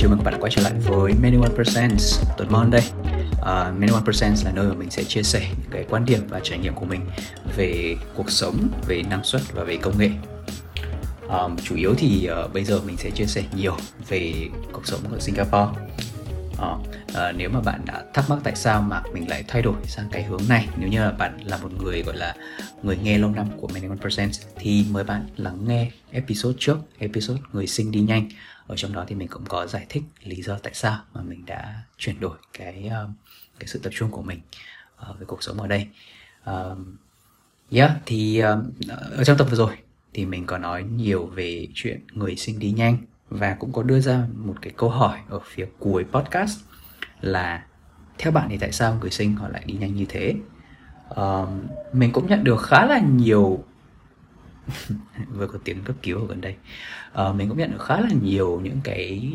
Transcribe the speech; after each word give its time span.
Chào 0.00 0.10
mừng 0.10 0.18
các 0.18 0.24
bạn 0.24 0.34
đã 0.34 0.40
quay 0.40 0.52
trở 0.54 0.62
lại 0.62 0.72
với 0.84 1.12
Many 1.22 1.36
One 1.36 1.56
Percent 1.56 2.00
tuần 2.36 2.52
Mon 2.52 2.70
đây. 2.70 2.82
À, 3.42 3.68
uh, 3.68 3.78
Many 3.78 3.92
One 3.92 4.02
Percent 4.06 4.44
là 4.44 4.52
nơi 4.52 4.68
mà 4.68 4.74
mình 4.74 4.90
sẽ 4.90 5.04
chia 5.04 5.22
sẻ 5.22 5.40
những 5.40 5.70
cái 5.70 5.84
quan 5.90 6.04
điểm 6.04 6.20
và 6.28 6.40
trải 6.42 6.58
nghiệm 6.58 6.74
của 6.74 6.84
mình 6.84 7.00
về 7.56 7.96
cuộc 8.16 8.30
sống, 8.30 8.68
về 8.86 9.02
năng 9.02 9.24
suất 9.24 9.42
và 9.52 9.64
về 9.64 9.76
công 9.76 9.98
nghệ. 9.98 10.10
Um, 11.28 11.56
Chủ 11.64 11.76
yếu 11.76 11.94
thì 11.98 12.28
uh, 12.44 12.52
bây 12.52 12.64
giờ 12.64 12.80
mình 12.86 12.96
sẽ 12.96 13.10
chia 13.10 13.26
sẻ 13.26 13.42
nhiều 13.56 13.76
về 14.08 14.48
cuộc 14.72 14.86
sống 14.86 15.00
ở 15.12 15.18
Singapore. 15.20 15.80
Uh, 16.52 16.86
à, 17.14 17.32
nếu 17.32 17.50
mà 17.50 17.60
bạn 17.60 17.80
đã 17.86 18.04
thắc 18.14 18.30
mắc 18.30 18.38
tại 18.44 18.56
sao 18.56 18.82
mà 18.82 19.02
mình 19.12 19.28
lại 19.28 19.44
thay 19.48 19.62
đổi 19.62 19.74
sang 19.84 20.08
cái 20.12 20.22
hướng 20.22 20.42
này 20.48 20.68
nếu 20.76 20.88
như 20.88 21.00
là 21.00 21.10
bạn 21.10 21.38
là 21.44 21.56
một 21.56 21.72
người 21.82 22.02
gọi 22.02 22.16
là 22.16 22.36
người 22.82 22.96
nghe 22.96 23.18
lâu 23.18 23.30
năm 23.30 23.46
của 23.60 23.68
Many 23.68 23.88
One 23.88 23.96
Percent 24.02 24.30
thì 24.56 24.84
mời 24.90 25.04
bạn 25.04 25.26
lắng 25.36 25.64
nghe 25.68 25.90
episode 26.10 26.56
trước 26.58 26.78
episode 26.98 27.40
người 27.52 27.66
sinh 27.66 27.90
đi 27.90 28.00
nhanh. 28.00 28.28
Ở 28.66 28.76
trong 28.76 28.92
đó 28.92 29.04
thì 29.08 29.14
mình 29.14 29.28
cũng 29.28 29.44
có 29.44 29.66
giải 29.66 29.86
thích 29.88 30.02
lý 30.24 30.42
do 30.42 30.58
tại 30.58 30.74
sao 30.74 30.98
mà 31.14 31.22
mình 31.22 31.46
đã 31.46 31.82
chuyển 31.98 32.20
đổi 32.20 32.38
cái 32.58 32.88
ờ, 32.90 33.08
cái 33.58 33.66
sự 33.66 33.80
tập 33.82 33.90
trung 33.96 34.10
của 34.10 34.22
mình 34.22 34.40
ờ, 34.96 35.14
về 35.18 35.26
cuộc 35.26 35.42
sống 35.42 35.60
ở 35.60 35.66
đây. 35.66 35.86
Uh, 36.50 36.78
yeah 37.70 37.90
thì 38.06 38.42
uh, 38.42 38.90
ở 39.16 39.24
trong 39.24 39.38
tập 39.38 39.46
vừa 39.50 39.56
rồi 39.56 39.76
thì 40.12 40.26
mình 40.26 40.46
có 40.46 40.58
nói 40.58 40.82
nhiều 40.82 41.26
về 41.26 41.66
chuyện 41.74 42.00
người 42.12 42.36
sinh 42.36 42.58
đi 42.58 42.70
nhanh 42.70 42.98
và 43.28 43.56
cũng 43.60 43.72
có 43.72 43.82
đưa 43.82 44.00
ra 44.00 44.26
một 44.34 44.54
cái 44.62 44.72
câu 44.76 44.90
hỏi 44.90 45.18
ở 45.28 45.40
phía 45.44 45.66
cuối 45.78 46.04
podcast 46.04 46.69
là 47.20 47.62
theo 48.18 48.32
bạn 48.32 48.48
thì 48.48 48.58
tại 48.58 48.72
sao 48.72 48.98
người 49.00 49.10
sinh 49.10 49.36
họ 49.36 49.48
lại 49.48 49.62
đi 49.66 49.74
nhanh 49.74 49.94
như 49.94 50.06
thế? 50.08 50.34
Uh, 51.10 51.48
mình 51.92 52.12
cũng 52.12 52.26
nhận 52.26 52.44
được 52.44 52.62
khá 52.62 52.86
là 52.86 52.98
nhiều 52.98 53.64
vừa 55.28 55.46
có 55.46 55.58
tiếng 55.64 55.84
cấp 55.84 55.96
cứu 56.02 56.18
ở 56.18 56.26
gần 56.26 56.40
đây. 56.40 56.56
Uh, 57.22 57.34
mình 57.34 57.48
cũng 57.48 57.58
nhận 57.58 57.70
được 57.70 57.82
khá 57.82 58.00
là 58.00 58.08
nhiều 58.22 58.60
những 58.62 58.80
cái 58.84 59.32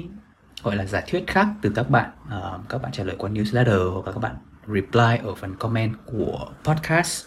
gọi 0.64 0.76
là 0.76 0.86
giả 0.86 1.02
thuyết 1.08 1.28
khác 1.28 1.48
từ 1.62 1.72
các 1.76 1.90
bạn 1.90 2.10
uh, 2.28 2.70
các 2.70 2.82
bạn 2.82 2.92
trả 2.92 3.04
lời 3.04 3.16
qua 3.20 3.30
newsletter 3.30 3.92
hoặc 3.92 4.06
là 4.06 4.12
các 4.12 4.20
bạn 4.20 4.36
reply 4.68 5.18
ở 5.24 5.36
phần 5.36 5.56
comment 5.56 5.94
của 6.06 6.48
podcast. 6.64 7.26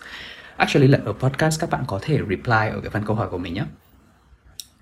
Actually 0.56 0.88
là 0.88 0.98
ở 1.04 1.12
podcast 1.12 1.60
các 1.60 1.70
bạn 1.70 1.84
có 1.86 1.98
thể 2.02 2.18
reply 2.18 2.68
ở 2.72 2.80
cái 2.80 2.90
phần 2.90 3.02
câu 3.06 3.16
hỏi 3.16 3.28
của 3.30 3.38
mình 3.38 3.54
nhé. 3.54 3.64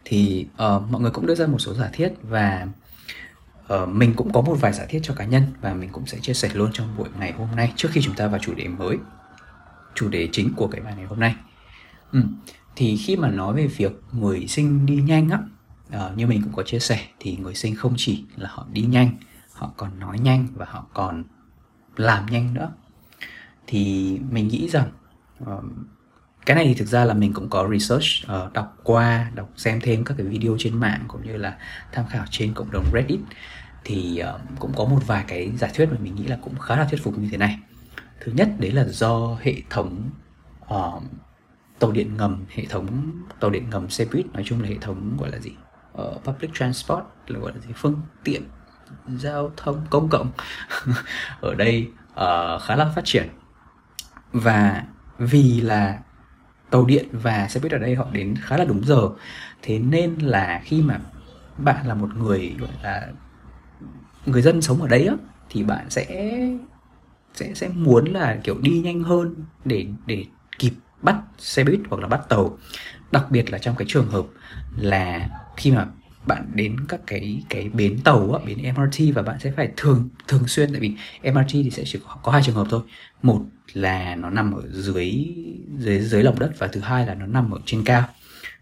Thì 0.04 0.46
uh, 0.52 0.82
mọi 0.90 1.00
người 1.00 1.10
cũng 1.10 1.26
đưa 1.26 1.34
ra 1.34 1.46
một 1.46 1.58
số 1.58 1.74
giả 1.74 1.88
thiết 1.92 2.12
và 2.22 2.66
uh, 3.74 3.88
mình 3.88 4.14
cũng 4.16 4.32
có 4.32 4.40
một 4.40 4.56
vài 4.60 4.72
giả 4.72 4.86
thiết 4.88 5.00
cho 5.02 5.14
cá 5.14 5.24
nhân 5.24 5.42
và 5.60 5.74
mình 5.74 5.90
cũng 5.92 6.06
sẽ 6.06 6.18
chia 6.18 6.34
sẻ 6.34 6.50
luôn 6.54 6.70
trong 6.72 6.96
buổi 6.96 7.08
ngày 7.18 7.32
hôm 7.32 7.48
nay 7.56 7.72
trước 7.76 7.88
khi 7.92 8.02
chúng 8.02 8.14
ta 8.14 8.26
vào 8.26 8.40
chủ 8.40 8.54
đề 8.54 8.68
mới 8.68 8.96
chủ 9.94 10.08
đề 10.08 10.28
chính 10.32 10.52
của 10.56 10.66
cái 10.66 10.80
bài 10.80 10.94
ngày 10.96 11.06
hôm 11.06 11.20
nay 11.20 11.34
ừ. 12.12 12.20
thì 12.76 12.96
khi 12.96 13.16
mà 13.16 13.28
nói 13.28 13.54
về 13.54 13.66
việc 13.66 13.92
người 14.12 14.46
sinh 14.46 14.86
đi 14.86 14.96
nhanh 14.96 15.30
á 15.30 15.38
uh, 16.06 16.16
như 16.16 16.26
mình 16.26 16.42
cũng 16.42 16.52
có 16.52 16.62
chia 16.62 16.78
sẻ 16.78 17.00
thì 17.20 17.36
người 17.36 17.54
sinh 17.54 17.74
không 17.74 17.94
chỉ 17.96 18.24
là 18.36 18.50
họ 18.52 18.66
đi 18.72 18.82
nhanh 18.82 19.10
họ 19.52 19.72
còn 19.76 19.98
nói 19.98 20.18
nhanh 20.18 20.46
và 20.54 20.66
họ 20.68 20.86
còn 20.94 21.24
làm 21.96 22.26
nhanh 22.26 22.54
nữa 22.54 22.72
thì 23.66 24.18
mình 24.30 24.48
nghĩ 24.48 24.68
rằng 24.68 24.90
uh, 25.42 25.64
cái 26.46 26.56
này 26.56 26.64
thì 26.64 26.74
thực 26.74 26.88
ra 26.88 27.04
là 27.04 27.14
mình 27.14 27.32
cũng 27.32 27.48
có 27.48 27.68
research 27.72 28.04
uh, 28.46 28.52
đọc 28.52 28.76
qua 28.82 29.30
đọc 29.34 29.50
xem 29.56 29.80
thêm 29.80 30.04
các 30.04 30.14
cái 30.18 30.26
video 30.26 30.56
trên 30.58 30.80
mạng 30.80 31.04
cũng 31.08 31.26
như 31.26 31.36
là 31.36 31.56
tham 31.92 32.04
khảo 32.10 32.24
trên 32.30 32.54
cộng 32.54 32.70
đồng 32.70 32.84
reddit 32.92 33.20
thì 33.86 34.18
ờ, 34.18 34.40
cũng 34.58 34.72
có 34.76 34.84
một 34.84 34.98
vài 35.06 35.24
cái 35.28 35.52
giả 35.58 35.68
thuyết 35.74 35.88
mà 35.90 35.96
mình 36.00 36.14
nghĩ 36.14 36.26
là 36.26 36.38
cũng 36.42 36.58
khá 36.58 36.76
là 36.76 36.84
thuyết 36.84 37.02
phục 37.02 37.18
như 37.18 37.28
thế 37.30 37.36
này. 37.36 37.58
Thứ 38.20 38.32
nhất 38.32 38.48
đấy 38.58 38.72
là 38.72 38.84
do 38.84 39.36
hệ 39.42 39.54
thống 39.70 40.10
uh, 40.74 41.02
tàu 41.78 41.92
điện 41.92 42.16
ngầm 42.16 42.44
hệ 42.54 42.64
thống 42.64 43.12
tàu 43.40 43.50
điện 43.50 43.70
ngầm 43.70 43.90
xe 43.90 44.04
buýt 44.12 44.26
nói 44.32 44.42
chung 44.46 44.62
là 44.62 44.68
hệ 44.68 44.76
thống 44.80 45.16
gọi 45.20 45.30
là 45.30 45.38
gì? 45.38 45.50
Uh, 46.02 46.24
public 46.24 46.50
transport 46.54 47.04
là 47.26 47.38
gọi 47.38 47.52
là 47.54 47.60
gì? 47.60 47.72
Phương 47.74 48.00
tiện 48.24 48.42
giao 49.08 49.52
thông 49.56 49.86
công 49.90 50.08
cộng 50.08 50.30
ở 51.40 51.54
đây 51.54 51.88
uh, 52.10 52.62
khá 52.62 52.76
là 52.76 52.92
phát 52.94 53.04
triển. 53.04 53.28
Và 54.32 54.84
vì 55.18 55.60
là 55.60 55.98
tàu 56.70 56.84
điện 56.84 57.08
và 57.12 57.48
xe 57.48 57.60
buýt 57.60 57.72
ở 57.72 57.78
đây 57.78 57.94
họ 57.94 58.06
đến 58.12 58.34
khá 58.42 58.56
là 58.56 58.64
đúng 58.64 58.84
giờ 58.84 59.08
thế 59.62 59.78
nên 59.78 60.14
là 60.18 60.60
khi 60.64 60.82
mà 60.82 60.98
bạn 61.58 61.86
là 61.86 61.94
một 61.94 62.08
người 62.16 62.56
gọi 62.58 62.70
là 62.82 63.08
người 64.26 64.42
dân 64.42 64.62
sống 64.62 64.82
ở 64.82 64.88
đấy 64.88 65.06
á 65.06 65.14
thì 65.50 65.62
bạn 65.62 65.90
sẽ 65.90 66.06
sẽ 67.34 67.54
sẽ 67.54 67.68
muốn 67.68 68.04
là 68.04 68.38
kiểu 68.44 68.58
đi 68.60 68.70
nhanh 68.70 69.02
hơn 69.02 69.34
để 69.64 69.86
để 70.06 70.24
kịp 70.58 70.72
bắt 71.02 71.16
xe 71.38 71.64
buýt 71.64 71.80
hoặc 71.88 72.02
là 72.02 72.08
bắt 72.08 72.20
tàu. 72.28 72.58
Đặc 73.12 73.26
biệt 73.30 73.50
là 73.50 73.58
trong 73.58 73.76
cái 73.76 73.86
trường 73.88 74.08
hợp 74.08 74.26
là 74.76 75.28
khi 75.56 75.72
mà 75.72 75.86
bạn 76.26 76.50
đến 76.54 76.76
các 76.88 77.00
cái 77.06 77.42
cái 77.48 77.68
bến 77.68 77.98
tàu 78.04 78.32
á, 78.32 78.44
bến 78.46 78.58
MRT 78.62 79.14
và 79.14 79.22
bạn 79.22 79.36
sẽ 79.40 79.50
phải 79.56 79.70
thường 79.76 80.08
thường 80.28 80.48
xuyên 80.48 80.72
tại 80.72 80.80
vì 80.80 80.94
MRT 81.22 81.52
thì 81.52 81.70
sẽ 81.70 81.82
chỉ 81.86 81.98
có, 82.06 82.16
có 82.22 82.32
hai 82.32 82.42
trường 82.42 82.54
hợp 82.54 82.66
thôi. 82.70 82.80
Một 83.22 83.40
là 83.72 84.16
nó 84.16 84.30
nằm 84.30 84.52
ở 84.52 84.62
dưới 84.70 85.26
dưới 85.78 86.00
dưới 86.00 86.22
lòng 86.22 86.38
đất 86.38 86.52
và 86.58 86.66
thứ 86.66 86.80
hai 86.80 87.06
là 87.06 87.14
nó 87.14 87.26
nằm 87.26 87.50
ở 87.50 87.60
trên 87.66 87.84
cao. 87.84 88.08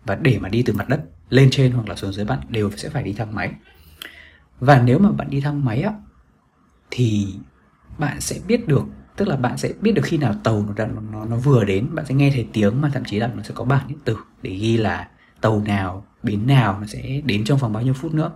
Và 0.04 0.14
để 0.14 0.38
mà 0.38 0.48
đi 0.48 0.62
từ 0.62 0.72
mặt 0.72 0.88
đất 0.88 1.00
lên 1.30 1.48
trên 1.50 1.72
hoặc 1.72 1.88
là 1.88 1.96
xuống 1.96 2.12
dưới 2.12 2.24
bạn 2.24 2.38
đều 2.48 2.70
sẽ 2.76 2.88
phải 2.88 3.02
đi 3.02 3.12
thang 3.12 3.34
máy 3.34 3.52
và 4.60 4.82
nếu 4.82 4.98
mà 4.98 5.10
bạn 5.10 5.30
đi 5.30 5.40
thang 5.40 5.64
máy 5.64 5.82
á 5.82 5.92
thì 6.90 7.34
bạn 7.98 8.20
sẽ 8.20 8.40
biết 8.46 8.68
được 8.68 8.84
tức 9.16 9.28
là 9.28 9.36
bạn 9.36 9.58
sẽ 9.58 9.72
biết 9.80 9.92
được 9.92 10.02
khi 10.04 10.16
nào 10.16 10.34
tàu 10.44 10.66
nó 10.76 10.86
nó 11.12 11.24
nó 11.24 11.36
vừa 11.36 11.64
đến 11.64 11.86
bạn 11.92 12.06
sẽ 12.06 12.14
nghe 12.14 12.30
thấy 12.30 12.48
tiếng 12.52 12.80
mà 12.80 12.90
thậm 12.94 13.04
chí 13.04 13.18
là 13.18 13.30
nó 13.36 13.42
sẽ 13.42 13.54
có 13.54 13.64
bảng 13.64 13.88
điện 13.88 13.98
tử 14.04 14.16
để 14.42 14.50
ghi 14.50 14.76
là 14.76 15.08
tàu 15.40 15.60
nào 15.60 16.06
bến 16.22 16.46
nào 16.46 16.78
nó 16.80 16.86
sẽ 16.86 17.20
đến 17.24 17.44
trong 17.44 17.58
vòng 17.58 17.72
bao 17.72 17.82
nhiêu 17.82 17.94
phút 17.94 18.14
nữa. 18.14 18.30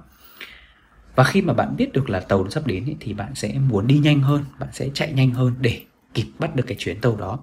Và 1.15 1.25
khi 1.25 1.43
mà 1.43 1.53
bạn 1.53 1.77
biết 1.77 1.93
được 1.93 2.11
là 2.11 2.21
tàu 2.21 2.45
nó 2.45 2.51
sắp 2.51 2.67
đến 2.67 2.85
ý, 2.85 2.97
thì 3.01 3.15
bạn 3.15 3.35
sẽ 3.35 3.59
muốn 3.69 3.87
đi 3.87 3.99
nhanh 3.99 4.21
hơn 4.21 4.45
bạn 4.59 4.69
sẽ 4.73 4.89
chạy 4.95 5.13
nhanh 5.13 5.31
hơn 5.31 5.55
để 5.61 5.81
kịp 6.15 6.27
bắt 6.39 6.57
được 6.57 6.65
cái 6.67 6.77
chuyến 6.79 7.01
tàu 7.01 7.17
đó. 7.17 7.39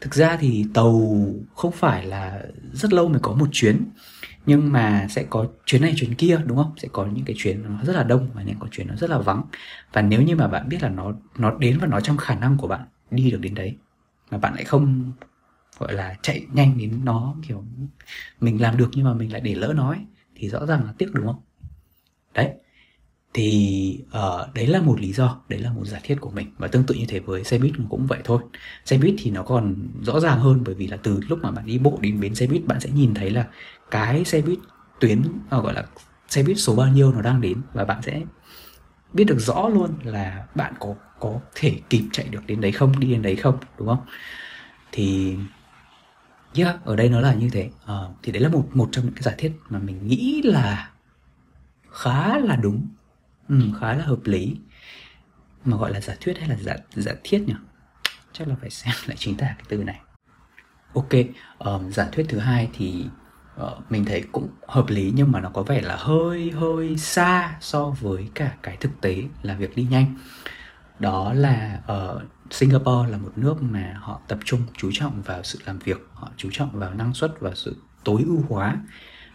Thực 0.00 0.14
ra 0.14 0.36
thì 0.36 0.64
tàu 0.74 1.16
không 1.54 1.72
phải 1.72 2.06
là 2.06 2.42
rất 2.72 2.92
lâu 2.92 3.08
mới 3.08 3.20
có 3.20 3.32
một 3.32 3.48
chuyến 3.52 3.84
nhưng 4.46 4.72
mà 4.72 5.06
sẽ 5.10 5.26
có 5.30 5.46
chuyến 5.66 5.82
này 5.82 5.94
chuyến 5.96 6.14
kia 6.14 6.40
đúng 6.46 6.56
không? 6.56 6.72
Sẽ 6.76 6.88
có 6.92 7.06
những 7.06 7.24
cái 7.24 7.36
chuyến 7.38 7.62
nó 7.62 7.84
rất 7.84 7.96
là 7.96 8.02
đông 8.02 8.28
và 8.34 8.42
những 8.42 8.56
có 8.58 8.68
chuyến 8.70 8.86
nó 8.86 8.96
rất 8.96 9.10
là 9.10 9.18
vắng. 9.18 9.42
Và 9.92 10.02
nếu 10.02 10.22
như 10.22 10.36
mà 10.36 10.48
bạn 10.48 10.68
biết 10.68 10.82
là 10.82 10.88
nó 10.88 11.12
nó 11.38 11.54
đến 11.58 11.78
và 11.78 11.86
nó 11.86 12.00
trong 12.00 12.16
khả 12.16 12.34
năng 12.34 12.56
của 12.56 12.68
bạn 12.68 12.80
đi 13.10 13.30
được 13.30 13.40
đến 13.40 13.54
đấy 13.54 13.76
mà 14.30 14.38
bạn 14.38 14.54
lại 14.54 14.64
không 14.64 15.12
gọi 15.78 15.92
là 15.92 16.16
chạy 16.22 16.46
nhanh 16.52 16.78
đến 16.78 17.04
nó 17.04 17.34
kiểu 17.48 17.64
mình 18.40 18.60
làm 18.60 18.76
được 18.76 18.90
nhưng 18.92 19.04
mà 19.04 19.14
mình 19.14 19.32
lại 19.32 19.40
để 19.40 19.54
lỡ 19.54 19.72
nói 19.76 20.06
thì 20.34 20.48
rõ 20.48 20.66
ràng 20.66 20.84
là 20.84 20.94
tiếc 20.98 21.14
đúng 21.14 21.26
không? 21.26 21.40
Đấy. 22.34 22.50
Thì 23.34 23.98
uh, 24.08 24.54
đấy 24.54 24.66
là 24.66 24.80
một 24.80 25.00
lý 25.00 25.12
do 25.12 25.40
đấy 25.48 25.60
là 25.60 25.72
một 25.72 25.84
giả 25.84 26.00
thiết 26.02 26.16
của 26.20 26.30
mình. 26.30 26.46
Và 26.58 26.68
tương 26.68 26.84
tự 26.84 26.94
như 26.94 27.04
thế 27.08 27.20
với 27.20 27.44
xe 27.44 27.58
buýt 27.58 27.72
cũng 27.88 28.06
vậy 28.06 28.18
thôi. 28.24 28.42
Xe 28.84 28.98
buýt 28.98 29.14
thì 29.18 29.30
nó 29.30 29.42
còn 29.42 29.76
rõ 30.02 30.20
ràng 30.20 30.40
hơn 30.40 30.62
bởi 30.64 30.74
vì 30.74 30.86
là 30.86 30.96
từ 30.96 31.20
lúc 31.28 31.38
mà 31.42 31.50
bạn 31.50 31.66
đi 31.66 31.78
bộ 31.78 31.98
đến 32.00 32.20
bến 32.20 32.34
xe 32.34 32.46
buýt 32.46 32.66
bạn 32.66 32.80
sẽ 32.80 32.90
nhìn 32.90 33.14
thấy 33.14 33.30
là 33.30 33.46
cái 33.94 34.24
xe 34.24 34.42
buýt 34.42 34.58
tuyến 35.00 35.22
à, 35.50 35.58
gọi 35.58 35.74
là 35.74 35.84
xe 36.28 36.42
buýt 36.42 36.58
số 36.58 36.76
bao 36.76 36.88
nhiêu 36.88 37.12
nó 37.12 37.22
đang 37.22 37.40
đến 37.40 37.62
và 37.72 37.84
bạn 37.84 38.02
sẽ 38.02 38.22
biết 39.12 39.24
được 39.24 39.38
rõ 39.38 39.68
luôn 39.68 39.90
là 40.04 40.46
bạn 40.54 40.74
có 40.80 40.94
có 41.20 41.40
thể 41.54 41.80
kịp 41.90 42.02
chạy 42.12 42.28
được 42.28 42.46
đến 42.46 42.60
đấy 42.60 42.72
không 42.72 43.00
đi 43.00 43.10
đến 43.10 43.22
đấy 43.22 43.36
không 43.36 43.58
đúng 43.78 43.88
không? 43.88 44.06
Thì 44.92 45.36
yeah, 46.54 46.84
ở 46.84 46.96
đây 46.96 47.08
nó 47.08 47.20
là 47.20 47.34
như 47.34 47.48
thế. 47.52 47.70
À, 47.86 47.94
thì 48.22 48.32
đấy 48.32 48.42
là 48.42 48.48
một 48.48 48.68
một 48.72 48.88
trong 48.92 49.04
những 49.04 49.14
cái 49.14 49.22
giả 49.22 49.34
thiết 49.38 49.52
mà 49.68 49.78
mình 49.78 50.06
nghĩ 50.06 50.42
là 50.44 50.90
khá 51.90 52.38
là 52.38 52.56
đúng 52.56 52.88
ừ, 53.48 53.60
khá 53.80 53.94
là 53.94 54.04
hợp 54.04 54.20
lý. 54.24 54.56
Mà 55.64 55.76
gọi 55.76 55.92
là 55.92 56.00
giả 56.00 56.14
thuyết 56.20 56.38
hay 56.38 56.48
là 56.48 56.56
giả 56.56 56.76
giả 56.94 57.12
thiết 57.24 57.44
nhỉ? 57.46 57.54
Chắc 58.32 58.48
là 58.48 58.54
phải 58.60 58.70
xem 58.70 58.94
lại 59.06 59.16
chính 59.20 59.36
tả 59.36 59.46
cái 59.46 59.64
từ 59.68 59.84
này. 59.84 60.00
Ok 60.94 61.12
um, 61.58 61.90
giả 61.90 62.08
thuyết 62.12 62.26
thứ 62.28 62.38
hai 62.38 62.68
thì 62.72 63.06
Ờ, 63.56 63.76
mình 63.90 64.04
thấy 64.04 64.24
cũng 64.32 64.48
hợp 64.66 64.84
lý 64.88 65.12
nhưng 65.14 65.32
mà 65.32 65.40
nó 65.40 65.50
có 65.50 65.62
vẻ 65.62 65.80
là 65.80 65.96
hơi 65.96 66.50
hơi 66.50 66.96
xa 66.96 67.56
so 67.60 67.84
với 67.84 68.28
cả 68.34 68.54
cái 68.62 68.76
thực 68.76 69.00
tế 69.00 69.22
là 69.42 69.54
việc 69.54 69.76
đi 69.76 69.86
nhanh 69.90 70.14
đó 70.98 71.32
là 71.32 71.80
ở 71.86 72.20
uh, 72.24 72.52
Singapore 72.52 73.10
là 73.10 73.18
một 73.18 73.32
nước 73.36 73.62
mà 73.62 73.96
họ 74.00 74.20
tập 74.28 74.38
trung 74.44 74.60
chú 74.76 74.90
trọng 74.92 75.22
vào 75.22 75.42
sự 75.42 75.58
làm 75.66 75.78
việc 75.78 76.08
họ 76.14 76.28
chú 76.36 76.48
trọng 76.52 76.70
vào 76.72 76.94
năng 76.94 77.14
suất 77.14 77.40
và 77.40 77.50
sự 77.54 77.76
tối 78.04 78.22
ưu 78.26 78.44
hóa 78.48 78.76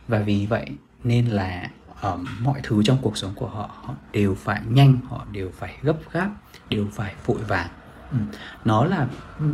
và 0.07 0.19
vì 0.19 0.45
vậy 0.45 0.65
nên 1.03 1.25
là 1.27 1.69
um, 2.01 2.25
mọi 2.39 2.59
thứ 2.63 2.83
trong 2.83 2.97
cuộc 3.01 3.17
sống 3.17 3.31
của 3.35 3.47
họ 3.47 3.69
họ 3.83 3.93
đều 4.11 4.35
phải 4.35 4.61
nhanh 4.69 4.97
họ 5.09 5.25
đều 5.31 5.51
phải 5.57 5.77
gấp 5.81 5.97
gáp 6.11 6.29
đều 6.69 6.87
phải 6.91 7.13
vội 7.25 7.41
vàng 7.47 7.69
ừ. 8.11 8.17
nó 8.65 8.85
là 8.85 9.07
ừ, 9.39 9.45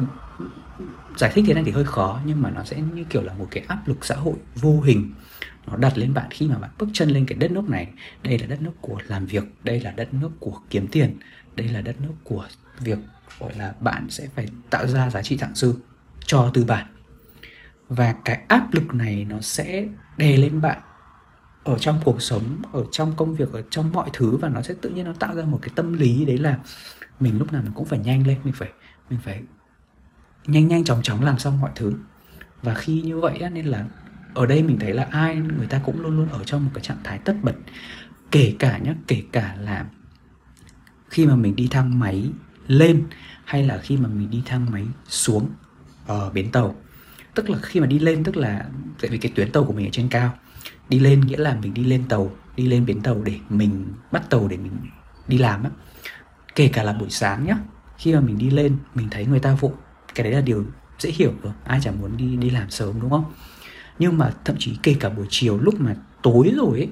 giải 1.18 1.32
thích 1.34 1.46
thế 1.48 1.54
này 1.54 1.64
thì 1.66 1.72
hơi 1.72 1.86
khó, 1.86 2.20
nhưng 2.26 2.42
mà 2.42 2.50
nó 2.50 2.64
sẽ 2.64 2.82
như 2.82 3.04
kiểu 3.04 3.22
là 3.22 3.34
một 3.34 3.48
cái 3.52 3.64
áp 3.68 3.88
lực 3.88 4.06
xã 4.06 4.16
hội 4.16 4.36
vô 4.56 4.82
hình. 4.82 5.14
Nó 5.68 5.78
đặt 5.78 5.98
lên 5.98 6.14
bạn 6.14 6.28
khi 6.30 6.48
mà 6.48 6.58
bạn 6.58 6.72
bước 6.78 6.88
chân 6.94 7.10
lên 7.10 7.26
cái 7.26 7.38
đất 7.38 7.52
nước 7.52 7.70
này. 7.70 7.88
Đây 8.24 8.40
là 8.40 8.48
đất 8.48 8.62
nước 8.62 8.72
của 8.82 9.00
làm 9.08 9.26
việc, 9.26 9.44
đây 9.64 9.80
là 9.80 9.92
đất 9.92 10.14
nước 10.14 10.32
của 10.40 10.60
kiếm 10.70 10.88
tiền, 10.88 11.18
đây 11.56 11.68
là 11.68 11.82
đất 11.82 12.02
nước 12.02 12.14
của 12.24 12.46
việc, 12.80 13.00
gọi 13.40 13.54
là, 13.58 13.74
bạn 13.80 14.10
sẽ 14.10 14.28
phải 14.36 14.48
tạo 14.70 14.88
ra 14.88 15.10
giá 15.10 15.22
trị 15.22 15.38
thẳng 15.38 15.56
dư 15.56 15.74
cho 16.26 16.52
tư 16.54 16.66
bản. 16.66 16.86
Và 17.90 18.16
cái 18.26 18.42
áp 18.48 18.74
lực 18.74 18.94
này 18.94 19.26
nó 19.30 19.42
sẽ 19.42 19.88
đè 20.18 20.38
lên 20.38 20.62
bạn 20.62 20.82
ở 21.64 21.78
trong 21.78 22.02
cuộc 22.06 22.22
sống, 22.22 22.62
ở 22.72 22.84
trong 22.92 23.14
công 23.16 23.36
việc, 23.36 23.54
ở 23.54 23.64
trong 23.70 23.92
mọi 23.92 24.10
thứ. 24.14 24.38
Và 24.38 24.50
nó 24.50 24.62
sẽ 24.62 24.74
tự 24.82 24.90
nhiên 24.90 25.06
nó 25.06 25.14
tạo 25.14 25.36
ra 25.36 25.44
một 25.46 25.60
cái 25.62 25.70
tâm 25.76 25.94
lý 25.94 26.26
đấy 26.26 26.38
là 26.38 26.58
mình 27.20 27.38
lúc 27.38 27.54
nào 27.54 27.62
mình 27.62 27.72
cũng 27.76 27.86
phải 27.86 28.00
nhanh 28.00 28.28
lên, 28.28 28.38
mình 28.44 28.54
phải 28.54 28.70
mình 29.10 29.20
phải 29.24 29.42
nhanh 30.48 30.68
nhanh 30.68 30.84
chóng 30.84 31.02
chóng 31.04 31.24
làm 31.24 31.40
xong 31.40 31.62
mọi 31.62 31.72
thứ. 31.76 31.94
Và 32.62 32.74
khi 32.74 33.02
như 33.02 33.20
vậy 33.20 33.38
á, 33.38 33.50
nên 33.50 33.66
là 33.66 33.86
ở 34.34 34.46
đây 34.46 34.64
mình 34.64 34.80
thấy 34.80 34.94
là 34.94 35.08
ai 35.12 35.36
người 35.36 35.68
ta 35.68 35.82
cũng 35.86 36.02
luôn 36.02 36.18
luôn 36.18 36.30
ở 36.30 36.44
trong 36.44 36.66
một 36.66 36.72
cái 36.74 36.84
trạng 36.84 37.04
thái 37.04 37.20
tất 37.20 37.36
bật. 37.44 37.56
Kể 38.32 38.56
cả 38.60 38.78
nhá 38.78 38.96
kể 39.08 39.24
cả 39.32 39.56
là 39.62 39.86
khi 41.10 41.26
mà 41.26 41.36
mình 41.36 41.56
đi 41.56 41.68
thang 41.72 42.00
máy 42.00 42.30
lên 42.68 43.04
hay 43.46 43.64
là 43.64 43.78
khi 43.78 43.98
mà 43.98 44.10
mình 44.10 44.30
đi 44.30 44.42
thang 44.46 44.72
máy 44.72 44.86
xuống 45.08 45.50
ở 46.08 46.30
bến 46.30 46.52
tàu. 46.52 46.76
Tức 47.36 47.50
là 47.50 47.58
khi 47.62 47.80
mà 47.80 47.88
đi 47.88 48.00
lên 48.00 48.24
tức 48.24 48.38
là 48.38 48.66
tại 49.02 49.12
vì 49.12 49.18
cái 49.18 49.32
tuyến 49.36 49.52
tàu 49.52 49.64
của 49.64 49.74
mình 49.74 49.88
ở 49.88 49.90
trên 49.92 50.10
cao. 50.10 50.34
Đi 50.90 51.00
lên 51.00 51.22
nghĩa 51.22 51.38
là 51.38 51.58
mình 51.62 51.74
đi 51.74 51.84
lên 51.84 52.04
tàu 52.10 52.32
đi 52.56 52.68
lên 52.68 52.86
bến 52.86 53.02
tàu 53.02 53.22
để 53.26 53.40
mình 53.50 53.86
bắt 54.12 54.30
tàu 54.30 54.48
để 54.48 54.58
mình 54.58 54.72
đi 55.28 55.38
làm 55.38 55.64
á. 55.64 55.70
Kể 56.56 56.68
cả 56.74 56.84
là 56.84 56.94
buổi 56.94 57.10
sáng 57.10 57.46
nhá 57.46 57.58
khi 57.98 58.14
mà 58.14 58.20
mình 58.20 58.38
đi 58.38 58.50
lên 58.50 58.78
mình 58.96 59.08
thấy 59.12 59.26
người 59.26 59.40
ta 59.40 59.56
vội 59.56 59.72
cái 60.16 60.24
đấy 60.24 60.34
là 60.34 60.42
điều 60.42 60.66
dễ 61.00 61.12
hiểu 61.12 61.32
rồi 61.44 61.54
ai 61.64 61.80
chẳng 61.84 62.02
muốn 62.02 62.18
đi 62.18 62.36
đi 62.36 62.50
làm 62.50 62.70
sớm, 62.70 63.02
đúng 63.02 63.10
không? 63.10 63.34
Nhưng 64.00 64.18
mà 64.18 64.32
thậm 64.46 64.56
chí 64.60 64.78
kể 64.84 64.96
cả 65.00 65.10
buổi 65.10 65.26
chiều, 65.30 65.58
lúc 65.58 65.82
mà 65.82 65.96
tối 66.22 66.54
rồi 66.58 66.80
ấy, 66.80 66.90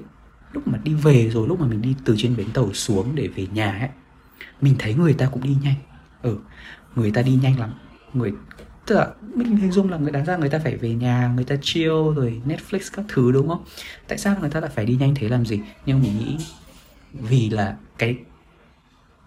lúc 0.52 0.68
mà 0.68 0.78
đi 0.84 0.94
về 0.94 1.30
rồi, 1.30 1.48
lúc 1.48 1.60
mà 1.60 1.66
mình 1.66 1.82
đi 1.82 1.94
từ 2.04 2.14
trên 2.18 2.36
bến 2.36 2.46
tàu 2.54 2.72
xuống 2.72 3.14
để 3.14 3.28
về 3.28 3.46
nhà 3.52 3.78
ấy, 3.78 3.88
mình 4.60 4.74
thấy 4.78 4.94
người 4.94 5.12
ta 5.12 5.26
cũng 5.26 5.42
đi 5.42 5.56
nhanh. 5.62 5.76
Ừ 6.22 6.38
người 6.96 7.10
ta 7.10 7.22
đi 7.22 7.32
nhanh 7.42 7.58
lắm. 7.58 7.70
Người, 8.12 8.32
tức 8.86 8.94
là 8.94 9.08
mình 9.34 9.56
hình 9.56 9.72
dung 9.72 9.90
là 9.90 9.98
người, 9.98 10.12
đáng 10.12 10.24
ra 10.24 10.36
người 10.36 10.48
ta 10.48 10.58
phải 10.58 10.76
về 10.76 10.94
nhà, 10.94 11.32
người 11.34 11.44
ta 11.44 11.56
chill, 11.62 11.92
rồi 12.16 12.42
Netflix 12.46 12.80
các 12.92 13.04
thứ, 13.08 13.32
đúng 13.32 13.48
không? 13.48 13.64
Tại 14.08 14.18
sao 14.18 14.36
người 14.40 14.50
ta 14.50 14.60
lại 14.60 14.70
phải 14.74 14.86
đi 14.86 14.96
nhanh 14.96 15.14
thế, 15.14 15.28
làm 15.28 15.46
gì? 15.46 15.60
Nhưng 15.86 16.02
mình 16.02 16.18
nghĩ 16.18 16.36
vì 17.12 17.50
là 17.50 17.76
cái 17.98 18.16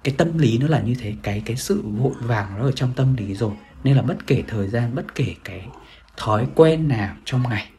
cái 0.04 0.16
tâm 0.18 0.38
lý 0.38 0.58
nó 0.58 0.68
là 0.68 0.82
như 0.82 0.96
thế, 1.00 1.14
cái 1.24 1.42
cái 1.46 1.58
sự 1.58 1.82
vội 1.82 2.14
vàng 2.20 2.58
nó 2.58 2.64
ở 2.64 2.72
trong 2.72 2.94
tâm 2.96 3.16
lý 3.16 3.34
rồi 3.34 3.54
nên 3.84 3.96
là 3.96 4.02
bất 4.02 4.18
kể 4.28 4.44
thời 4.48 4.68
gian 4.68 4.96
bất 4.96 5.16
kể 5.16 5.36
cái 5.44 5.68
thói 6.18 6.48
quen 6.56 6.88
nào 6.88 7.16
trong 7.26 7.44
ngày 7.50 7.72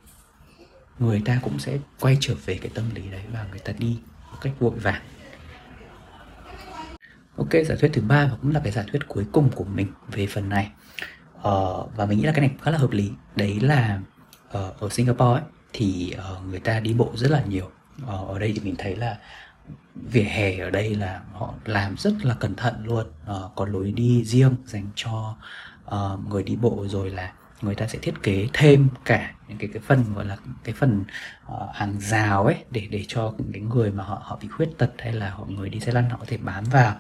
người 0.99 1.23
ta 1.25 1.41
cũng 1.43 1.59
sẽ 1.59 1.79
quay 2.01 2.17
trở 2.21 2.35
về 2.47 2.59
cái 2.63 2.71
tâm 2.75 2.85
lý 2.95 3.11
đấy 3.11 3.23
và 3.33 3.47
người 3.51 3.59
ta 3.59 3.73
đi 3.79 3.99
một 4.33 4.39
cách 4.41 4.53
vội 4.59 4.79
vàng. 4.79 5.03
Ok 7.37 7.51
giả 7.67 7.75
thuyết 7.81 7.91
thứ 7.93 8.03
ba 8.03 8.27
và 8.27 8.37
cũng 8.43 8.55
là 8.55 8.61
cái 8.65 8.73
giả 8.73 8.85
thuyết 8.91 9.09
cuối 9.09 9.27
cùng 9.33 9.51
của 9.51 9.65
mình 9.65 9.87
về 10.13 10.27
phần 10.27 10.49
này. 10.49 10.71
Ờ, 11.43 11.87
và 11.97 12.07
mình 12.07 12.19
nghĩ 12.19 12.25
là 12.25 12.33
cái 12.33 12.41
này 12.41 12.57
khá 12.63 12.71
là 12.71 12.79
hợp 12.79 12.91
lý. 12.91 13.11
Đấy 13.37 13.61
là 13.61 14.01
uh, 14.49 14.81
ở 14.81 14.89
Singapore 14.91 15.41
ấy, 15.41 15.51
thì 15.73 16.15
uh, 16.15 16.47
người 16.47 16.61
ta 16.61 16.81
đi 16.81 16.95
bộ 16.95 17.13
rất 17.15 17.31
là 17.31 17.43
nhiều. 17.49 17.71
Uh, 18.03 18.29
ở 18.29 18.39
đây 18.39 18.53
thì 18.55 18.61
mình 18.65 18.75
thấy 18.79 18.97
là 18.97 19.19
vỉa 19.95 20.23
hè 20.23 20.59
ở 20.59 20.71
đây 20.71 20.95
là 20.95 21.21
họ 21.33 21.55
làm 21.65 21.97
rất 21.97 22.13
là 22.23 22.35
cẩn 22.35 22.55
thận 22.55 22.75
luôn. 22.85 23.07
Uh, 23.31 23.53
có 23.55 23.67
lối 23.67 23.93
đi 23.93 24.25
riêng 24.25 24.57
dành 24.67 24.87
cho 24.95 25.37
uh, 25.95 26.29
người 26.29 26.43
đi 26.43 26.57
bộ 26.57 26.87
rồi 26.89 27.11
là 27.11 27.33
người 27.63 27.75
ta 27.75 27.87
sẽ 27.87 27.99
thiết 28.03 28.23
kế 28.23 28.49
thêm 28.53 28.89
cả 29.05 29.35
những 29.49 29.59
cái 29.59 29.71
cái 29.73 29.83
phần 29.87 30.05
gọi 30.15 30.25
là 30.25 30.37
cái 30.65 30.75
phần 30.75 31.05
uh, 31.53 31.75
hàng 31.75 32.01
rào 32.01 32.45
ấy 32.45 32.57
để 32.71 32.89
để 32.91 33.05
cho 33.09 33.35
những 33.39 33.53
cái 33.53 33.63
người 33.63 33.91
mà 33.91 34.05
họ 34.05 34.23
họ 34.25 34.39
bị 34.43 34.49
khuyết 34.49 34.69
tật 34.79 34.91
hay 34.99 35.13
là 35.13 35.31
họ 35.31 35.45
người 35.49 35.69
đi 35.69 35.81
xe 35.81 35.93
lăn 35.93 36.11
họ 36.11 36.17
có 36.17 36.25
thể 36.29 36.37
bám 36.37 36.65
vào. 36.65 36.97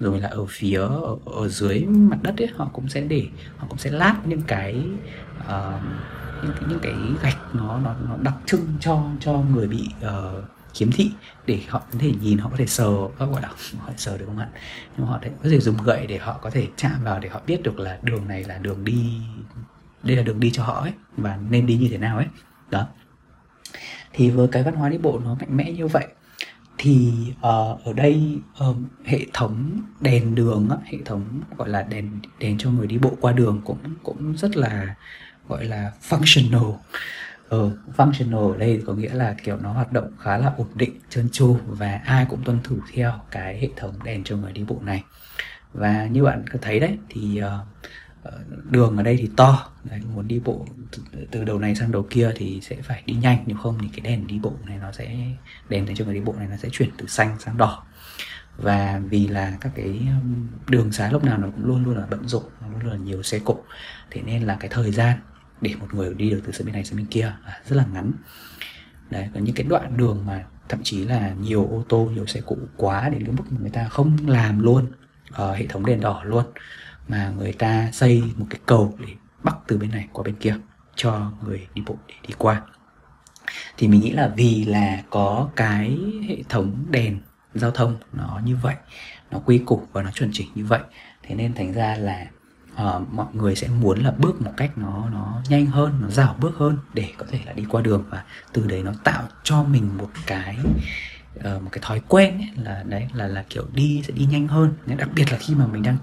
Rồi 0.00 0.20
là 0.20 0.28
ở 0.28 0.46
phía 0.48 0.80
ở, 0.80 1.16
ở 1.24 1.48
dưới 1.48 1.84
mặt 1.84 2.18
đất 2.22 2.34
ấy 2.38 2.48
họ 2.56 2.70
cũng 2.72 2.88
sẽ 2.88 3.00
để 3.00 3.26
họ 3.56 3.66
cũng 3.68 3.78
sẽ 3.78 3.90
lát 3.90 4.16
những 4.24 4.42
cái 4.42 4.82
uh, 5.38 5.82
những 6.42 6.54
những 6.68 6.78
cái 6.82 6.94
gạch 7.22 7.54
nó 7.54 7.78
nó 7.78 7.94
nó 8.08 8.16
đặc 8.16 8.34
trưng 8.46 8.66
cho 8.80 9.04
cho 9.20 9.32
người 9.32 9.68
bị 9.68 9.88
uh, 10.06 10.44
khiếm 10.74 10.90
thị 10.90 11.10
để 11.46 11.60
họ 11.68 11.82
có 11.92 11.98
thể 11.98 12.12
nhìn 12.22 12.38
họ 12.38 12.50
có 12.50 12.56
thể 12.56 12.66
sờ 12.66 12.90
các 13.18 13.24
gọi 13.24 13.42
là 13.42 13.48
họ 13.78 13.90
sờ 13.96 14.18
được 14.18 14.24
không 14.26 14.38
ạ? 14.38 14.48
Nhưng 14.96 15.06
họ 15.06 15.20
có 15.42 15.48
thể 15.50 15.60
dùng 15.60 15.76
gậy 15.84 16.06
để 16.06 16.18
họ 16.18 16.38
có 16.42 16.50
thể 16.50 16.68
chạm 16.76 17.04
vào 17.04 17.20
để 17.20 17.28
họ 17.28 17.40
biết 17.46 17.62
được 17.62 17.78
là 17.78 17.98
đường 18.02 18.28
này 18.28 18.44
là 18.44 18.58
đường 18.58 18.84
đi 18.84 19.20
đây 20.02 20.16
là 20.16 20.22
đường 20.22 20.40
đi 20.40 20.50
cho 20.50 20.64
họ 20.64 20.80
ấy 20.80 20.92
và 21.16 21.38
nên 21.50 21.66
đi 21.66 21.76
như 21.76 21.88
thế 21.90 21.98
nào 21.98 22.16
ấy. 22.16 22.26
Đó. 22.70 22.86
Thì 24.12 24.30
với 24.30 24.48
cái 24.48 24.62
văn 24.62 24.74
hóa 24.74 24.88
đi 24.88 24.98
bộ 24.98 25.20
nó 25.24 25.34
mạnh 25.34 25.56
mẽ 25.56 25.72
như 25.72 25.86
vậy 25.86 26.06
thì 26.78 27.12
uh, 27.30 27.84
ở 27.84 27.92
đây 27.96 28.38
uh, 28.70 28.76
hệ 29.04 29.26
thống 29.32 29.82
đèn 30.00 30.34
đường 30.34 30.68
á, 30.70 30.76
hệ 30.84 30.98
thống 31.04 31.40
gọi 31.56 31.68
là 31.68 31.82
đèn 31.82 32.10
đèn 32.38 32.58
cho 32.58 32.70
người 32.70 32.86
đi 32.86 32.98
bộ 32.98 33.16
qua 33.20 33.32
đường 33.32 33.60
cũng 33.64 33.78
cũng 34.02 34.36
rất 34.36 34.56
là 34.56 34.94
gọi 35.48 35.64
là 35.64 35.92
functional 36.08 36.76
ờ, 37.54 37.70
functional 37.96 38.52
ở 38.52 38.58
đây 38.58 38.82
có 38.86 38.94
nghĩa 38.94 39.14
là 39.14 39.34
kiểu 39.44 39.56
nó 39.56 39.72
hoạt 39.72 39.92
động 39.92 40.10
khá 40.20 40.38
là 40.38 40.52
ổn 40.56 40.66
định 40.74 41.00
trơn 41.08 41.28
tru 41.30 41.58
và 41.66 42.00
ai 42.04 42.26
cũng 42.28 42.44
tuân 42.44 42.58
thủ 42.64 42.76
theo 42.92 43.12
cái 43.30 43.60
hệ 43.60 43.68
thống 43.76 43.94
đèn 44.04 44.24
cho 44.24 44.36
người 44.36 44.52
đi 44.52 44.64
bộ 44.64 44.78
này. 44.82 45.04
Và 45.72 46.06
như 46.06 46.24
bạn 46.24 46.44
có 46.52 46.58
thấy 46.62 46.80
đấy 46.80 46.98
thì 47.08 47.42
uh, 47.42 48.30
đường 48.70 48.96
ở 48.96 49.02
đây 49.02 49.16
thì 49.16 49.30
to. 49.36 49.70
Đấy, 49.84 50.00
muốn 50.14 50.28
đi 50.28 50.40
bộ 50.44 50.66
từ 51.30 51.44
đầu 51.44 51.58
này 51.58 51.74
sang 51.74 51.92
đầu 51.92 52.06
kia 52.10 52.32
thì 52.36 52.60
sẽ 52.60 52.76
phải 52.82 53.02
đi 53.06 53.14
nhanh 53.14 53.44
nếu 53.46 53.56
không 53.56 53.78
thì 53.82 53.88
cái 53.88 54.00
đèn 54.00 54.26
đi 54.26 54.38
bộ 54.42 54.52
này 54.66 54.78
nó 54.78 54.92
sẽ 54.92 55.16
đèn 55.68 55.86
dành 55.86 55.96
cho 55.96 56.04
người 56.04 56.14
đi 56.14 56.20
bộ 56.20 56.34
này 56.38 56.46
nó 56.50 56.56
sẽ 56.56 56.68
chuyển 56.72 56.90
từ 56.96 57.06
xanh 57.06 57.36
sang 57.38 57.56
đỏ. 57.56 57.84
Và 58.56 59.00
vì 59.10 59.28
là 59.28 59.56
các 59.60 59.72
cái 59.74 60.00
đường 60.68 60.92
xá 60.92 61.10
lúc 61.10 61.24
nào 61.24 61.38
nó 61.38 61.46
cũng 61.46 61.64
luôn 61.64 61.84
luôn 61.84 61.96
là 61.96 62.06
bận 62.10 62.28
rộn 62.28 62.42
nó 62.60 62.68
luôn 62.68 62.80
luôn 62.82 62.92
là 62.92 62.98
nhiều 62.98 63.22
xe 63.22 63.38
cộ 63.44 63.58
thế 64.10 64.22
nên 64.22 64.42
là 64.42 64.56
cái 64.60 64.70
thời 64.70 64.92
gian 64.92 65.18
để 65.64 65.74
một 65.80 65.94
người 65.94 66.14
đi 66.14 66.30
được 66.30 66.40
từ 66.44 66.64
bên 66.64 66.72
này 66.72 66.84
sang 66.84 66.96
bên 66.96 67.06
kia. 67.06 67.32
Là 67.46 67.60
rất 67.68 67.76
là 67.76 67.84
ngắn. 67.92 68.12
Đấy 69.10 69.28
và 69.34 69.40
những 69.40 69.54
cái 69.54 69.66
đoạn 69.66 69.96
đường 69.96 70.22
mà 70.26 70.44
thậm 70.68 70.80
chí 70.82 71.04
là 71.04 71.34
nhiều 71.40 71.68
ô 71.70 71.84
tô 71.88 72.10
nhiều 72.14 72.26
xe 72.26 72.40
cộ 72.46 72.56
quá 72.76 73.08
đến 73.08 73.24
cái 73.24 73.34
mức 73.34 73.44
mà 73.50 73.58
người 73.60 73.70
ta 73.70 73.88
không 73.88 74.16
làm 74.26 74.62
luôn 74.62 74.86
uh, 75.32 75.56
hệ 75.56 75.66
thống 75.66 75.86
đèn 75.86 76.00
đỏ 76.00 76.22
luôn 76.24 76.44
mà 77.08 77.32
người 77.36 77.52
ta 77.52 77.90
xây 77.92 78.22
một 78.36 78.46
cái 78.50 78.60
cầu 78.66 78.98
để 78.98 79.12
bắc 79.42 79.56
từ 79.66 79.78
bên 79.78 79.90
này 79.90 80.08
qua 80.12 80.22
bên 80.22 80.34
kia 80.34 80.56
cho 80.96 81.32
người 81.44 81.66
đi 81.74 81.82
bộ 81.86 81.96
để 82.08 82.14
đi 82.28 82.34
qua. 82.38 82.62
Thì 83.76 83.88
mình 83.88 84.00
nghĩ 84.00 84.10
là 84.10 84.32
vì 84.36 84.64
là 84.64 85.02
có 85.10 85.50
cái 85.56 85.98
hệ 86.28 86.42
thống 86.48 86.84
đèn 86.90 87.20
giao 87.54 87.70
thông 87.70 87.96
nó 88.12 88.40
như 88.44 88.56
vậy 88.56 88.74
nó 89.30 89.38
quy 89.38 89.58
củ 89.58 89.82
và 89.92 90.02
nó 90.02 90.10
chuẩn 90.10 90.30
chỉnh 90.32 90.48
như 90.54 90.64
vậy 90.64 90.80
thế 91.22 91.34
nên 91.34 91.54
thành 91.54 91.72
ra 91.72 91.96
là 91.96 92.26
uh, 92.82 93.12
mọi 93.12 93.26
người 93.32 93.56
sẽ 93.56 93.68
muốn 93.68 93.98
là 94.04 94.10
bước 94.10 94.42
một 94.42 94.52
cách 94.56 94.78
nó 94.78 95.08
nó 95.12 95.42
nhanh 95.48 95.66
hơn 95.66 95.98
nó 96.00 96.08
dảo 96.08 96.36
bước 96.40 96.52
hơn 96.56 96.78
để 96.94 97.12
có 97.18 97.26
thể 97.30 97.40
là 97.46 97.52
đi 97.52 97.64
qua 97.68 97.82
đường 97.82 98.04
và 98.10 98.24
từ 98.52 98.66
đấy 98.66 98.82
nó 98.82 98.92
tạo 99.04 99.22
cho 99.42 99.62
mình 99.62 99.90
một 99.98 100.10
cái 100.26 100.58
uh, 101.38 101.44
một 101.44 101.68
cái 101.72 101.78
thói 101.82 102.00
quen 102.08 102.38
ấy, 102.38 102.64
là 102.64 102.82
đấy 102.86 103.08
là 103.14 103.26
là 103.26 103.44
kiểu 103.50 103.64
đi 103.72 104.02
sẽ 104.06 104.12
đi 104.12 104.24
nhanh 104.24 104.48
hơn. 104.48 104.72
Nên 104.86 104.98
đặc 104.98 105.08
biệt 105.14 105.32
là 105.32 105.38
khi 105.38 105.54
mà 105.54 105.66
mình 105.66 105.82
đang 105.82 105.96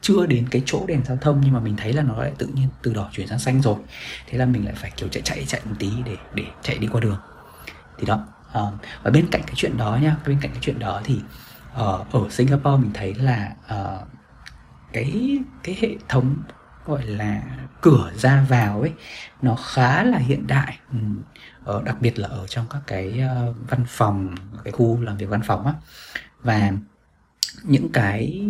chưa 0.00 0.26
đến 0.26 0.48
cái 0.50 0.62
chỗ 0.66 0.84
đèn 0.86 1.04
giao 1.04 1.16
thông 1.16 1.40
nhưng 1.44 1.52
mà 1.52 1.60
mình 1.60 1.76
thấy 1.76 1.92
là 1.92 2.02
nó 2.02 2.22
lại 2.22 2.32
tự 2.38 2.46
nhiên 2.46 2.68
từ 2.82 2.94
đỏ 2.94 3.08
chuyển 3.12 3.26
sang 3.26 3.38
xanh 3.38 3.62
rồi 3.62 3.76
thế 4.26 4.38
là 4.38 4.46
mình 4.46 4.64
lại 4.64 4.74
phải 4.74 4.90
kiểu 4.96 5.08
chạy 5.08 5.22
chạy 5.22 5.44
chạy 5.46 5.60
một 5.64 5.74
tí 5.78 5.90
để 6.04 6.16
để 6.34 6.44
chạy 6.62 6.78
đi 6.78 6.86
qua 6.86 7.00
đường. 7.00 7.18
Thì 7.98 8.06
đó 8.06 8.26
uh, 8.58 8.74
và 9.02 9.10
bên 9.10 9.26
cạnh 9.30 9.42
cái 9.46 9.54
chuyện 9.56 9.76
đó 9.76 9.98
nha 10.02 10.16
bên 10.26 10.38
cạnh 10.40 10.50
cái 10.50 10.60
chuyện 10.62 10.78
đó 10.78 11.00
thì 11.04 11.20
uh, 11.72 12.12
ở 12.12 12.28
Singapore 12.30 12.82
mình 12.82 12.90
thấy 12.94 13.14
là 13.14 13.52
uh, 13.66 14.08
cái 14.92 15.38
cái 15.62 15.76
hệ 15.80 15.96
thống 16.08 16.36
gọi 16.86 17.06
là 17.06 17.42
cửa 17.80 18.12
ra 18.16 18.46
vào 18.48 18.80
ấy 18.80 18.92
nó 19.42 19.56
khá 19.56 20.04
là 20.04 20.18
hiện 20.18 20.46
đại. 20.46 20.78
Ừ. 20.92 20.98
ở 21.64 21.82
đặc 21.82 21.96
biệt 22.00 22.18
là 22.18 22.28
ở 22.28 22.46
trong 22.46 22.66
các 22.70 22.80
cái 22.86 23.22
uh, 23.48 23.56
văn 23.68 23.84
phòng 23.88 24.34
cái 24.64 24.72
khu 24.72 25.00
làm 25.00 25.16
việc 25.16 25.28
văn 25.28 25.42
phòng 25.44 25.66
á. 25.66 25.74
Và 26.42 26.72
những 27.62 27.88
cái 27.92 28.46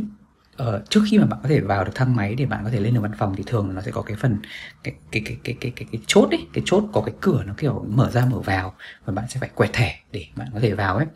uh, 0.63 0.91
trước 0.91 1.01
khi 1.11 1.19
mà 1.19 1.27
bạn 1.27 1.41
có 1.43 1.49
thể 1.49 1.61
vào 1.61 1.85
được 1.85 1.93
thang 1.95 2.17
máy 2.17 2.35
để 2.35 2.47
bạn 2.47 2.65
có 2.65 2.71
thể 2.71 2.81
lên 2.81 2.95
được 2.95 3.01
văn 3.01 3.13
phòng 3.19 3.35
thì 3.37 3.45
thường 3.47 3.75
nó 3.75 3.81
sẽ 3.81 3.91
có 3.91 4.03
cái 4.03 4.17
phần 4.17 4.39
cái 4.85 4.95
cái 5.11 5.23
cái 5.25 5.37
cái 5.45 5.57
cái 5.61 5.73
cái, 5.77 5.87
cái 5.93 6.01
chốt 6.07 6.31
ấy 6.31 6.47
cái 6.53 6.63
chốt 6.67 6.85
có 6.93 7.01
cái 7.01 7.15
cửa 7.21 7.43
nó 7.47 7.55
kiểu 7.57 7.87
mở 7.89 8.11
ra 8.11 8.25
mở 8.25 8.39
vào 8.39 8.75
và 9.05 9.13
bạn 9.13 9.25
sẽ 9.29 9.41
phải 9.41 9.51
quẹt 9.55 9.73
thẻ 9.73 10.01
để 10.13 10.27
bạn 10.37 10.49
có 10.55 10.61
thể 10.61 10.75
vào 10.75 10.97
ấy. 10.97 11.07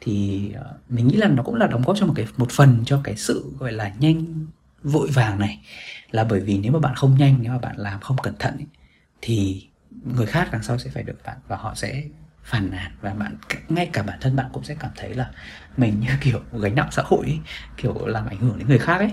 Thì 0.00 0.48
uh, 0.60 0.90
mình 0.90 1.08
nghĩ 1.08 1.16
là 1.16 1.28
nó 1.28 1.42
cũng 1.42 1.54
là 1.54 1.66
đóng 1.66 1.82
góp 1.86 1.96
cho 2.00 2.06
một 2.06 2.14
cái 2.16 2.26
một 2.36 2.50
phần 2.50 2.82
cho 2.84 3.00
cái 3.04 3.16
sự 3.16 3.52
gọi 3.58 3.72
là 3.72 3.92
nhanh 3.98 4.46
vội 4.82 5.10
vàng 5.10 5.38
này 5.38 5.60
là 6.10 6.24
bởi 6.24 6.40
vì 6.40 6.58
nếu 6.58 6.72
mà 6.72 6.78
bạn 6.78 6.94
không 6.94 7.18
nhanh 7.18 7.36
nếu 7.40 7.52
mà 7.52 7.58
bạn 7.58 7.76
làm 7.76 8.00
không 8.00 8.16
cẩn 8.22 8.34
thận 8.38 8.54
ấy, 8.54 8.66
thì 9.22 9.68
người 10.04 10.26
khác 10.26 10.48
đằng 10.52 10.62
sau 10.62 10.78
sẽ 10.78 10.90
phải 10.90 11.02
được 11.02 11.18
bạn 11.24 11.36
và 11.48 11.56
họ 11.56 11.74
sẽ 11.74 12.02
phàn 12.44 12.70
nàn 12.70 12.92
và 13.00 13.14
bạn 13.14 13.36
ngay 13.68 13.90
cả 13.92 14.02
bản 14.02 14.18
thân 14.20 14.36
bạn 14.36 14.46
cũng 14.52 14.64
sẽ 14.64 14.76
cảm 14.80 14.90
thấy 14.96 15.14
là 15.14 15.30
mình 15.76 16.00
như 16.00 16.08
kiểu 16.20 16.40
gánh 16.52 16.74
nặng 16.74 16.88
xã 16.90 17.02
hội 17.06 17.26
ấy, 17.26 17.38
kiểu 17.76 18.06
làm 18.06 18.26
ảnh 18.26 18.38
hưởng 18.38 18.58
đến 18.58 18.68
người 18.68 18.78
khác 18.78 18.98
ấy. 18.98 19.12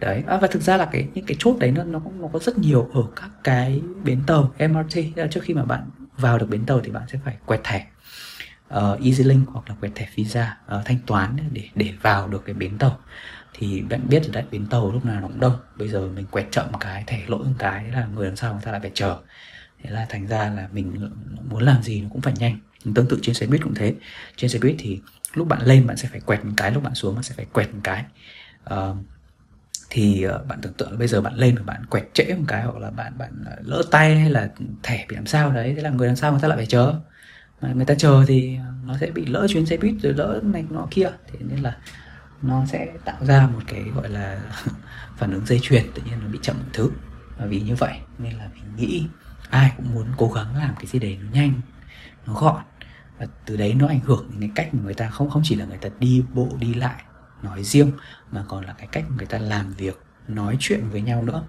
Đấy 0.00 0.22
à, 0.26 0.36
và 0.36 0.48
thực 0.48 0.62
ra 0.62 0.76
là 0.76 0.84
cái 0.84 1.08
những 1.14 1.26
cái 1.26 1.36
chốt 1.40 1.56
đấy 1.60 1.70
nó 1.70 1.84
nó 1.84 2.00
nó 2.20 2.28
có 2.32 2.38
rất 2.38 2.58
nhiều 2.58 2.90
ở 2.94 3.02
các 3.16 3.30
cái 3.44 3.80
bến 4.04 4.22
tàu 4.26 4.54
MRT 4.58 4.98
trước 5.30 5.40
khi 5.42 5.54
mà 5.54 5.64
bạn 5.64 5.90
vào 6.16 6.38
được 6.38 6.48
bến 6.48 6.66
tàu 6.66 6.80
thì 6.80 6.90
bạn 6.90 7.02
sẽ 7.08 7.18
phải 7.24 7.36
quẹt 7.46 7.60
thẻ 7.64 7.86
ờ, 8.68 8.92
uh, 8.92 9.04
EasyLink 9.04 9.48
hoặc 9.48 9.68
là 9.68 9.74
quẹt 9.80 9.92
thẻ 9.94 10.08
Visa 10.14 10.56
uh, 10.76 10.84
thanh 10.84 10.98
toán 11.06 11.36
để 11.52 11.68
để 11.74 11.92
vào 12.02 12.28
được 12.28 12.42
cái 12.46 12.54
bến 12.54 12.78
tàu 12.78 12.98
thì 13.58 13.82
bạn 13.82 14.00
biết 14.08 14.26
là 14.26 14.32
đấy 14.32 14.44
bến 14.50 14.66
tàu 14.66 14.92
lúc 14.92 15.04
nào 15.04 15.20
nó 15.20 15.28
cũng 15.28 15.40
đông. 15.40 15.56
Bây 15.76 15.88
giờ 15.88 16.08
mình 16.08 16.26
quẹt 16.30 16.46
chậm 16.50 16.66
cái 16.80 17.04
thẻ 17.06 17.22
lỗi 17.26 17.44
một 17.44 17.54
cái 17.58 17.90
là 17.90 18.06
người 18.14 18.26
đằng 18.26 18.36
sau 18.36 18.52
người 18.52 18.62
ta 18.64 18.72
lại 18.72 18.80
phải 18.80 18.90
chờ. 18.94 19.18
Thế 19.82 19.90
là 19.90 20.06
thành 20.08 20.26
ra 20.26 20.50
là 20.56 20.68
mình 20.72 21.10
muốn 21.50 21.62
làm 21.62 21.82
gì 21.82 22.00
nó 22.00 22.08
cũng 22.12 22.22
phải 22.22 22.34
nhanh. 22.38 22.58
Tương 22.94 23.08
tự 23.08 23.18
trên 23.22 23.34
xe 23.34 23.46
buýt 23.46 23.62
cũng 23.62 23.74
thế. 23.74 23.94
Trên 24.36 24.50
xe 24.50 24.58
buýt 24.58 24.76
thì 24.78 25.00
lúc 25.34 25.48
bạn 25.48 25.62
lên 25.62 25.86
bạn 25.86 25.96
sẽ 25.96 26.08
phải 26.08 26.20
quẹt 26.20 26.44
một 26.44 26.52
cái 26.56 26.70
lúc 26.70 26.82
bạn 26.82 26.94
xuống 26.94 27.14
bạn 27.14 27.22
sẽ 27.22 27.34
phải 27.34 27.46
quẹt 27.52 27.74
một 27.74 27.80
cái. 27.84 28.04
Uh, 28.74 28.96
thì 29.90 30.26
uh, 30.26 30.46
bạn 30.46 30.58
tưởng 30.62 30.72
tượng 30.72 30.90
là 30.90 30.96
bây 30.98 31.08
giờ 31.08 31.20
bạn 31.20 31.34
lên 31.34 31.54
và 31.56 31.62
bạn 31.62 31.86
quẹt 31.86 32.04
trễ 32.12 32.24
một 32.24 32.44
cái 32.48 32.62
hoặc 32.62 32.78
là 32.78 32.90
bạn 32.90 33.18
bạn 33.18 33.44
ờ, 33.46 33.56
lỡ 33.62 33.82
tay 33.90 34.18
hay 34.18 34.30
là 34.30 34.50
thẻ 34.82 35.06
bị 35.08 35.16
làm 35.16 35.26
sao 35.26 35.52
đấy 35.52 35.72
thế 35.76 35.82
là 35.82 35.90
người 35.90 36.06
đằng 36.06 36.16
sau 36.16 36.32
người 36.32 36.40
ta 36.40 36.48
lại 36.48 36.56
phải 36.56 36.66
chờ. 36.66 36.94
Mà 37.60 37.72
người 37.72 37.84
ta 37.84 37.94
chờ 37.94 38.24
thì 38.28 38.56
nó 38.84 38.96
sẽ 39.00 39.10
bị 39.10 39.26
lỡ 39.26 39.46
chuyến 39.48 39.66
xe 39.66 39.76
buýt 39.76 39.94
rồi 40.02 40.12
lỡ 40.12 40.40
này 40.42 40.64
nó 40.70 40.88
kia. 40.90 41.10
Thế 41.32 41.38
nên 41.40 41.62
là 41.62 41.76
nó 42.42 42.66
sẽ 42.66 42.92
tạo 43.04 43.24
ra 43.24 43.46
một 43.46 43.60
cái 43.66 43.82
gọi 43.82 44.08
là 44.08 44.40
phản 45.16 45.32
ứng 45.32 45.46
dây 45.46 45.60
chuyền, 45.62 45.92
tự 45.94 46.02
nhiên 46.02 46.18
nó 46.22 46.28
bị 46.28 46.38
chậm 46.42 46.56
một 46.58 46.70
thứ. 46.72 46.90
Và 47.38 47.46
vì 47.46 47.60
như 47.60 47.74
vậy 47.74 47.98
nên 48.18 48.34
là 48.34 48.48
mình 48.54 48.76
nghĩ 48.76 49.06
ai 49.50 49.72
cũng 49.76 49.94
muốn 49.94 50.06
cố 50.16 50.28
gắng 50.28 50.56
làm 50.56 50.74
cái 50.76 50.86
gì 50.86 50.98
đấy 50.98 51.18
nó 51.22 51.30
nhanh, 51.32 51.60
nó 52.26 52.34
gọn. 52.34 52.62
Và 53.18 53.26
từ 53.46 53.56
đấy 53.56 53.74
nó 53.74 53.88
ảnh 53.88 54.00
hưởng 54.00 54.26
đến 54.30 54.40
cái 54.40 54.50
cách 54.54 54.74
mà 54.74 54.82
người 54.84 54.94
ta 54.94 55.08
không 55.10 55.30
không 55.30 55.42
chỉ 55.44 55.54
là 55.54 55.64
người 55.64 55.78
ta 55.78 55.88
đi 55.98 56.24
bộ, 56.34 56.48
đi 56.58 56.74
lại, 56.74 57.02
nói 57.42 57.64
riêng, 57.64 57.92
mà 58.30 58.44
còn 58.48 58.64
là 58.64 58.74
cái 58.78 58.86
cách 58.92 59.04
mà 59.08 59.16
người 59.16 59.26
ta 59.26 59.38
làm 59.38 59.72
việc, 59.72 60.02
nói 60.28 60.56
chuyện 60.60 60.90
với 60.90 61.00
nhau 61.00 61.22
nữa. 61.22 61.42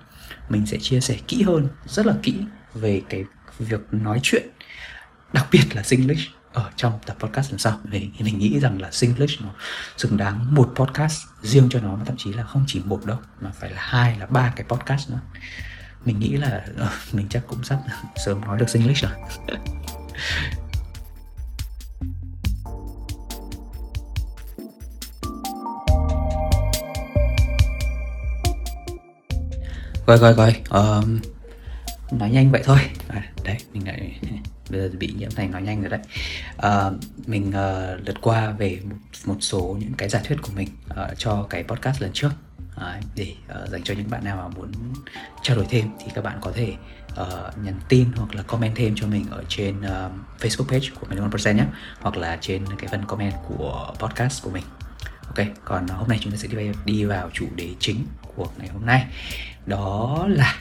Mình 0.49 0.65
sẽ 0.65 0.77
chia 0.81 0.99
sẻ 0.99 1.17
kỹ 1.27 1.43
hơn, 1.43 1.67
rất 1.85 2.05
là 2.05 2.13
kỹ 2.23 2.39
về 2.73 3.01
cái 3.09 3.25
việc 3.59 3.81
nói 3.91 4.19
chuyện, 4.23 4.49
đặc 5.33 5.47
biệt 5.51 5.75
là 5.75 5.83
Singlish 5.83 6.36
ở 6.57 6.69
trong 6.75 6.99
tập 7.05 7.17
podcast 7.19 7.51
lần 7.51 7.59
sau 7.59 7.79
vì 7.83 8.09
mình 8.19 8.39
nghĩ 8.39 8.59
rằng 8.59 8.81
là 8.81 8.91
Singlish 8.91 9.41
nó 9.41 9.49
xứng 9.97 10.17
đáng 10.17 10.55
một 10.55 10.73
podcast 10.75 11.21
riêng 11.41 11.69
cho 11.71 11.79
nó 11.79 11.95
mà 11.95 12.05
thậm 12.05 12.15
chí 12.17 12.33
là 12.33 12.43
không 12.43 12.63
chỉ 12.67 12.81
một 12.85 13.05
đâu 13.05 13.17
mà 13.41 13.51
phải 13.59 13.69
là 13.69 13.77
hai 13.81 14.19
là 14.19 14.25
ba 14.25 14.53
cái 14.55 14.65
podcast 14.69 15.09
nữa. 15.09 15.19
Mình 16.05 16.19
nghĩ 16.19 16.37
là 16.37 16.65
ờ, 16.77 16.89
mình 17.11 17.27
chắc 17.29 17.43
cũng 17.47 17.63
sắp 17.63 17.79
sớm 18.25 18.41
nói 18.41 18.57
được 18.57 18.69
Singlish 18.69 19.03
rồi. 19.03 19.11
Rồi 30.07 30.17
rồi 30.17 30.33
rồi 30.33 30.55
um, 30.69 31.19
nói 32.11 32.29
nhanh 32.29 32.51
vậy 32.51 32.61
thôi. 32.65 32.79
À, 33.07 33.23
đấy 33.43 33.57
mình 33.73 33.87
lại 33.87 34.19
bây 34.69 34.81
giờ 34.81 34.89
bị 34.99 35.13
nhiễm 35.17 35.31
thành 35.31 35.51
nói 35.51 35.61
nhanh 35.61 35.81
rồi 35.81 35.89
đấy. 35.89 35.99
À, 36.57 36.91
mình 37.25 37.47
uh, 37.47 38.07
lượt 38.07 38.15
qua 38.21 38.51
về 38.51 38.79
một, 38.89 38.95
một 39.25 39.37
số 39.39 39.77
những 39.79 39.93
cái 39.97 40.09
giả 40.09 40.21
thuyết 40.23 40.37
của 40.41 40.51
mình 40.55 40.67
uh, 40.89 41.17
cho 41.17 41.47
cái 41.49 41.63
podcast 41.63 42.01
lần 42.01 42.11
trước. 42.13 42.31
Uh, 42.75 43.03
để 43.15 43.35
uh, 43.63 43.69
dành 43.69 43.83
cho 43.83 43.93
những 43.93 44.09
bạn 44.09 44.23
nào 44.23 44.37
mà 44.37 44.47
muốn 44.47 44.71
trao 45.41 45.57
đổi 45.57 45.65
thêm 45.69 45.89
thì 45.99 46.11
các 46.15 46.23
bạn 46.23 46.37
có 46.41 46.51
thể 46.51 46.73
uh, 47.21 47.57
nhắn 47.63 47.79
tin 47.89 48.07
hoặc 48.15 48.35
là 48.35 48.43
comment 48.43 48.75
thêm 48.75 48.93
cho 48.95 49.07
mình 49.07 49.25
ở 49.29 49.43
trên 49.49 49.79
uh, 49.79 50.11
Facebook 50.39 50.67
page 50.67 50.87
của 50.99 51.07
mình 51.09 51.29
1% 51.29 51.55
nhé 51.55 51.65
hoặc 52.01 52.17
là 52.17 52.37
trên 52.41 52.65
cái 52.77 52.87
phần 52.91 53.05
comment 53.05 53.33
của 53.47 53.93
podcast 53.99 54.43
của 54.43 54.49
mình. 54.49 54.63
Ok 55.27 55.47
còn 55.65 55.87
hôm 55.87 56.09
nay 56.09 56.19
chúng 56.21 56.31
ta 56.31 56.37
sẽ 56.37 56.47
đi, 56.47 56.69
đi 56.85 57.03
vào 57.03 57.29
chủ 57.33 57.45
đề 57.55 57.69
chính 57.79 58.05
của 58.35 58.47
ngày 58.57 58.67
hôm 58.67 58.85
nay. 58.85 59.05
Đó 59.65 60.25
là 60.29 60.55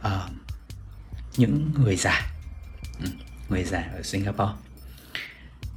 uh, 0.00 0.30
những 1.36 1.70
người 1.78 1.96
già 1.96 2.27
người 3.48 3.64
già 3.64 3.90
ở 3.94 4.02
Singapore. 4.02 4.52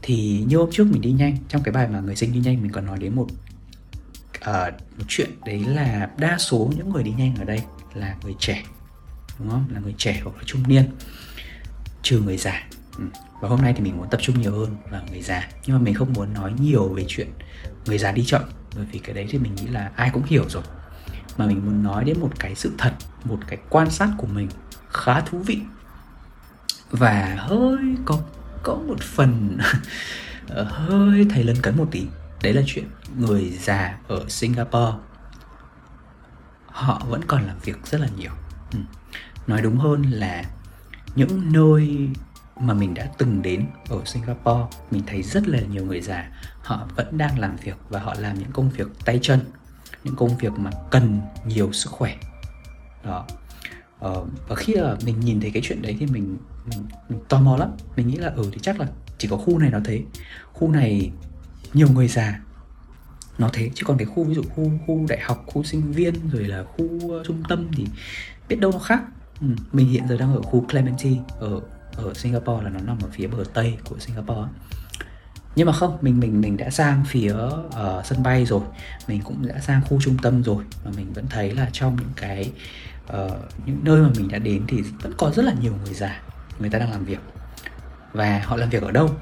Thì 0.01 0.44
như 0.48 0.58
hôm 0.58 0.70
trước 0.72 0.88
mình 0.92 1.01
đi 1.01 1.12
nhanh 1.12 1.38
trong 1.48 1.63
cái 1.63 1.74
bài 1.74 1.88
mà 1.88 2.00
người 2.00 2.16
sinh 2.16 2.34
đi 2.34 2.40
nhanh 2.40 2.62
mình 2.62 2.72
còn 2.72 2.86
nói 2.86 3.00
đến 3.00 3.16
một 3.16 3.28
uh, 4.50 4.74
một 4.98 5.06
chuyện 5.08 5.30
đấy 5.46 5.63
là 5.68 6.10
đa 6.18 6.38
số 6.38 6.72
những 6.78 6.90
người 6.90 7.04
đi 7.04 7.12
nhanh 7.18 7.36
ở 7.36 7.44
đây 7.44 7.62
là 7.94 8.16
người 8.24 8.36
trẻ 8.40 8.63
đúng 9.40 9.50
không? 9.50 9.66
Là 9.74 9.80
người 9.80 9.96
trẻ 9.98 10.22
hoặc 10.24 10.38
là 10.38 10.44
trung 10.46 10.63
niên 10.68 10.90
trừ 12.01 12.20
người 12.20 12.38
già. 12.38 12.63
Ừ. 12.98 13.04
và 13.42 13.50
hôm 13.50 13.62
nay 13.62 13.74
thì 13.78 13.84
mình 13.84 13.98
muốn 13.98 14.10
tập 14.10 14.22
trung 14.24 14.42
nhiều 14.42 14.51
hơn 14.51 14.75
vào 14.90 15.04
người 15.12 15.22
già. 15.22 15.50
Nhưng 15.66 15.78
mà 15.78 15.84
mình 15.84 15.94
không 15.94 16.13
muốn 16.13 16.34
nói 16.34 16.54
nhiều 16.60 16.90
về 16.90 17.06
chuyện 17.08 17.28
người 17.86 17.98
già 17.98 18.12
đi 18.12 18.24
chậm 18.25 18.42
bởi 18.75 18.86
vì 18.92 19.00
cái 19.00 19.16
đấy 19.16 19.28
thì 19.30 19.38
mình 19.38 19.56
nghĩ 19.56 19.68
là 19.68 19.92
ai 19.96 20.10
cũng 20.13 20.24
hiểu 20.24 20.50
rồi. 20.50 20.63
Mà 21.38 21.48
mình 21.48 21.66
muốn 21.66 21.84
nói 21.84 22.04
đến 22.04 22.20
một 22.20 22.32
cái 22.40 22.56
sự 22.56 22.72
thật 22.78 22.94
một 23.24 23.38
cái 23.48 23.60
quan 23.70 23.90
sát 23.90 24.10
của 24.18 24.28
mình 24.28 24.50
khá 24.90 25.22
thú 25.22 25.40
vị 25.40 25.60
và 26.91 27.36
hơi 27.39 27.77
có 28.05 28.19
có 28.63 28.75
một 28.75 29.00
phần. 29.01 29.57
Ờ, 30.48 30.63
hơi 30.63 31.25
thầy 31.29 31.43
lân 31.43 31.55
cấn 31.62 31.77
một 31.77 31.88
tí. 31.91 32.07
Đấy 32.43 32.53
là 32.53 32.62
chuyện 32.65 32.86
người 33.17 33.50
già 33.50 33.98
ở 34.07 34.25
Singapore. 34.29 34.98
Họ 36.65 37.01
vẫn 37.10 37.21
còn 37.27 37.48
làm 37.48 37.57
việc 37.63 37.86
rất 37.86 38.01
là 38.01 38.07
nhiều. 38.17 38.31
Ừ. 38.74 38.79
nói 39.48 39.62
đúng 39.62 39.77
hơn 39.77 40.01
là 40.01 40.43
những 41.15 41.53
nơi 41.53 42.10
mà 42.60 42.74
mình 42.74 42.93
đã 42.93 43.07
từng 43.17 43.41
đến 43.41 43.67
ở 43.89 44.01
Singapore, 44.05 44.77
mình 44.91 45.03
thấy 45.07 45.24
rất 45.24 45.48
là 45.48 45.60
nhiều 45.60 45.86
người 45.86 46.01
già, 46.01 46.29
họ 46.63 46.88
vẫn 46.95 47.17
đang 47.17 47.39
làm 47.39 47.55
việc 47.55 47.75
và 47.89 48.00
họ 48.00 48.15
làm 48.19 48.39
những 48.39 48.51
công 48.51 48.69
việc 48.69 48.88
tay 49.05 49.19
chân, 49.21 49.39
những 50.03 50.15
công 50.15 50.38
việc 50.38 50.53
mà 50.53 50.71
cần 50.91 51.21
nhiều 51.45 51.74
sức 51.74 51.89
khỏe. 51.91 52.15
Đó. 53.03 53.25
Ờ, 54.01 54.25
và 54.48 54.55
khi 54.55 54.75
mà 54.75 54.96
mình 55.05 55.20
nhìn 55.20 55.41
thấy 55.41 55.51
cái 55.51 55.62
chuyện 55.65 55.81
đấy 55.81 55.96
thì 56.00 56.05
mình, 56.05 56.38
mình, 56.65 56.79
mình 57.10 57.20
tò 57.29 57.41
mò 57.41 57.58
lắm. 57.58 57.70
Mình 57.96 58.08
nghĩ 58.08 58.17
là 58.17 58.31
ừ 58.36 58.50
thì 58.51 58.60
chắc 58.62 58.79
là 58.79 58.88
chỉ 59.17 59.27
có 59.27 59.38
khu 59.38 59.60
này 59.60 59.70
nó 59.70 59.79
thế. 59.86 60.01
Khu 60.53 60.72
này 60.72 61.12
nhiều 61.74 61.88
người 61.89 62.08
già 62.08 62.39
nó 63.38 63.50
thế. 63.53 63.70
Chứ 63.75 63.86
còn 63.86 63.98
cái 63.98 64.05
khu 64.05 64.24
ví 64.24 64.36
dụ 64.36 64.43
khu 64.55 64.72
khu 64.88 65.05
đại 65.10 65.20
học 65.20 65.43
khu 65.48 65.63
sinh 65.63 65.91
viên 65.91 66.29
rồi 66.29 66.43
là 66.43 66.63
khu 66.63 66.86
uh, 66.86 67.25
trung 67.25 67.43
tâm 67.50 67.67
thì 67.75 67.86
biết 68.50 68.60
đâu 68.60 68.72
nó 68.72 68.79
khác. 68.79 69.01
Ừ, 69.41 69.48
mình 69.72 69.88
hiện 69.88 70.08
giờ 70.08 70.17
đang 70.17 70.36
ở 70.36 70.41
khu 70.41 70.65
Clementi 70.70 71.17
ở 71.39 71.62
ở 71.96 72.13
Singapore 72.13 72.63
là 72.63 72.70
nó 72.70 72.79
nằm 72.79 72.98
ở 73.03 73.10
phía 73.12 73.27
bờ 73.27 73.43
tây 73.53 73.77
của 73.89 74.00
Singapore 74.00 74.48
nhưng 75.55 75.67
mà 75.67 75.74
không 75.74 75.98
mình 76.01 76.20
mình 76.20 76.41
mình 76.41 76.58
đã 76.58 76.70
sang 76.70 77.03
phía 77.08 77.34
uh, 77.34 78.05
sân 78.05 78.24
bay 78.24 78.46
rồi. 78.46 78.62
Mình 79.08 79.22
cũng 79.24 79.48
đã 79.48 79.60
sang 79.60 79.81
khu 79.89 80.01
trung 80.01 80.17
tâm 80.22 80.43
rồi. 80.43 80.63
Và 80.84 80.91
mình 80.96 81.13
vẫn 81.13 81.25
thấy 81.29 81.55
là 81.55 81.70
trong 81.72 81.96
những 81.96 82.12
cái 82.15 82.51
uh, 83.18 83.32
những 83.65 83.80
nơi 83.84 84.01
mà 84.01 84.10
mình 84.18 84.27
đã 84.27 84.38
đến 84.38 84.63
thì 84.68 84.82
vẫn 84.82 85.13
có 85.18 85.32
rất 85.36 85.46
là 85.46 85.53
nhiều 85.62 85.74
người 85.86 85.94
già 85.94 86.22
người 86.60 86.70
ta 86.70 86.80
đang 86.80 86.91
làm 86.91 87.06
việc. 87.06 87.20
Và 88.13 88.41
họ 88.46 88.56
làm 88.56 88.70
việc 88.70 88.84
ở 88.84 88.91
đâu? 88.91 89.15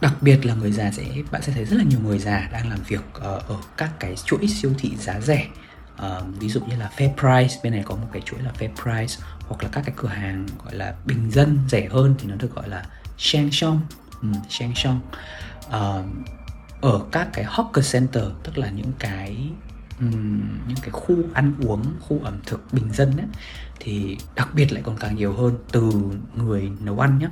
Đặc 0.00 0.14
biệt 0.20 0.46
là 0.46 0.54
người 0.54 0.72
già 0.72 0.90
sẽ 0.90 1.04
bạn 1.30 1.42
sẽ 1.42 1.52
thấy 1.52 1.64
rất 1.64 1.76
là 1.76 1.84
nhiều 1.84 2.00
người 2.00 2.18
già 2.18 2.48
đang 2.52 2.68
làm 2.68 2.78
việc 2.88 3.04
uh, 3.16 3.22
ở 3.22 3.56
các 3.76 3.90
cái 4.00 4.16
chuỗi 4.24 4.46
siêu 4.46 4.72
thị 4.78 4.96
giá 4.96 5.20
rẻ. 5.20 5.46
Uh, 5.94 6.38
ví 6.38 6.48
dụ 6.48 6.60
như 6.60 6.76
là 6.76 6.90
Fair 6.96 7.14
Price 7.14 7.60
bên 7.62 7.72
này 7.72 7.82
có 7.86 7.94
một 7.94 8.08
cái 8.12 8.22
chuỗi 8.24 8.40
là 8.40 8.52
Fair 8.58 8.74
Price 8.82 9.24
hoặc 9.48 9.62
là 9.62 9.68
các 9.72 9.82
cái 9.86 9.94
cửa 9.96 10.08
hàng 10.08 10.46
gọi 10.64 10.74
là 10.74 10.94
bình 11.04 11.30
dân 11.30 11.58
rẻ 11.68 11.88
hơn 11.90 12.14
thì 12.18 12.28
nó 12.28 12.34
được 12.36 12.54
gọi 12.54 12.68
là 12.68 12.84
Shang 13.18 13.50
Shong 13.50 13.80
um, 14.22 14.32
Shang 14.48 14.74
Shong 14.74 15.00
uh, 15.66 16.04
ở 16.80 17.00
các 17.12 17.28
cái 17.32 17.44
hawker 17.44 17.92
center 17.92 18.24
tức 18.42 18.58
là 18.58 18.70
những 18.70 18.92
cái 18.98 19.50
um, 20.00 20.40
những 20.68 20.78
cái 20.82 20.90
khu 20.90 21.16
ăn 21.34 21.52
uống 21.66 21.84
khu 22.00 22.20
ẩm 22.24 22.38
thực 22.46 22.72
bình 22.72 22.92
dân 22.92 23.16
ấy, 23.16 23.26
thì 23.80 24.18
đặc 24.36 24.48
biệt 24.54 24.72
lại 24.72 24.82
còn 24.86 24.96
càng 24.96 25.16
nhiều 25.16 25.32
hơn 25.32 25.58
từ 25.72 25.92
người 26.36 26.72
nấu 26.80 27.00
ăn 27.00 27.18
nhé 27.18 27.28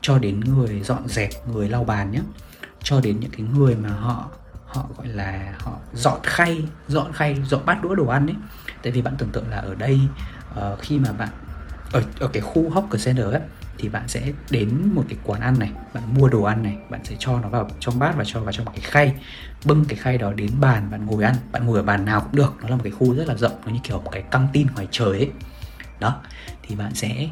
cho 0.00 0.18
đến 0.18 0.40
người 0.40 0.80
dọn 0.84 1.08
dẹp 1.08 1.30
người 1.48 1.68
lau 1.68 1.84
bàn 1.84 2.10
nhé 2.10 2.20
cho 2.82 3.00
đến 3.00 3.20
những 3.20 3.30
cái 3.30 3.46
người 3.54 3.76
mà 3.76 3.88
họ 3.88 4.28
họ 4.66 4.86
gọi 4.96 5.08
là 5.08 5.54
họ 5.58 5.72
dọn 5.94 6.20
khay 6.22 6.64
dọn 6.88 7.12
khay 7.12 7.42
dọn 7.46 7.66
bát 7.66 7.82
đũa 7.82 7.94
đồ 7.94 8.06
ăn 8.06 8.26
ấy. 8.26 8.36
Tại 8.82 8.92
vì 8.92 9.02
bạn 9.02 9.14
tưởng 9.18 9.28
tượng 9.28 9.48
là 9.48 9.56
ở 9.56 9.74
đây 9.74 10.00
uh, 10.50 10.78
khi 10.78 10.98
mà 10.98 11.12
bạn 11.12 11.28
ở 11.92 12.02
ở 12.20 12.28
cái 12.28 12.42
khu 12.42 12.70
hawker 12.70 13.04
center 13.04 13.26
ấy 13.26 13.40
thì 13.80 13.88
bạn 13.88 14.08
sẽ 14.08 14.32
đến 14.50 14.90
một 14.94 15.04
cái 15.08 15.18
quán 15.24 15.40
ăn 15.40 15.58
này, 15.58 15.70
bạn 15.94 16.02
mua 16.14 16.28
đồ 16.28 16.42
ăn 16.42 16.62
này, 16.62 16.78
bạn 16.90 17.00
sẽ 17.04 17.16
cho 17.18 17.40
nó 17.40 17.48
vào 17.48 17.70
trong 17.80 17.98
bát 17.98 18.16
và 18.16 18.24
cho 18.26 18.40
vào 18.40 18.52
trong 18.52 18.64
một 18.64 18.72
cái 18.74 18.84
khay. 18.84 19.14
Bưng 19.64 19.84
cái 19.84 19.98
khay 19.98 20.18
đó 20.18 20.32
đến 20.32 20.50
bàn, 20.60 20.90
bạn 20.90 21.06
ngồi 21.06 21.24
ăn. 21.24 21.34
Bạn 21.52 21.66
ngồi 21.66 21.76
ở 21.76 21.82
bàn 21.82 22.04
nào 22.04 22.20
cũng 22.20 22.36
được, 22.36 22.56
nó 22.62 22.68
là 22.68 22.76
một 22.76 22.82
cái 22.84 22.92
khu 22.92 23.14
rất 23.14 23.28
là 23.28 23.34
rộng, 23.34 23.60
nó 23.66 23.72
như 23.72 23.80
kiểu 23.82 24.00
một 24.00 24.10
cái 24.12 24.22
căng 24.22 24.48
tin 24.52 24.66
ngoài 24.74 24.88
trời 24.90 25.18
ấy. 25.18 25.30
Đó, 26.00 26.20
thì 26.62 26.74
bạn 26.74 26.94
sẽ 26.94 27.28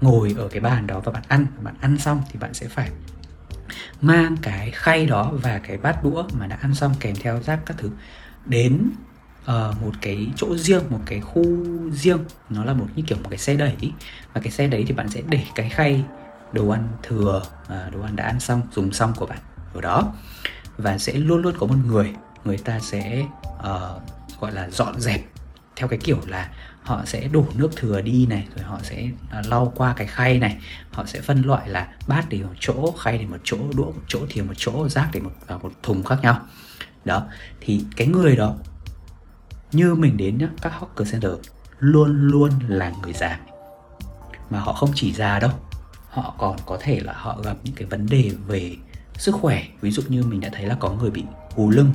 ngồi 0.00 0.34
ở 0.38 0.48
cái 0.48 0.60
bàn 0.60 0.86
đó 0.86 1.00
và 1.00 1.12
bạn 1.12 1.22
ăn. 1.28 1.46
Bạn 1.62 1.74
ăn 1.80 1.98
xong 1.98 2.22
thì 2.32 2.38
bạn 2.38 2.54
sẽ 2.54 2.68
phải 2.68 2.90
mang 4.00 4.36
cái 4.42 4.70
khay 4.70 5.06
đó 5.06 5.32
và 5.32 5.58
cái 5.58 5.76
bát 5.76 6.04
đũa 6.04 6.24
mà 6.38 6.46
đã 6.46 6.58
ăn 6.60 6.74
xong 6.74 6.94
kèm 7.00 7.14
theo 7.22 7.42
rác 7.42 7.60
các 7.66 7.76
thứ 7.78 7.90
đến 8.46 8.90
uh, 9.44 9.82
một 9.82 9.92
cái 10.00 10.26
chỗ 10.36 10.56
riêng 10.56 10.82
một 10.90 11.00
cái 11.06 11.20
khu 11.20 11.44
riêng. 11.92 12.24
Nó 12.50 12.64
là 12.64 12.72
một 12.72 12.86
như 12.96 13.02
kiểu 13.06 13.18
một 13.22 13.28
cái 13.30 13.38
xe 13.38 13.54
đẩy. 13.54 13.76
Và 14.32 14.40
cái 14.40 14.50
xe 14.50 14.66
đấy 14.66 14.84
thì 14.86 14.94
bạn 14.94 15.08
sẽ 15.08 15.22
để 15.28 15.44
cái 15.54 15.68
khay 15.68 16.04
đồ 16.52 16.68
ăn 16.68 16.88
thừa 17.02 17.42
uh, 17.62 17.92
đồ 17.92 18.02
ăn 18.02 18.16
đã 18.16 18.24
ăn 18.24 18.40
xong 18.40 18.62
dùng 18.72 18.92
xong 18.92 19.12
của 19.16 19.26
bạn 19.26 19.38
ở 19.74 19.80
đó. 19.80 20.12
Và 20.76 20.98
sẽ 20.98 21.12
luôn 21.12 21.42
luôn 21.42 21.54
có 21.58 21.66
một 21.66 21.76
người 21.86 22.12
người 22.44 22.58
ta 22.58 22.80
sẽ 22.80 23.24
uh, 23.58 24.02
gọi 24.40 24.52
là 24.52 24.70
dọn 24.70 25.00
dẹp 25.00 25.20
theo 25.76 25.88
cái 25.88 25.98
kiểu 25.98 26.18
là 26.26 26.50
họ 26.82 27.02
sẽ 27.04 27.28
đổ 27.28 27.44
nước 27.54 27.76
thừa 27.76 28.00
đi 28.00 28.26
này 28.26 28.48
rồi 28.56 28.64
họ 28.64 28.78
sẽ 28.82 29.08
uh, 29.38 29.46
lau 29.46 29.72
qua 29.76 29.94
cái 29.96 30.06
khay 30.06 30.38
này. 30.38 30.58
Họ 30.92 31.06
sẽ 31.06 31.20
phân 31.20 31.42
loại 31.42 31.68
là 31.68 31.88
bát 32.06 32.28
để 32.28 32.42
một 32.42 32.54
chỗ 32.60 32.94
khay 32.98 33.18
để 33.18 33.26
một 33.26 33.38
chỗ 33.44 33.58
đũa 33.76 33.84
một 33.84 34.02
chỗ 34.08 34.20
thì 34.28 34.42
một 34.42 34.54
chỗ 34.56 34.88
rác 34.88 35.08
để 35.12 35.20
một 35.20 35.32
uh, 35.54 35.62
một 35.62 35.72
thùng 35.82 36.02
khác 36.02 36.18
nhau. 36.22 36.40
Đó 37.04 37.26
thì 37.60 37.84
cái 37.96 38.06
người 38.06 38.36
đó 38.36 38.54
như 39.72 39.94
mình 39.94 40.16
đến 40.16 40.38
nhá 40.38 40.48
các 40.62 40.72
hawker 40.80 41.04
center 41.12 41.32
luôn 41.78 42.28
luôn 42.28 42.50
là 42.68 42.92
người 43.02 43.12
già. 43.12 43.40
Mà 44.50 44.60
họ 44.60 44.72
không 44.72 44.90
chỉ 44.94 45.12
già 45.12 45.38
đâu 45.38 45.50
họ 46.10 46.34
còn 46.38 46.56
có 46.66 46.78
thể 46.80 47.00
là 47.00 47.12
họ 47.12 47.38
gặp 47.44 47.56
những 47.64 47.74
cái 47.74 47.86
vấn 47.88 48.06
đề 48.06 48.30
về 48.46 48.76
sức 49.14 49.34
khỏe. 49.34 49.64
Ví 49.80 49.90
dụ 49.90 50.02
như 50.08 50.22
mình 50.22 50.40
đã 50.40 50.48
thấy 50.52 50.66
là 50.66 50.76
có 50.80 50.90
người 50.90 51.10
bị 51.10 51.24
gù 51.56 51.70
lưng 51.70 51.92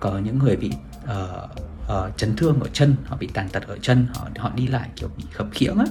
có 0.00 0.18
những 0.18 0.38
người 0.38 0.56
bị 0.56 0.72
uh, 1.04 1.50
uh, 1.82 2.16
chấn 2.16 2.36
thương 2.36 2.60
ở 2.60 2.68
chân 2.72 2.96
họ 3.04 3.16
bị 3.16 3.26
tàn 3.26 3.48
tật 3.48 3.62
ở 3.66 3.78
chân 3.82 4.06
họ 4.14 4.28
họ 4.38 4.50
đi 4.54 4.66
lại 4.66 4.88
kiểu 4.96 5.08
bị 5.16 5.24
khập 5.32 5.46
khiễng 5.52 5.78
á. 5.78 5.84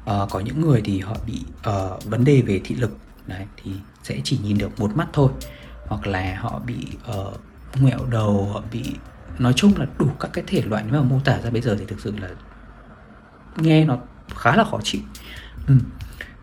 Uh, 0.00 0.30
có 0.30 0.40
những 0.40 0.60
người 0.60 0.82
thì 0.84 1.00
họ 1.00 1.16
bị 1.26 1.42
uh, 1.68 2.04
vấn 2.04 2.24
đề 2.24 2.42
về 2.42 2.60
thị 2.64 2.74
lực 2.74 2.96
đấy 3.26 3.46
thì 3.62 3.72
sẽ 4.02 4.20
chỉ 4.24 4.38
nhìn 4.42 4.58
được 4.58 4.80
một 4.80 4.96
mắt 4.96 5.08
thôi. 5.12 5.30
Hoặc 5.86 6.06
là 6.06 6.38
họ 6.40 6.60
bị 6.66 6.86
uh, 7.18 7.34
ngẹo 7.80 8.06
đầu 8.10 8.50
họ 8.52 8.62
bị 8.72 8.84
nói 9.38 9.52
chung 9.56 9.72
là 9.76 9.86
đủ 9.98 10.08
các 10.20 10.30
cái 10.32 10.44
thể 10.46 10.62
loại 10.62 10.84
nếu 10.86 11.02
mà 11.02 11.08
mô 11.08 11.20
tả 11.24 11.40
ra 11.40 11.50
bây 11.50 11.62
giờ 11.62 11.76
thì 11.78 11.84
thực 11.88 12.00
sự 12.00 12.14
là 12.20 12.28
nghe 13.56 13.84
nó 13.84 13.98
khá 14.36 14.56
là 14.56 14.64
khó 14.64 14.78
chịu. 14.82 15.00
Ừ. 15.66 15.74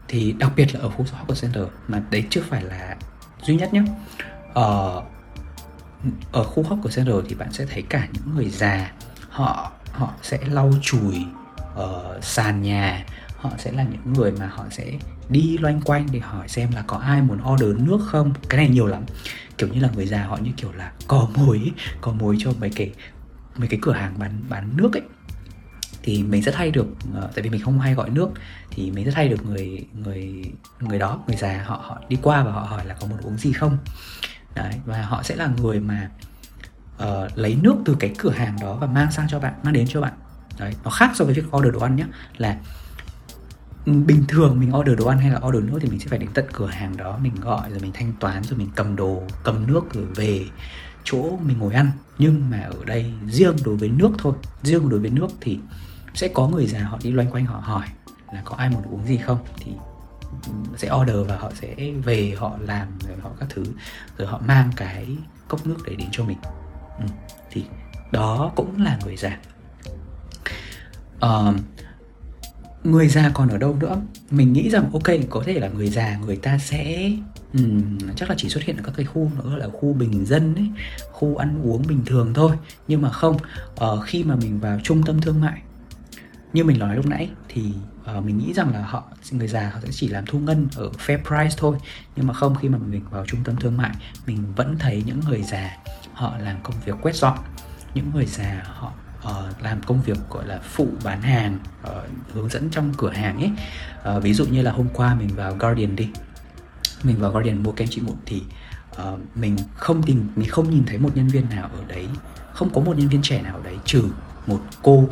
thì 0.08 0.32
đặc 0.32 0.52
biệt 0.56 0.76
là 0.76 0.80
ở 0.82 0.90
khu 0.90 1.06
Hawker 1.06 1.42
Center 1.42 1.64
mà 1.88 2.02
đấy 2.12 2.24
chưa 2.30 2.42
phải 2.50 2.64
là 2.64 2.96
duy 3.42 3.56
nhất 3.56 3.74
nhé 3.74 3.84
ở 4.54 4.64
ờ, 4.64 5.04
ở 6.32 6.44
khu 6.44 6.64
Hawker 6.64 6.96
Center 6.96 7.16
thì 7.30 7.36
bạn 7.36 7.52
sẽ 7.52 7.66
thấy 7.66 7.82
cả 7.82 8.08
những 8.14 8.36
người 8.36 8.50
già, 8.50 8.92
họ 9.30 9.72
họ 9.92 10.14
sẽ 10.22 10.40
lau 10.48 10.74
chùi 10.82 11.26
ở 11.76 12.20
sàn 12.22 12.62
nhà, 12.62 13.06
họ 13.38 13.50
sẽ 13.58 13.72
là 13.72 13.84
những 13.84 14.14
người 14.14 14.32
mà 14.32 14.48
họ 14.48 14.66
sẽ 14.72 14.92
đi 15.30 15.58
loanh 15.58 15.82
quanh 15.82 16.08
để 16.12 16.20
hỏi 16.20 16.48
xem 16.48 16.70
là 16.76 16.84
có 16.88 16.98
ai 16.98 17.22
muốn 17.22 17.40
order 17.54 17.70
nước 17.78 18.00
không? 18.06 18.34
Cái 18.50 18.58
này 18.58 18.70
nhiều 18.70 18.88
lắm 18.88 19.04
kiểu 19.58 19.70
như 19.70 19.80
là 19.80 19.90
người 19.96 20.06
già 20.06 20.24
họ 20.24 20.38
như 20.38 20.52
kiểu 20.58 20.72
là 20.72 20.92
có 21.08 21.28
mồi 21.36 21.72
có 22.02 22.12
mối 22.12 22.36
cho 22.40 22.52
mấy 22.60 22.70
cái 22.76 22.92
mấy 23.56 23.68
cái 23.68 23.80
cửa 23.82 23.94
hàng 23.94 24.20
bán 24.20 24.32
bán 24.50 24.70
nước 24.78 24.94
ấy. 24.94 25.04
Thì 26.04 26.24
mình 26.24 26.42
rất 26.42 26.56
hay 26.56 26.72
được 26.72 26.88
uh, 26.88 27.36
tại 27.36 27.44
vì 27.44 27.50
mình 27.50 27.62
không 27.62 27.80
hay 27.80 27.94
gọi 27.94 28.10
nước 28.10 28.30
thì 28.70 28.92
mình 28.92 29.06
rất 29.06 29.16
hay 29.16 29.30
được 29.30 29.46
người 29.46 29.86
người 29.94 30.44
người 30.80 31.00
đó 31.00 31.24
người 31.28 31.36
già 31.36 31.64
họ 31.66 31.82
họ 31.84 32.02
đi 32.10 32.18
qua 32.22 32.44
và 32.44 32.52
họ 32.52 32.62
hỏi 32.62 32.86
là 32.86 32.96
có 33.00 33.08
muốn 33.08 33.20
uống 33.22 33.38
gì 33.38 33.54
không. 33.54 33.78
Đấy 34.56 34.74
và 34.86 35.02
họ 35.02 35.24
sẽ 35.24 35.36
là 35.36 35.48
người 35.48 35.80
mà 35.80 36.10
uh, 37.04 37.38
lấy 37.38 37.58
nước 37.62 37.76
từ 37.86 37.96
cái 38.00 38.14
cửa 38.18 38.32
hàng 38.32 38.58
đó 38.62 38.74
và 38.74 38.88
mang 38.88 39.12
sang 39.12 39.28
cho 39.30 39.40
bạn 39.40 39.54
mang 39.64 39.74
đến 39.74 39.88
cho 39.90 40.02
bạn. 40.02 40.14
Đấy 40.60 40.74
nó 40.84 40.92
khác 40.92 41.12
so 41.16 41.26
với 41.26 41.34
việc 41.34 41.56
order 41.56 41.74
đồ 41.74 41.80
ăn 41.80 41.96
nhé 41.96 42.06
là 42.38 42.58
bình 43.88 44.24
thường 44.28 44.60
mình 44.60 44.76
order 44.76 45.00
đồ 45.00 45.08
ăn 45.08 45.18
hay 45.20 45.32
là 45.32 45.40
order 45.48 45.64
nước 45.64 45.80
thì 45.82 45.90
mình 45.90 46.00
sẽ 46.00 46.08
phải 46.08 46.20
đến 46.20 46.30
tận 46.34 46.46
cửa 46.54 46.68
hàng 46.68 46.98
đó 46.98 47.20
mình 47.22 47.36
gọi 47.42 47.70
rồi 47.70 47.80
mình 47.80 47.92
thanh 47.94 48.14
toán 48.20 48.44
rồi 48.44 48.58
mình 48.58 48.70
cầm 48.76 48.96
đồ 48.96 49.24
cầm 49.44 49.68
nước 49.68 49.94
rồi 49.94 50.06
về 50.16 50.46
chỗ 51.04 51.38
mình 51.46 51.60
ngồi 51.60 51.74
ăn. 51.74 51.92
Nhưng 52.18 52.50
mà 52.50 52.62
ở 52.62 52.86
đây 52.86 53.14
riêng 53.28 53.56
đối 53.66 53.76
với 53.76 53.90
nước 53.90 54.12
thôi 54.18 54.34
riêng 54.64 54.90
đối 54.90 55.00
với 55.00 55.10
nước 55.10 55.28
thì 55.42 55.60
sẽ 56.14 56.28
có 56.28 56.48
người 56.48 56.68
già 56.68 56.84
họ 56.84 57.00
đi 57.04 57.12
loanh 57.12 57.32
quanh 57.32 57.46
họ 57.46 57.60
hỏi 57.60 57.88
là 58.34 58.42
có 58.46 58.56
ai 58.56 58.70
muốn 58.70 58.84
uống 58.84 59.06
gì 59.06 59.18
không? 59.18 59.40
Thì 59.58 59.72
sẽ 60.78 60.92
order 61.02 61.28
và 61.28 61.38
họ 61.38 61.52
sẽ 61.62 61.76
về 62.04 62.36
họ 62.38 62.58
làm 62.62 62.88
rồi 63.08 63.18
họ 63.22 63.30
các 63.40 63.50
thứ 63.50 63.64
rồi 64.18 64.28
họ 64.28 64.42
mang 64.48 64.72
cái 64.76 65.08
cốc 65.48 65.68
nước 65.68 65.78
để 65.86 65.96
đến 65.96 66.08
cho 66.12 66.24
mình. 66.24 66.38
Ừ. 67.00 67.06
thì 67.52 67.66
đó 68.12 68.52
cũng 68.56 68.82
là 68.82 69.00
người 69.06 69.18
già. 69.18 69.38
Uh, 71.26 71.56
người 72.88 73.08
già 73.08 73.32
còn 73.34 73.50
ở 73.50 73.58
đâu 73.58 73.78
nữa? 73.80 74.02
Mình 74.32 74.54
nghĩ 74.54 74.70
rằng 74.70 74.90
ok 74.94 75.16
có 75.30 75.44
thể 75.46 75.60
là 75.60 75.68
người 75.68 75.90
già 75.90 76.18
người 76.18 76.36
ta 76.36 76.58
sẽ 76.58 77.12
um, 77.54 77.98
chắc 78.16 78.30
là 78.30 78.36
chỉ 78.38 78.50
xuất 78.50 78.64
hiện 78.64 78.78
ở 78.78 78.84
các 78.86 78.94
cái 78.98 79.06
khu 79.06 79.32
nữa 79.38 79.56
là 79.56 79.68
khu 79.68 79.94
bình 79.94 80.26
dân 80.26 80.56
ấy 80.56 80.70
khu 81.12 81.38
ăn 81.38 81.62
uống 81.64 81.88
bình 81.88 82.02
thường 82.06 82.34
thôi. 82.34 82.52
Nhưng 82.88 83.02
mà 83.02 83.10
không 83.10 83.38
uh, 83.84 84.04
khi 84.06 84.24
mà 84.24 84.36
mình 84.36 84.60
vào 84.60 84.80
trung 84.84 85.04
tâm 85.04 85.22
thương 85.22 85.42
mại 85.42 85.62
như 86.54 86.64
mình 86.64 86.80
nói 86.80 86.96
lúc 86.96 87.06
nãy 87.06 87.30
thì 87.50 87.74
uh, 88.18 88.26
mình 88.26 88.38
nghĩ 88.38 88.54
rằng 88.54 88.74
là 88.74 88.82
họ 88.82 89.04
người 89.32 89.48
già 89.48 89.70
họ 89.74 89.80
sẽ 89.84 89.90
chỉ 89.92 90.08
làm 90.08 90.26
thu 90.26 90.40
ngân 90.40 90.68
ở 90.76 90.90
fair 91.06 91.24
price 91.24 91.56
thôi. 91.58 91.78
Nhưng 92.16 92.28
mà 92.28 92.34
không 92.34 92.56
khi 92.56 92.70
mà 92.70 92.78
mình 92.78 93.02
vào 93.10 93.26
trung 93.26 93.44
tâm 93.44 93.56
thương 93.56 93.78
mại 93.78 93.92
mình 94.28 94.44
vẫn 94.56 94.78
thấy 94.80 95.04
những 95.06 95.20
người 95.20 95.44
già 95.44 95.78
họ 96.14 96.38
làm 96.38 96.58
công 96.64 96.76
việc 96.86 96.96
quét 97.02 97.16
dọn 97.16 97.38
những 97.94 98.12
người 98.14 98.26
già 98.26 98.64
họ 98.66 98.94
uh, 99.28 99.64
làm 99.64 99.82
công 99.82 100.02
việc 100.02 100.18
gọi 100.30 100.48
là 100.48 100.60
phụ 100.64 100.88
bán 101.04 101.22
hàng 101.22 101.60
uh, 101.84 101.90
hướng 102.34 102.50
dẫn 102.50 102.70
trong 102.70 102.94
cửa 102.98 103.12
hàng 103.12 103.38
ấy. 103.38 103.52
Uh, 104.18 104.24
ví 104.24 104.34
dụ 104.34 104.46
như 104.46 104.62
là 104.62 104.72
hôm 104.72 104.88
qua 104.94 105.16
mình 105.16 105.30
vào 105.36 105.56
Guardian 105.56 105.96
đi. 105.96 106.10
Mình 107.04 107.20
vào 107.20 107.32
Guardian 107.32 107.64
mua 107.64 107.72
kem 107.72 107.88
trị 107.88 108.02
mụn 108.02 108.16
thì 108.26 108.42
uh, 108.92 109.20
mình 109.36 109.58
không 109.76 110.04
tìm 110.04 110.28
mình 110.36 110.50
không 110.50 110.70
nhìn 110.70 110.84
thấy 110.86 110.98
một 110.98 111.10
nhân 111.16 111.28
viên 111.28 111.50
nào 111.50 111.70
ở 111.74 111.84
đấy 111.88 112.08
không 112.54 112.70
có 112.74 112.82
một 112.82 112.98
nhân 112.98 113.08
viên 113.08 113.22
trẻ 113.22 113.42
nào 113.42 113.56
ở 113.56 113.64
đấy 113.64 113.78
trừ 113.86 114.04
một 114.48 114.62
cô 114.82 115.10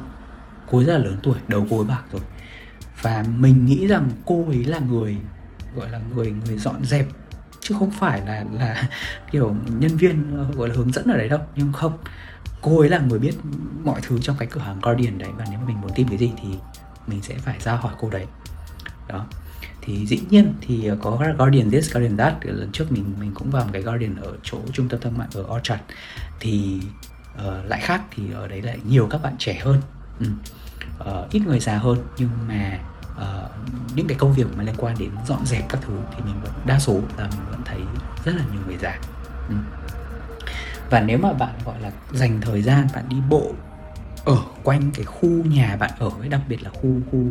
cô 0.72 0.78
ấy 0.78 0.86
rất 0.86 0.98
là 0.98 1.06
lớn 1.06 1.18
tuổi 1.24 1.38
đầu 1.48 1.68
cô 1.70 1.78
ấy 1.80 1.86
bạc 1.86 2.04
rồi. 2.12 2.22
Và 3.02 3.26
mình 3.38 3.66
nghĩ 3.66 3.88
rằng 3.88 4.10
cô 4.26 4.46
ấy 4.48 4.64
là 4.64 4.80
người 4.80 5.18
gọi 5.76 5.90
là 5.90 6.00
người 6.16 6.34
người 6.46 6.58
dọn 6.58 6.86
dẹp 6.86 7.08
chứ 7.68 7.76
không 7.80 7.92
phải 7.92 8.22
là 8.26 8.46
là 8.60 8.90
kiểu 9.32 9.56
nhân 9.68 9.98
viên 9.98 10.46
gọi 10.52 10.70
là 10.70 10.76
hướng 10.76 10.92
dẫn 10.92 11.12
ở 11.12 11.18
đấy 11.18 11.30
đâu. 11.30 11.40
Nhưng 11.56 11.74
không 11.74 11.98
cô 12.62 12.80
ấy 12.80 12.90
là 12.90 13.00
người 13.00 13.20
biết 13.20 13.34
mọi 13.84 14.02
thứ 14.02 14.20
trong 14.22 14.36
cái 14.40 14.48
cửa 14.52 14.62
hàng 14.62 14.80
Guardian 14.82 15.18
đấy. 15.18 15.30
Và 15.38 15.46
nếu 15.50 15.60
mà 15.60 15.66
mình 15.66 15.82
muốn 15.82 15.92
tìm 15.96 16.08
cái 16.08 16.18
gì 16.18 16.32
thì 16.38 16.48
mình 17.08 17.22
sẽ 17.22 17.36
phải 17.36 17.60
ra 17.60 17.74
hỏi 17.74 17.94
cô 18.00 18.10
đấy. 18.10 18.26
Đó. 19.08 19.26
Thì 19.82 20.06
dĩ 20.06 20.22
nhiên 20.30 20.54
thì 20.62 20.90
có 21.02 21.34
Guardian 21.38 21.72
this 21.72 21.94
Guardian 21.94 22.18
that. 22.18 22.34
Lần 22.42 22.72
trước 22.72 22.92
mình 22.92 23.14
mình 23.20 23.32
cũng 23.34 23.52
vào 23.52 23.64
một 23.64 23.70
cái 23.74 23.82
Guardian 23.82 24.16
ở 24.16 24.34
chỗ 24.44 24.58
trung 24.74 24.90
tâm 24.90 25.00
thương 25.02 25.18
mại 25.18 25.28
ở 25.34 25.44
Orchard. 25.56 25.82
Thì 26.40 26.82
uh, 27.36 27.66
lại 27.66 27.80
khác 27.84 28.02
thì 28.16 28.24
ở 28.34 28.48
đấy 28.48 28.62
lại 28.62 28.80
nhiều 28.88 29.08
các 29.08 29.22
bạn 29.22 29.36
trẻ 29.40 29.60
hơn. 29.64 29.82
Ừ. 30.20 30.28
uh, 31.00 31.32
ít 31.32 31.40
người 31.40 31.60
già 31.60 31.78
hơn. 31.78 31.98
Nhưng 32.18 32.30
mà 32.48 32.80
uh, 33.16 33.52
những 33.96 34.08
cái 34.08 34.18
công 34.18 34.34
việc 34.34 34.48
mà 34.58 34.64
liên 34.64 34.76
quan 34.78 34.96
đến 35.00 35.10
dọn 35.28 35.46
dẹp 35.46 35.70
các 35.70 35.82
thứ 35.82 35.94
thì 36.12 36.24
mình 36.26 36.36
vẫn 36.44 36.52
đa 36.66 36.80
số 36.80 36.94
là 37.18 37.28
mình 37.28 37.46
vẫn 37.52 37.62
thấy 37.66 37.80
rất 38.26 38.36
là 38.36 38.44
nhiều 38.52 38.62
người 38.68 38.78
già. 38.78 39.00
Ừ. 39.50 39.56
Và 40.90 41.00
nếu 41.00 41.18
mà 41.18 41.34
bạn 41.34 41.54
gọi 41.66 41.82
là 41.82 41.92
dành 42.12 42.42
thời 42.42 42.62
gian 42.62 42.88
bạn 42.94 43.06
đi 43.10 43.18
bộ 43.30 43.52
ở 44.26 44.38
quanh 44.64 44.92
cái 44.94 45.06
khu 45.06 45.30
nhà 45.30 45.78
bạn 45.80 45.92
ở 46.00 46.10
ấy 46.20 46.30
đặc 46.30 46.42
biệt 46.50 46.64
là 46.64 46.70
khu 46.70 46.90
khu 47.12 47.24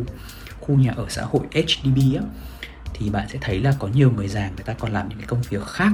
khu 0.61 0.75
nhà 0.75 0.93
ở 0.97 1.07
xã 1.09 1.23
hội 1.23 1.43
HDB 1.53 1.99
á 2.17 2.23
thì 2.95 3.11
bạn 3.11 3.29
sẽ 3.29 3.39
thấy 3.41 3.61
là 3.61 3.75
có 3.79 3.89
nhiều 3.89 4.11
người 4.11 4.29
già 4.29 4.49
người 4.49 4.65
ta 4.65 4.73
còn 4.73 4.93
làm 4.93 5.09
những 5.09 5.19
cái 5.19 5.27
công 5.27 5.43
việc 5.43 5.67
khác 5.67 5.93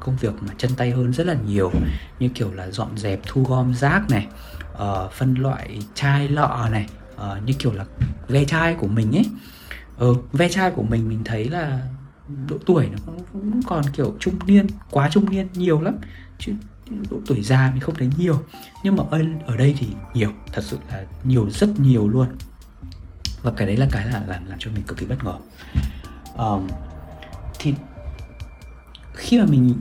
công 0.00 0.16
việc 0.16 0.32
mà 0.40 0.54
chân 0.58 0.70
tay 0.76 0.90
hơn 0.90 1.12
rất 1.12 1.26
là 1.26 1.34
nhiều 1.46 1.72
như 2.18 2.28
kiểu 2.28 2.52
là 2.52 2.70
dọn 2.70 2.98
dẹp 2.98 3.20
thu 3.26 3.44
gom 3.48 3.74
rác 3.74 4.10
này 4.10 4.26
uh, 4.72 5.12
phân 5.12 5.34
loại 5.34 5.78
chai 5.94 6.28
lọ 6.28 6.68
này 6.70 6.86
uh, 7.18 7.44
như 7.44 7.52
kiểu 7.58 7.72
là 7.72 7.84
ve 8.28 8.44
chai 8.44 8.74
của 8.74 8.86
mình 8.86 9.16
ấy. 9.16 9.24
Ờ, 9.98 10.14
ve 10.32 10.48
chai 10.48 10.70
của 10.70 10.82
mình 10.82 11.08
mình 11.08 11.24
thấy 11.24 11.44
là 11.44 11.82
độ 12.48 12.56
tuổi 12.66 12.88
nó 12.92 12.98
cũng 13.32 13.60
còn 13.66 13.84
kiểu 13.92 14.16
trung 14.20 14.34
niên 14.46 14.66
quá 14.90 15.08
trung 15.12 15.30
niên 15.30 15.48
nhiều 15.52 15.80
lắm. 15.80 15.94
Chứ 16.38 16.52
độ 17.10 17.16
tuổi 17.26 17.42
già 17.42 17.70
mình 17.70 17.80
không 17.80 17.94
thấy 17.94 18.10
nhiều. 18.18 18.42
Nhưng 18.84 18.96
mà 18.96 19.04
ở, 19.10 19.20
ở 19.46 19.56
đây 19.56 19.74
thì 19.78 19.86
nhiều 20.14 20.32
thật 20.52 20.62
sự 20.64 20.78
là 20.90 21.04
nhiều 21.24 21.50
rất 21.50 21.80
nhiều 21.80 22.08
luôn. 22.08 22.26
Và 23.42 23.52
cái 23.56 23.66
đấy 23.66 23.76
là 23.76 23.86
cái 23.90 24.06
là 24.06 24.22
làm 24.26 24.46
làm 24.46 24.58
cho 24.58 24.70
mình 24.74 24.82
cực 24.82 24.98
kỳ 24.98 25.06
bất 25.06 25.24
ngờ. 25.24 25.38
Um, 26.36 26.68
thì 27.58 27.74
khi 29.14 29.38
mà 29.38 29.46
mình 29.46 29.74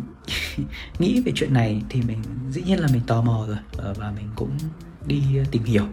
nghĩ 1.00 1.22
về 1.22 1.32
chuyện 1.36 1.54
này 1.54 1.82
thì 1.90 2.02
mình 2.02 2.20
dĩ 2.50 2.62
nhiên 2.62 2.80
là 2.80 2.88
mình 2.92 3.02
tò 3.08 3.22
mò 3.22 3.46
rồi 3.48 3.58
ờ, 3.78 3.94
và 3.98 4.12
mình 4.12 4.30
cũng 4.36 4.58
đi 5.06 5.24
tìm 5.52 5.64
hiểu 5.64 5.86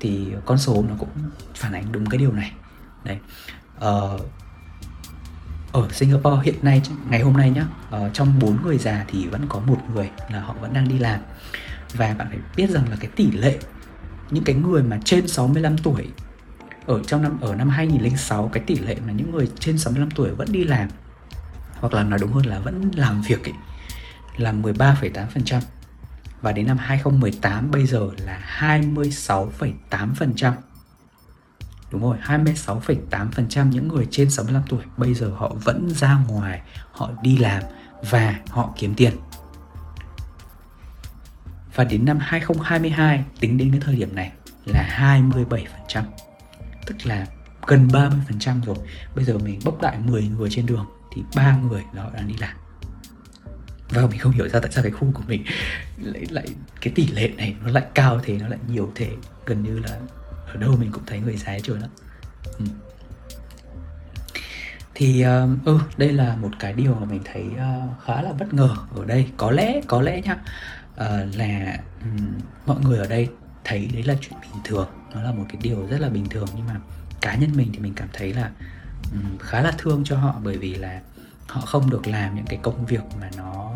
thì 0.00 0.26
con 0.44 0.58
số 0.58 0.84
nó 0.88 0.94
cũng 0.98 1.08
phản 1.54 1.72
ánh 1.72 1.92
đúng 1.92 2.06
cái 2.06 2.18
điều 2.18 2.32
này. 2.32 2.52
Đấy. 3.04 3.18
Ờ, 3.78 4.18
ở 5.72 5.88
Singapore 5.90 6.42
hiện 6.44 6.54
nay 6.62 6.82
ngày 7.10 7.20
hôm 7.20 7.36
nay 7.36 7.50
nhá 7.50 7.66
uh, 7.96 8.14
trong 8.14 8.38
bốn 8.38 8.62
người 8.62 8.78
già 8.78 9.04
thì 9.08 9.26
vẫn 9.26 9.46
có 9.48 9.60
một 9.60 9.78
người 9.94 10.10
là 10.30 10.40
họ 10.40 10.54
vẫn 10.60 10.72
đang 10.72 10.88
đi 10.88 10.98
làm. 10.98 11.20
Và 11.92 12.14
bạn 12.18 12.26
phải 12.28 12.38
biết 12.56 12.70
rằng 12.70 12.90
là 12.90 12.96
cái 13.00 13.10
tỷ 13.16 13.30
lệ 13.30 13.58
những 14.30 14.44
cái 14.44 14.54
người 14.54 14.82
mà 14.82 14.98
trên 15.04 15.28
65 15.28 15.78
tuổi 15.78 16.08
ở 16.86 17.02
trong 17.02 17.22
năm 17.22 17.38
ở 17.40 17.54
năm 17.54 17.68
2006 17.68 18.50
cái 18.52 18.62
tỷ 18.66 18.78
lệ 18.78 18.96
mà 19.06 19.12
những 19.12 19.30
người 19.30 19.50
trên 19.58 19.78
65 19.78 20.10
tuổi 20.10 20.30
vẫn 20.30 20.52
đi 20.52 20.64
làm 20.64 20.88
hoặc 21.80 21.94
là 21.94 22.02
nói 22.02 22.18
đúng 22.18 22.32
hơn 22.32 22.46
là 22.46 22.58
vẫn 22.58 22.90
làm 22.94 23.22
việc 23.22 23.44
ấy 23.44 23.54
là 24.36 24.52
13,8% 24.52 25.60
và 26.40 26.52
đến 26.52 26.66
năm 26.66 26.78
2018 26.78 27.70
bây 27.70 27.86
giờ 27.86 28.10
là 28.18 28.40
26,8% 28.58 30.52
Đúng 31.90 32.02
rồi, 32.02 32.16
26,8% 32.22 33.70
những 33.70 33.88
người 33.88 34.06
trên 34.10 34.30
65 34.30 34.62
tuổi 34.68 34.82
bây 34.96 35.14
giờ 35.14 35.32
họ 35.36 35.52
vẫn 35.64 35.90
ra 35.90 36.18
ngoài, 36.28 36.60
họ 36.92 37.10
đi 37.22 37.36
làm 37.36 37.62
và 38.10 38.40
họ 38.48 38.74
kiếm 38.76 38.94
tiền. 38.94 39.12
Và 41.74 41.84
đến 41.84 42.04
năm 42.04 42.18
2022 42.20 43.24
tính 43.40 43.58
đến 43.58 43.70
cái 43.70 43.80
thời 43.80 43.96
điểm 43.96 44.14
này 44.14 44.32
là 44.64 45.16
27%. 45.24 46.02
Tức 46.86 46.96
là 47.04 47.26
gần 47.66 47.88
30% 47.88 48.64
rồi. 48.64 48.76
Bây 49.14 49.24
giờ 49.24 49.38
mình 49.38 49.60
bốc 49.64 49.82
lại 49.82 49.98
10 49.98 50.28
người 50.28 50.50
trên 50.50 50.66
đường 50.66 50.86
thì 51.14 51.22
ba 51.36 51.56
người 51.56 51.82
đó 51.92 52.10
đang 52.14 52.28
đi 52.28 52.34
làm. 52.40 52.56
Và 53.96 54.06
mình 54.06 54.18
không 54.18 54.32
hiểu 54.32 54.48
ra 54.48 54.60
tại 54.60 54.72
sao 54.72 54.82
cái 54.82 54.92
khu 54.92 55.10
của 55.14 55.22
mình 55.26 55.44
lại 56.02 56.26
lại 56.30 56.46
cái 56.80 56.92
tỷ 56.96 57.06
lệ 57.06 57.28
này 57.36 57.56
nó 57.64 57.70
lại 57.70 57.84
cao 57.94 58.20
thế, 58.22 58.38
nó 58.38 58.48
lại 58.48 58.58
nhiều 58.68 58.92
thế, 58.94 59.10
gần 59.46 59.62
như 59.62 59.78
là 59.78 59.98
ở 60.46 60.56
đâu 60.56 60.76
mình 60.76 60.92
cũng 60.92 61.02
thấy 61.06 61.20
người 61.20 61.36
già 61.36 61.52
hết 61.52 61.60
trơn 61.62 61.80
á 61.80 61.88
ừ. 62.58 62.64
thì 64.94 65.24
uh, 65.24 65.64
ừ 65.64 65.78
đây 65.96 66.12
là 66.12 66.36
một 66.36 66.50
cái 66.58 66.72
điều 66.72 66.94
mà 66.94 67.04
mình 67.04 67.20
thấy 67.24 67.44
uh, 67.46 68.04
khá 68.04 68.22
là 68.22 68.32
bất 68.32 68.54
ngờ 68.54 68.76
ở 68.96 69.04
đây. 69.04 69.26
Có 69.36 69.50
lẽ 69.50 69.80
có 69.86 70.02
lẽ 70.02 70.20
nhá 70.24 70.36
uh, 70.94 71.36
là 71.36 71.78
um, 72.02 72.38
mọi 72.66 72.80
người 72.80 72.98
ở 72.98 73.06
đây 73.06 73.28
thấy 73.64 73.90
đấy 73.92 74.02
là 74.02 74.14
chuyện 74.20 74.40
bình 74.40 74.62
thường. 74.64 74.88
Nó 75.14 75.22
là 75.22 75.32
một 75.32 75.44
cái 75.48 75.58
điều 75.62 75.86
rất 75.86 76.00
là 76.00 76.08
bình 76.08 76.28
thường 76.28 76.48
nhưng 76.56 76.66
mà 76.66 76.80
cá 77.20 77.34
nhân 77.34 77.50
mình 77.56 77.70
thì 77.72 77.78
mình 77.78 77.92
cảm 77.96 78.08
thấy 78.12 78.34
là 78.34 78.50
um, 79.12 79.38
khá 79.38 79.62
là 79.62 79.72
thương 79.78 80.04
cho 80.04 80.16
họ 80.16 80.40
bởi 80.44 80.58
vì 80.58 80.74
là 80.74 81.00
họ 81.48 81.60
không 81.60 81.90
được 81.90 82.06
làm 82.06 82.34
những 82.34 82.46
cái 82.46 82.58
công 82.62 82.86
việc 82.86 83.02
mà 83.20 83.30
nó 83.36 83.72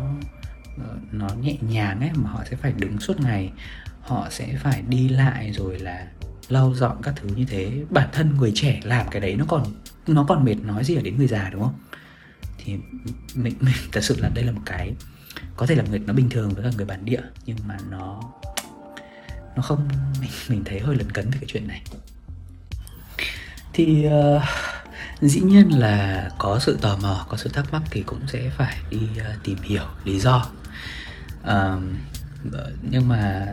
ờ, 0.77 0.97
nó 1.11 1.27
nhẹ 1.41 1.57
nhàng 1.61 1.99
ấy 1.99 2.09
mà 2.15 2.29
họ 2.29 2.43
sẽ 2.49 2.55
phải 2.55 2.71
đứng 2.71 2.99
suốt 2.99 3.19
ngày. 3.19 3.51
Họ 4.01 4.27
sẽ 4.31 4.55
phải 4.59 4.81
đi 4.87 5.09
lại 5.09 5.51
rồi 5.51 5.79
là 5.79 6.07
lau 6.49 6.73
dọn 6.73 6.97
các 7.03 7.13
thứ 7.15 7.29
như 7.35 7.45
thế. 7.45 7.71
Bản 7.89 8.09
thân 8.11 8.35
người 8.37 8.51
trẻ 8.55 8.79
làm 8.83 9.07
cái 9.11 9.21
đấy 9.21 9.35
nó 9.35 9.45
còn 9.47 9.63
nó 10.07 10.25
còn 10.27 10.45
mệt 10.45 10.55
nói 10.55 10.83
gì 10.83 10.95
ở 10.95 11.01
đến 11.01 11.17
người 11.17 11.27
già 11.27 11.49
đúng 11.49 11.61
không? 11.61 11.79
Thì 12.57 12.77
mình, 13.35 13.53
mình 13.59 13.75
thật 13.91 14.03
sự 14.03 14.15
là 14.19 14.29
đây 14.29 14.43
là 14.43 14.51
một 14.51 14.61
cái 14.65 14.93
có 15.55 15.65
thể 15.65 15.75
là 15.75 15.83
người 15.89 15.99
nó 15.99 16.13
bình 16.13 16.29
thường 16.29 16.49
với 16.49 16.63
cả 16.63 16.69
người 16.77 16.85
bản 16.85 17.05
địa 17.05 17.21
nhưng 17.45 17.57
mà 17.67 17.77
nó 17.89 18.21
nó 19.55 19.61
không 19.61 19.87
mình 20.21 20.29
mình 20.49 20.63
thấy 20.65 20.79
hơi 20.79 20.95
lấn 20.95 21.11
cấn 21.11 21.29
về 21.29 21.37
cái 21.41 21.47
chuyện 21.47 21.67
này. 21.67 21.81
Thì 23.73 24.07
uh, 24.07 24.41
dĩ 25.21 25.41
nhiên 25.41 25.79
là 25.79 26.29
có 26.37 26.59
sự 26.59 26.77
tò 26.81 26.97
mò 27.01 27.25
có 27.29 27.37
sự 27.37 27.49
thắc 27.49 27.73
mắc 27.73 27.81
thì 27.91 28.03
cũng 28.03 28.27
sẽ 28.27 28.49
phải 28.57 28.77
đi 28.89 28.97
uh, 28.97 29.43
tìm 29.43 29.57
hiểu 29.61 29.85
lý 30.03 30.19
do. 30.19 30.45
Uh, 31.43 31.83
nhưng 32.81 33.07
mà 33.07 33.47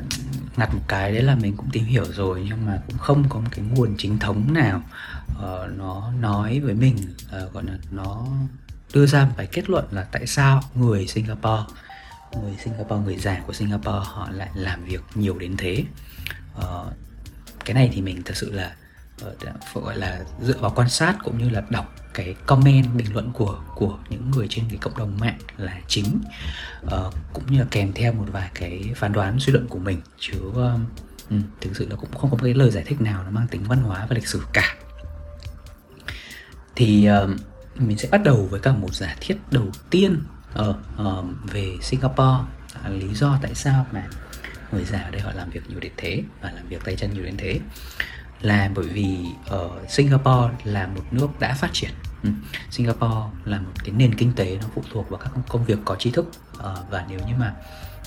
ngặt 0.56 0.74
một 0.74 0.80
cái 0.88 1.12
đấy 1.12 1.22
là 1.22 1.34
mình 1.34 1.56
cũng 1.56 1.70
tìm 1.72 1.84
hiểu 1.84 2.04
rồi 2.12 2.46
nhưng 2.48 2.66
mà 2.66 2.82
cũng 2.86 2.98
không 2.98 3.28
có 3.28 3.40
một 3.40 3.48
cái 3.50 3.64
nguồn 3.64 3.94
chính 3.98 4.18
thống 4.18 4.52
nào 4.52 4.82
uh, 5.30 5.76
nó 5.76 6.12
nói 6.20 6.60
với 6.60 6.74
mình 6.74 6.96
uh, 7.44 7.52
gọi 7.52 7.64
là 7.64 7.72
nó 7.90 8.26
đưa 8.94 9.06
ra 9.06 9.24
một 9.24 9.34
cái 9.36 9.46
kết 9.46 9.70
luận 9.70 9.84
là 9.90 10.04
tại 10.04 10.26
sao 10.26 10.62
người 10.74 11.06
Singapore 11.06 11.62
người 12.42 12.56
Singapore 12.64 13.04
người 13.04 13.16
già 13.16 13.40
của 13.46 13.52
Singapore 13.52 14.00
họ 14.04 14.28
lại 14.30 14.50
làm 14.54 14.84
việc 14.84 15.00
nhiều 15.14 15.38
đến 15.38 15.56
thế. 15.56 15.84
Uh, 16.58 16.92
cái 17.64 17.74
này 17.74 17.90
thì 17.92 18.00
mình 18.00 18.22
thật 18.24 18.36
sự 18.36 18.52
là 18.52 18.66
uh, 18.66 18.87
Ờ, 19.20 19.34
gọi 19.74 19.96
là 19.96 20.20
dựa 20.42 20.58
vào 20.58 20.72
quan 20.76 20.88
sát 20.88 21.16
cũng 21.24 21.38
như 21.38 21.48
là 21.48 21.62
đọc 21.70 21.94
cái 22.14 22.34
comment 22.46 22.94
bình 22.94 23.12
luận 23.12 23.30
của 23.32 23.58
của 23.74 23.98
những 24.10 24.30
người 24.30 24.46
trên 24.50 24.64
cái 24.68 24.78
cộng 24.80 24.96
đồng 24.96 25.18
mạng 25.20 25.38
là 25.56 25.80
chính. 25.88 26.20
Uh, 26.84 27.14
cũng 27.32 27.44
như 27.50 27.58
là 27.58 27.66
kèm 27.70 27.92
theo 27.92 28.12
một 28.12 28.24
vài 28.32 28.50
cái 28.54 28.92
phán 28.96 29.12
đoán 29.12 29.40
suy 29.40 29.52
luận 29.52 29.66
của 29.68 29.78
mình. 29.78 30.00
Chứ 30.18 30.38
um, 30.54 30.86
ừ, 31.30 31.36
thực 31.60 31.76
sự 31.76 31.88
là 31.90 31.96
cũng 31.96 32.10
không 32.12 32.30
có 32.30 32.36
một 32.36 32.42
cái 32.42 32.54
lời 32.54 32.70
giải 32.70 32.84
thích 32.84 33.00
nào 33.00 33.24
nó 33.24 33.30
mang 33.30 33.46
tính 33.48 33.62
văn 33.64 33.82
hóa 33.82 34.06
và 34.08 34.14
lịch 34.14 34.28
sử 34.28 34.42
cả. 34.52 34.76
Thì 36.76 37.08
uh, 37.24 37.30
mình 37.80 37.98
sẽ 37.98 38.08
bắt 38.08 38.22
đầu 38.24 38.48
với 38.50 38.60
cả 38.60 38.72
một 38.72 38.94
giả 38.94 39.16
thiết 39.20 39.36
đầu 39.50 39.66
tiên 39.90 40.22
uh, 40.60 40.76
uh, 41.02 41.24
về 41.52 41.76
Singapore. 41.82 42.38
Uh, 42.86 43.02
lý 43.02 43.14
do 43.14 43.38
tại 43.42 43.54
sao 43.54 43.86
mà 43.92 44.06
người 44.72 44.84
già 44.84 44.98
ở 44.98 45.10
đây 45.10 45.20
họ 45.20 45.32
làm 45.32 45.50
việc 45.50 45.62
nhiều 45.68 45.80
đến 45.80 45.92
thế 45.96 46.22
và 46.40 46.52
làm 46.52 46.68
việc 46.68 46.84
tay 46.84 46.96
chân 46.96 47.14
nhiều 47.14 47.24
đến 47.24 47.36
thế? 47.36 47.60
Là 48.40 48.70
bởi 48.74 48.86
vì 48.86 49.18
ở 49.46 49.70
Singapore 49.88 50.54
là 50.64 50.86
một 50.86 51.02
nước 51.10 51.40
đã 51.40 51.54
phát 51.54 51.70
triển 51.72 51.90
ừ. 52.22 52.30
Singapore 52.70 53.38
là 53.44 53.60
một 53.60 53.72
cái 53.84 53.90
nền 53.90 54.14
kinh 54.14 54.32
tế 54.32 54.58
nó 54.62 54.66
phụ 54.74 54.82
thuộc 54.92 55.10
vào 55.10 55.20
các 55.20 55.32
công 55.48 55.64
việc 55.64 55.78
có 55.84 55.96
trí 55.96 56.10
thức 56.10 56.30
ờ, 56.58 56.84
và 56.90 57.04
nếu 57.08 57.20
như 57.26 57.34
mà 57.38 57.54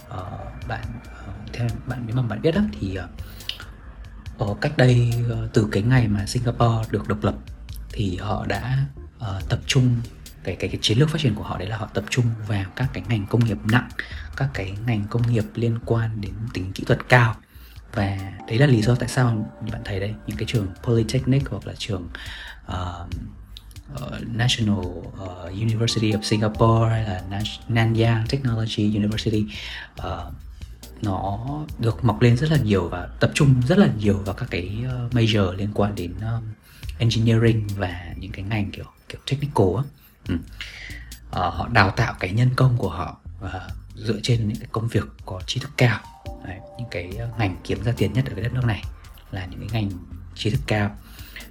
ờ, 0.10 0.40
bạn 0.68 0.84
theo 1.54 1.68
bạn 1.88 2.04
nếu 2.08 2.16
mà 2.16 2.22
bạn 2.22 2.42
biết 2.42 2.56
đó 2.56 2.62
thì 2.80 2.98
ở 4.38 4.56
cách 4.62 4.78
đây 4.78 5.14
từ 5.54 5.68
cái 5.72 5.84
ngày 5.84 6.08
mà 6.08 6.26
Singapore 6.26 6.90
được 6.92 7.08
độc 7.08 7.24
lập 7.24 7.36
thì 7.92 8.18
họ 8.18 8.46
đã 8.46 8.86
tập 9.50 9.60
trung 9.68 9.96
cái, 10.44 10.56
cái 10.56 10.70
cái 10.70 10.80
chiến 10.82 10.98
lược 10.98 11.10
phát 11.10 11.22
triển 11.22 11.36
của 11.36 11.44
họ 11.44 11.58
đấy 11.58 11.68
là 11.68 11.78
họ 11.78 11.90
tập 11.94 12.04
trung 12.10 12.26
vào 12.48 12.66
các 12.76 12.90
cái 12.94 13.04
ngành 13.10 13.26
công 13.30 13.46
nghiệp 13.46 13.58
nặng 13.72 13.90
các 14.38 14.50
cái 14.54 14.78
ngành 14.86 15.06
công 15.10 15.32
nghiệp 15.32 15.46
liên 15.56 15.80
quan 15.86 16.22
đến 16.22 16.34
tính 16.54 16.72
kỹ 16.74 16.84
thuật 16.84 17.10
cao 17.10 17.36
và 17.94 18.18
đấy 18.48 18.58
là 18.58 18.66
lý 18.66 18.82
do 18.82 18.96
tại 18.96 19.10
sao 19.10 19.52
bạn 19.72 19.82
thấy 19.86 20.00
đấy 20.00 20.14
những 20.28 20.38
cái 20.38 20.46
trường 20.46 20.68
polytechnic 20.84 21.50
hoặc 21.50 21.68
là 21.68 21.74
trường 21.78 22.10
uh, 22.68 23.08
uh, 23.94 24.28
National 24.28 24.80
uh, 24.80 25.52
University 25.52 26.12
of 26.12 26.22
Singapore 26.22 26.90
hay 26.90 27.04
là 27.04 27.22
Nanyang 27.68 28.26
Technology 28.30 28.96
University 28.96 29.46
uh, 30.00 30.34
nó 31.02 31.48
được 31.80 32.04
mọc 32.04 32.22
lên 32.22 32.38
rất 32.38 32.52
là 32.52 32.58
nhiều 32.58 32.90
và 32.90 33.10
tập 33.20 33.32
trung 33.34 33.62
rất 33.68 33.78
là 33.78 33.88
nhiều 33.98 34.18
vào 34.18 34.36
các 34.36 34.48
cái 34.52 34.78
major 35.12 35.56
liên 35.58 35.70
quan 35.74 35.96
đến 35.96 36.14
um, 36.22 36.44
engineering 37.00 37.68
và 37.78 38.06
những 38.18 38.32
cái 38.32 38.46
ngành 38.46 38.72
kiểu 38.72 38.86
kiểu 39.10 39.22
technical 39.32 39.68
á. 39.78 39.84
Ừ. 40.28 40.36
Uh, 40.36 41.54
họ 41.54 41.68
đào 41.68 41.92
tạo 41.92 42.16
cái 42.20 42.32
nhân 42.32 42.50
công 42.56 42.78
của 42.78 42.90
họ 42.90 43.18
uh, 43.46 43.52
dựa 43.96 44.20
trên 44.24 44.48
những 44.48 44.58
cái 44.58 44.68
công 44.72 44.88
việc 44.88 45.04
có 45.26 45.42
trí 45.48 45.60
thức 45.60 45.72
cao 45.78 46.00
Đấy, 46.46 46.58
những 46.78 46.88
cái 46.92 47.12
ờ, 47.20 47.30
ngành 47.38 47.56
kiếm 47.64 47.84
ra 47.84 47.94
tiền 47.98 48.14
nhất 48.14 48.26
ở 48.26 48.32
cái 48.36 48.44
đất 48.44 48.54
nước 48.54 48.66
này 48.66 48.84
là 49.32 49.46
những 49.46 49.60
cái 49.60 49.70
ngành 49.72 49.92
trí 50.36 50.50
thức 50.50 50.60
cao. 50.68 50.98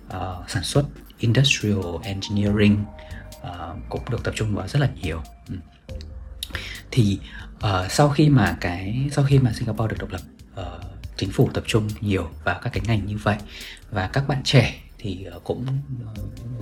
Uh, 0.06 0.50
sản 0.50 0.62
xuất 0.62 0.84
industrial 1.18 1.84
engineering 2.02 2.84
uh, 3.40 3.76
cũng 3.88 4.02
được 4.10 4.24
tập 4.24 4.34
trung 4.36 4.54
vào 4.54 4.68
rất 4.68 4.78
là 4.80 4.88
nhiều. 5.02 5.22
Ừ. 5.48 5.54
thì 6.90 7.18
uh, 7.56 7.90
sau 7.90 8.08
khi 8.08 8.28
mà 8.28 8.56
cái 8.60 9.08
sau 9.12 9.24
khi 9.24 9.38
mà 9.38 9.52
Singapore 9.52 9.88
được 9.88 9.96
độc 9.98 10.10
lập 10.10 10.20
uh, 10.60 10.84
chính 11.16 11.30
phủ 11.30 11.50
tập 11.54 11.64
trung 11.66 11.88
nhiều 12.00 12.28
vào 12.44 12.60
các 12.62 12.70
cái 12.72 12.82
ngành 12.86 13.06
như 13.06 13.16
vậy 13.22 13.36
và 13.90 14.10
các 14.12 14.28
bạn 14.28 14.42
trẻ 14.44 14.80
thì 14.98 15.26
cũng 15.44 15.66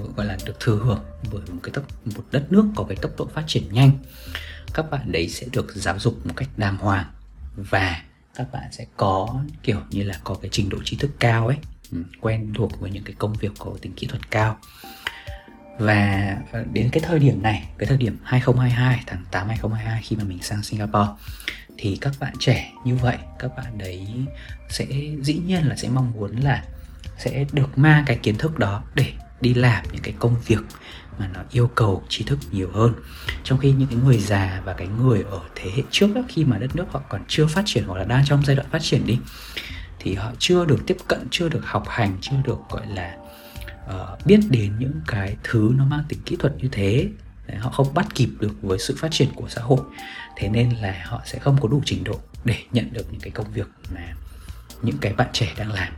uh, 0.00 0.16
gọi 0.16 0.26
là 0.26 0.36
được 0.44 0.60
thừa 0.60 0.76
hưởng 0.76 1.00
bởi 1.32 1.42
một 1.52 1.60
cái 1.62 1.72
tốc 1.74 1.84
một 2.16 2.24
đất 2.30 2.52
nước 2.52 2.64
có 2.76 2.84
cái 2.88 2.96
tốc 2.96 3.12
độ 3.18 3.26
phát 3.34 3.44
triển 3.46 3.64
nhanh 3.70 3.90
các 4.74 4.90
bạn 4.90 5.12
đấy 5.12 5.28
sẽ 5.28 5.46
được 5.52 5.74
giáo 5.74 5.98
dục 5.98 6.26
một 6.26 6.32
cách 6.36 6.48
đàng 6.56 6.76
hoàng 6.76 7.06
và 7.56 8.02
các 8.34 8.52
bạn 8.52 8.68
sẽ 8.72 8.86
có, 8.96 9.42
kiểu 9.62 9.80
như 9.90 10.02
là, 10.02 10.14
có 10.24 10.34
cái 10.34 10.48
trình 10.52 10.68
độ 10.68 10.78
trí 10.84 10.96
thức 10.96 11.10
cao 11.18 11.46
ấy. 11.46 11.56
Ừ, 11.92 12.02
quen 12.20 12.52
thuộc 12.54 12.80
với 12.80 12.90
những 12.90 13.04
cái 13.04 13.14
công 13.18 13.32
việc 13.32 13.52
có 13.58 13.72
tính 13.82 13.92
kỹ 13.92 14.06
thuật 14.06 14.30
cao. 14.30 14.58
Và 15.78 16.36
ờ, 16.52 16.64
đến 16.72 16.88
cái 16.92 17.02
thời 17.06 17.18
điểm 17.18 17.42
này, 17.42 17.68
cái 17.78 17.86
thời 17.86 17.98
điểm 17.98 18.18
2022 18.24 19.02
tháng 19.06 19.24
8 19.30 19.48
2022 19.48 20.02
khi 20.02 20.16
mà 20.16 20.24
mình 20.24 20.42
sang 20.42 20.62
Singapore, 20.62 21.10
thì 21.76 21.98
các 22.00 22.12
bạn 22.20 22.32
trẻ 22.38 22.72
như 22.84 22.96
vậy, 22.96 23.16
các 23.38 23.56
bạn 23.56 23.78
đấy 23.78 24.06
sẽ, 24.68 24.86
dĩ 25.22 25.40
nhiên 25.46 25.68
là 25.68 25.76
sẽ 25.76 25.88
mong 25.88 26.12
muốn 26.12 26.36
là 26.36 26.64
sẽ 27.18 27.44
được 27.52 27.78
mang 27.78 28.04
cái 28.06 28.18
kiến 28.22 28.34
thức 28.38 28.58
đó 28.58 28.82
để 28.94 29.12
đi 29.40 29.54
làm 29.54 29.84
những 29.92 30.02
cái 30.02 30.14
công 30.18 30.36
việc 30.46 30.60
mà 31.18 31.28
nó 31.34 31.40
yêu 31.50 31.70
cầu 31.74 32.02
trí 32.08 32.24
thức 32.24 32.38
nhiều 32.52 32.70
hơn. 32.74 32.94
Trong 33.44 33.58
khi 33.58 33.72
những 33.72 33.88
cái 33.88 33.98
người 34.04 34.18
già 34.18 34.62
và 34.64 34.72
cái 34.72 34.86
người 34.86 35.24
ở 35.30 35.40
thế 35.54 35.70
hệ 35.76 35.82
trước 35.90 36.14
đó, 36.14 36.22
khi 36.28 36.44
mà 36.44 36.58
đất 36.58 36.76
nước 36.76 36.84
họ 36.90 37.00
còn 37.08 37.20
chưa 37.28 37.46
phát 37.46 37.62
triển 37.66 37.84
hoặc 37.86 37.98
là 37.98 38.04
đang 38.04 38.24
trong 38.24 38.44
giai 38.44 38.56
đoạn 38.56 38.68
phát 38.70 38.82
triển 38.82 39.06
đi 39.06 39.18
thì 39.98 40.14
họ 40.14 40.32
chưa 40.38 40.64
được 40.64 40.86
tiếp 40.86 40.96
cận 41.08 41.26
chưa 41.30 41.48
được 41.48 41.64
học 41.64 41.84
hành 41.88 42.18
chưa 42.20 42.36
được 42.44 42.58
gọi 42.70 42.86
là 42.86 43.16
uh, 43.84 44.26
biết 44.26 44.40
đến 44.50 44.72
những 44.78 45.00
cái 45.06 45.36
thứ 45.44 45.72
nó 45.76 45.84
mang 45.84 46.04
tính 46.08 46.18
kỹ 46.24 46.36
thuật 46.36 46.54
như 46.56 46.68
thế. 46.72 47.08
Đấy, 47.46 47.56
họ 47.56 47.70
không 47.70 47.94
bắt 47.94 48.06
kịp 48.14 48.28
được 48.40 48.62
với 48.62 48.78
sự 48.78 48.96
phát 48.98 49.08
triển 49.10 49.28
của 49.34 49.48
xã 49.48 49.62
hội. 49.62 49.80
Thế 50.36 50.48
nên 50.48 50.70
là 50.70 51.04
họ 51.06 51.22
sẽ 51.24 51.38
không 51.38 51.58
có 51.60 51.68
đủ 51.68 51.82
trình 51.84 52.04
độ 52.04 52.20
để 52.44 52.56
nhận 52.72 52.92
được 52.92 53.12
những 53.12 53.20
cái 53.20 53.30
công 53.30 53.52
việc 53.52 53.68
mà 53.94 54.14
những 54.82 54.98
cái 54.98 55.12
bạn 55.12 55.28
trẻ 55.32 55.54
đang 55.56 55.72
làm. 55.72 55.92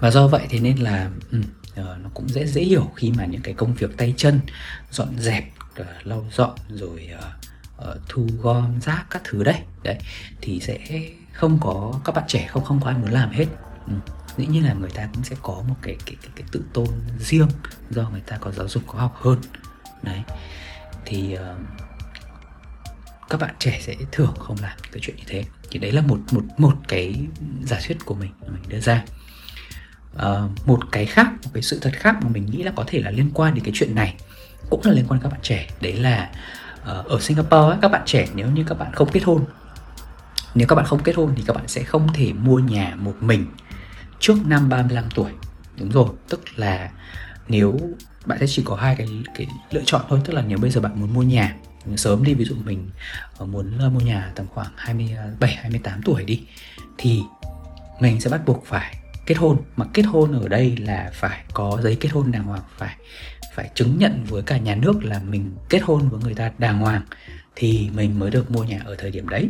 Và 0.00 0.10
do 0.10 0.28
vậy 0.28 0.46
thế 0.50 0.60
nên 0.60 0.76
là 0.76 1.10
um, 1.32 1.42
Ờ, 1.76 1.98
nó 2.02 2.10
cũng 2.14 2.28
dễ 2.28 2.46
dễ 2.46 2.62
hiểu 2.62 2.90
khi 2.96 3.12
mà 3.16 3.24
những 3.26 3.42
cái 3.42 3.54
công 3.54 3.74
việc 3.74 3.96
tay 3.96 4.14
chân 4.16 4.40
dọn 4.90 5.18
dẹp 5.18 5.44
uh, 5.80 5.86
lau 6.04 6.26
dọn 6.32 6.56
rồi 6.68 7.10
uh, 7.18 7.88
uh, 7.90 7.96
thu 8.08 8.26
gom 8.42 8.80
rác 8.80 9.06
các 9.10 9.22
thứ 9.24 9.44
đấy. 9.44 9.60
Đấy 9.82 9.98
thì 10.40 10.60
sẽ 10.60 10.78
không 11.32 11.58
có 11.60 12.00
các 12.04 12.14
bạn 12.14 12.24
trẻ 12.28 12.46
không 12.48 12.64
không 12.64 12.80
có 12.80 12.90
ai 12.90 12.98
muốn 12.98 13.10
làm 13.10 13.30
hết. 13.30 13.46
Ừ. 13.86 13.94
dĩ 14.36 14.46
nhiên 14.46 14.64
là 14.64 14.72
người 14.72 14.90
ta 14.90 15.08
cũng 15.14 15.24
sẽ 15.24 15.36
có 15.42 15.62
một 15.68 15.74
cái 15.82 15.96
cái 16.06 16.16
cái, 16.22 16.30
cái 16.36 16.46
tự 16.52 16.62
tôn 16.72 16.88
riêng 17.18 17.48
do 17.90 18.08
người 18.08 18.20
ta 18.20 18.38
có 18.40 18.50
giáo 18.50 18.68
dục 18.68 18.82
có 18.86 18.98
học 18.98 19.16
hơn. 19.16 19.38
Đấy 20.02 20.22
thì 21.04 21.36
uh, 21.36 21.40
các 23.30 23.40
bạn 23.40 23.54
trẻ 23.58 23.78
sẽ 23.82 23.94
thường 24.12 24.34
không 24.38 24.56
làm 24.62 24.78
cái 24.92 25.00
chuyện 25.02 25.16
như 25.16 25.24
thế. 25.26 25.44
Thì 25.70 25.78
đấy 25.78 25.92
là 25.92 26.02
một 26.02 26.18
một 26.32 26.42
một 26.58 26.74
cái 26.88 27.26
giả 27.64 27.80
thuyết 27.86 28.04
của 28.04 28.14
mình 28.14 28.30
mình 28.40 28.62
đưa 28.68 28.80
ra 28.80 29.04
uh, 30.16 30.66
một 30.66 30.80
cái 30.92 31.06
khác 31.06 31.26
một 31.44 31.50
cái 31.54 31.62
sự 31.62 31.78
thật 31.82 31.92
khác 31.92 32.16
mà 32.22 32.28
mình 32.28 32.46
nghĩ 32.46 32.62
là 32.62 32.72
có 32.76 32.84
thể 32.86 33.00
là 33.00 33.10
liên 33.10 33.30
quan 33.34 33.54
đến 33.54 33.64
cái 33.64 33.72
chuyện 33.74 33.94
này 33.94 34.14
cũng 34.70 34.80
là 34.84 34.92
liên 34.92 35.04
quan 35.08 35.20
đến 35.20 35.22
các 35.22 35.28
bạn 35.32 35.40
trẻ. 35.42 35.68
Đấy 35.80 35.92
là 35.92 36.30
uh, 36.82 37.06
ở 37.06 37.20
Singapore 37.20 37.72
ấy, 37.72 37.76
các 37.82 37.88
bạn 37.88 38.02
trẻ 38.06 38.26
nếu 38.34 38.50
như 38.50 38.64
các 38.66 38.78
bạn 38.78 38.92
không 38.92 39.08
kết 39.12 39.22
hôn 39.24 39.44
nếu 40.54 40.66
các 40.66 40.74
bạn 40.74 40.86
không 40.86 41.02
kết 41.02 41.16
hôn 41.16 41.32
thì 41.36 41.42
các 41.46 41.56
bạn 41.56 41.68
sẽ 41.68 41.82
không 41.82 42.12
thể 42.12 42.32
mua 42.32 42.58
nhà 42.58 42.94
một 42.98 43.14
mình 43.20 43.46
trước 44.18 44.46
năm 44.46 44.68
35 44.68 45.04
tuổi. 45.14 45.30
Đúng 45.78 45.90
rồi 45.90 46.08
tức 46.28 46.40
là 46.56 46.90
nếu 47.48 47.78
bạn 48.26 48.38
sẽ 48.38 48.46
chỉ 48.48 48.62
có 48.64 48.76
hai 48.76 48.96
cái 48.96 49.08
cái 49.34 49.46
lựa 49.70 49.82
chọn 49.86 50.02
thôi 50.08 50.20
tức 50.24 50.32
là 50.32 50.42
nếu 50.42 50.58
bây 50.58 50.70
giờ 50.70 50.80
bạn 50.80 51.00
muốn 51.00 51.14
mua 51.14 51.22
nhà 51.22 51.56
sớm 51.96 52.24
đi 52.24 52.34
ví 52.34 52.44
dụ 52.44 52.54
mình 52.64 52.90
ờ, 53.38 53.46
muốn 53.46 53.78
mua 53.94 54.00
nhà 54.00 54.32
tầm 54.34 54.46
khoảng 54.54 54.72
27 54.76 55.54
28 55.54 56.02
tuổi 56.02 56.24
đi 56.24 56.42
thì 56.98 57.22
mình 58.00 58.20
sẽ 58.20 58.30
bắt 58.30 58.40
buộc 58.46 58.66
phải 58.66 58.96
kết 59.26 59.34
hôn, 59.34 59.62
mà 59.76 59.86
kết 59.94 60.02
hôn 60.02 60.32
ở 60.32 60.48
đây 60.48 60.76
là 60.76 61.10
phải 61.12 61.44
có 61.52 61.78
giấy 61.82 61.96
kết 62.00 62.08
hôn 62.12 62.32
đàng 62.32 62.44
hoàng, 62.44 62.62
phải 62.76 62.96
phải 63.54 63.70
chứng 63.74 63.98
nhận 63.98 64.24
với 64.28 64.42
cả 64.42 64.58
nhà 64.58 64.74
nước 64.74 65.04
là 65.04 65.18
mình 65.18 65.50
kết 65.68 65.82
hôn 65.82 66.08
với 66.08 66.20
người 66.20 66.34
ta 66.34 66.52
đàng 66.58 66.78
hoàng 66.78 67.02
thì 67.56 67.90
mình 67.94 68.18
mới 68.18 68.30
được 68.30 68.50
mua 68.50 68.64
nhà 68.64 68.80
ở 68.84 68.94
thời 68.98 69.10
điểm 69.10 69.28
đấy. 69.28 69.48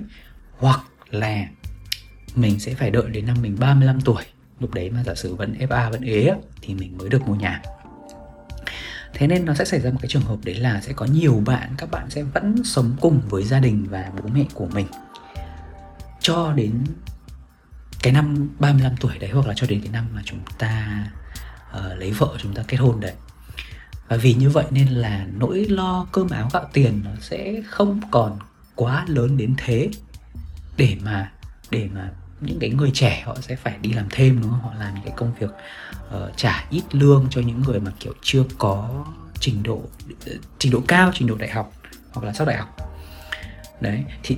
Hoặc 0.59 0.81
là 1.11 1.47
mình 2.35 2.61
sẽ 2.61 2.75
phải 2.75 2.91
đợi 2.91 3.09
đến 3.09 3.27
năm 3.27 3.37
mình 3.43 3.57
35 3.61 4.01
tuổi, 4.01 4.23
lúc 4.61 4.75
đấy 4.75 4.91
mà 4.91 5.05
giả 5.05 5.15
sử 5.15 5.35
vẫn 5.35 5.55
FA 5.59 5.91
vẫn 5.91 6.03
ế 6.03 6.35
thì 6.63 6.75
mình 6.75 6.99
mới 6.99 7.09
được 7.09 7.23
mua 7.27 7.35
nhà. 7.35 7.63
Thế 9.15 9.27
nên 9.27 9.45
nó 9.45 9.55
sẽ 9.55 9.65
xảy 9.65 9.81
ra 9.81 9.91
một 9.91 9.99
cái 10.03 10.09
trường 10.09 10.23
hợp 10.23 10.37
đấy 10.45 10.55
là 10.55 10.81
sẽ 10.81 10.93
có 10.93 11.07
nhiều 11.07 11.43
bạn, 11.47 11.75
các 11.79 11.91
bạn 11.91 12.11
sẽ 12.11 12.23
vẫn 12.23 12.65
sống 12.65 12.97
cùng 13.01 13.21
với 13.29 13.45
gia 13.45 13.61
đình 13.61 13.87
và 13.91 14.13
bố 14.23 14.31
mẹ 14.35 14.45
của 14.55 14.67
mình. 14.67 14.87
Cho 16.21 16.53
đến 16.53 16.85
cái 18.03 18.13
năm 18.13 18.49
35 18.59 18.97
tuổi 19.01 19.19
đấy 19.19 19.31
hoặc 19.33 19.47
là 19.47 19.55
cho 19.57 19.67
đến 19.67 19.81
cái 19.81 19.91
năm 19.93 20.07
mà 20.15 20.23
chúng 20.25 20.39
ta 20.59 21.05
uh, 21.71 21.99
lấy 21.99 22.11
vợ 22.11 22.37
chúng 22.39 22.55
ta 22.55 22.63
kết 22.69 22.77
hôn 22.77 23.01
đấy. 23.01 23.13
Và 24.09 24.17
vì 24.17 24.35
như 24.35 24.51
vậy 24.51 24.65
nên 24.71 24.89
là 24.89 25.27
nỗi 25.39 25.67
lo 25.69 26.07
cơm 26.13 26.29
áo 26.31 26.49
gạo 26.53 26.69
tiền 26.73 27.01
nó 27.05 27.11
sẽ 27.21 27.63
không 27.67 28.01
còn 28.11 28.39
quá 28.75 29.05
lớn 29.09 29.37
đến 29.37 29.55
thế 29.59 29.89
để 30.77 30.97
mà 31.05 31.33
để 31.71 31.89
mà 31.95 32.11
những 32.41 32.59
cái 32.59 32.71
người 32.71 32.91
trẻ 32.95 33.23
họ 33.27 33.37
sẽ 33.41 33.57
phải 33.57 33.79
đi 33.81 33.93
làm 33.93 34.07
thêm 34.11 34.41
đúng 34.43 34.51
không? 34.51 34.61
Họ 34.61 34.75
làm 34.79 34.95
những 34.95 35.05
cái 35.05 35.15
công 35.17 35.33
việc 35.41 35.51
uh, 36.17 36.37
trả 36.37 36.65
ít 36.71 36.83
lương 36.93 37.27
cho 37.31 37.41
những 37.41 37.61
người 37.61 37.81
mà 37.81 37.93
kiểu 38.01 38.13
chưa 38.23 38.45
có 38.59 39.05
trình 39.41 39.63
độ 39.63 39.83
ờ, 40.27 40.33
trình 40.59 40.73
độ 40.73 40.83
cao 40.89 41.11
trình 41.15 41.29
độ 41.29 41.37
đại 41.37 41.51
học 41.51 41.73
hoặc 42.13 42.27
là 42.27 42.33
sau 42.33 42.47
đại 42.47 42.57
học. 42.57 42.77
Đấy 43.81 44.05
thì 44.23 44.37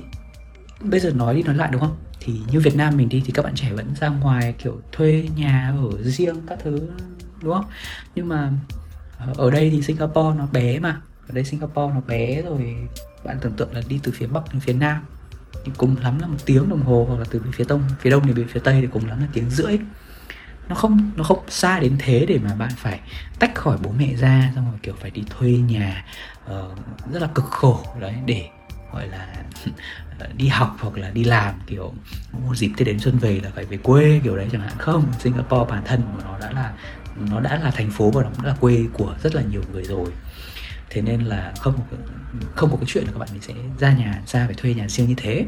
bây 0.89 0.99
giờ 0.99 1.11
nói 1.11 1.35
đi 1.35 1.43
nói 1.43 1.55
lại 1.55 1.69
đúng 1.71 1.81
không? 1.81 1.97
Thì 2.19 2.33
như 2.51 2.59
Việt 2.59 2.75
Nam 2.75 2.97
mình 2.97 3.09
đi 3.09 3.23
thì 3.25 3.31
các 3.31 3.45
bạn 3.45 3.55
trẻ 3.55 3.73
vẫn 3.73 3.95
ra 3.99 4.09
ngoài 4.09 4.53
kiểu 4.63 4.81
thuê 4.91 5.29
nhà 5.35 5.73
ở 5.81 6.01
riêng 6.01 6.35
các 6.47 6.59
thứ 6.63 6.89
đúng 7.41 7.53
không? 7.53 7.65
Nhưng 8.15 8.27
mà 8.27 8.51
ờ, 9.17 9.33
ở 9.37 9.51
đây 9.51 9.69
thì 9.69 9.81
Singapore 9.81 10.37
nó 10.37 10.47
bé 10.51 10.79
mà. 10.79 11.01
Ở 11.27 11.33
đây 11.33 11.43
Singapore 11.43 11.93
nó 11.93 12.01
bé 12.07 12.41
rồi 12.41 12.75
bạn 13.23 13.37
tưởng 13.41 13.53
tượng 13.53 13.73
là 13.73 13.81
đi 13.87 13.99
từ 14.03 14.11
phía 14.15 14.27
bắc 14.27 14.53
đến 14.53 14.59
phía 14.59 14.73
nam 14.73 15.05
thì 15.65 15.71
cùng 15.77 15.95
lắm 16.01 16.19
là 16.19 16.27
một 16.27 16.37
tiếng 16.45 16.69
đồng 16.69 16.83
hồ 16.83 17.05
hoặc 17.09 17.19
là 17.19 17.25
từ 17.29 17.41
phía 17.53 17.63
đông 17.67 17.83
phía 17.99 18.09
đông 18.09 18.35
đến 18.35 18.47
phía 18.47 18.59
tây 18.59 18.81
thì 18.81 18.87
cùng 18.87 19.09
lắm 19.09 19.21
là 19.21 19.27
tiếng 19.33 19.49
rưỡi. 19.49 19.79
Nó 20.69 20.75
không 20.75 21.11
nó 21.15 21.23
không 21.23 21.39
xa 21.47 21.79
đến 21.79 21.95
thế 21.99 22.25
để 22.27 22.39
mà 22.43 22.55
bạn 22.55 22.71
phải 22.77 22.99
tách 23.39 23.55
khỏi 23.55 23.77
bố 23.83 23.91
mẹ 23.99 24.15
ra 24.15 24.51
xong 24.55 24.65
rồi 24.71 24.79
kiểu 24.83 24.93
phải 25.01 25.11
đi 25.11 25.23
thuê 25.29 25.51
nhà 25.51 26.05
uh, 26.45 26.77
rất 27.13 27.21
là 27.21 27.27
cực 27.35 27.45
khổ 27.45 27.79
đấy 27.99 28.15
để 28.25 28.49
gọi 28.93 29.07
là 29.07 29.27
đi 30.37 30.47
học 30.47 30.77
hoặc 30.79 30.97
là 30.97 31.09
đi 31.09 31.23
làm, 31.23 31.55
kiểu 31.67 31.93
một 32.31 32.55
dịp 32.55 32.71
tết 32.77 32.87
đến 32.87 32.99
xuân 32.99 33.17
về 33.17 33.39
là 33.43 33.51
phải 33.55 33.65
về 33.65 33.77
quê 33.77 34.19
kiểu 34.23 34.37
đấy 34.37 34.47
chẳng 34.51 34.61
hạn. 34.61 34.73
Không, 34.77 35.05
singapore 35.19 35.71
bản 35.71 35.83
thân 35.85 36.01
của 36.01 36.23
nó 36.23 36.39
đã 36.39 36.51
là, 36.51 36.73
nó 37.29 37.39
đã 37.39 37.59
là 37.63 37.71
thành 37.71 37.91
phố 37.91 38.11
và 38.11 38.23
nó 38.23 38.29
cũng 38.35 38.45
là 38.45 38.55
quê 38.59 38.85
của 38.93 39.15
rất 39.23 39.35
là 39.35 39.41
nhiều 39.41 39.61
người 39.71 39.83
rồi. 39.83 40.09
Thế 40.89 41.01
nên 41.01 41.21
là 41.21 41.53
không 41.59 41.79
không 42.55 42.71
có 42.71 42.77
cái 42.77 42.85
chuyện 42.87 43.03
là 43.03 43.11
các 43.11 43.19
bạn 43.19 43.29
mình 43.31 43.41
sẽ 43.41 43.53
ra 43.79 43.93
nhà, 43.93 44.21
ra 44.27 44.45
phải 44.45 44.55
thuê 44.55 44.73
nhà 44.73 44.87
riêng 44.87 45.07
như 45.07 45.15
thế. 45.17 45.45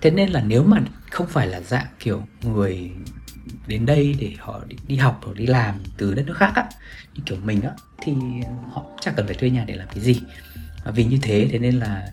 Thế 0.00 0.10
nên 0.10 0.30
là 0.30 0.42
nếu 0.46 0.64
mà 0.64 0.80
không 1.10 1.26
phải 1.26 1.46
là 1.46 1.60
dạng, 1.60 1.86
kiểu, 1.98 2.22
người 2.42 2.90
đến 3.66 3.86
đây 3.86 4.16
để 4.20 4.34
họ 4.38 4.60
đi 4.86 4.96
học 4.96 5.20
hoặc 5.24 5.32
đi 5.36 5.46
làm 5.46 5.74
từ 5.96 6.14
đất 6.14 6.26
nước 6.26 6.36
khác 6.36 6.52
á, 6.54 6.64
như 7.14 7.22
kiểu 7.26 7.38
mình 7.44 7.62
á, 7.62 7.70
thì 8.02 8.12
họ 8.72 8.84
chẳng 9.00 9.14
cần 9.16 9.26
phải 9.26 9.34
thuê 9.34 9.50
nhà 9.50 9.64
để 9.64 9.74
làm 9.74 9.88
cái 9.88 10.00
gì. 10.00 10.20
Và 10.84 10.90
vì 10.90 11.04
như 11.04 11.18
thế 11.22 11.48
thế 11.52 11.58
nên 11.58 11.78
là 11.78 12.08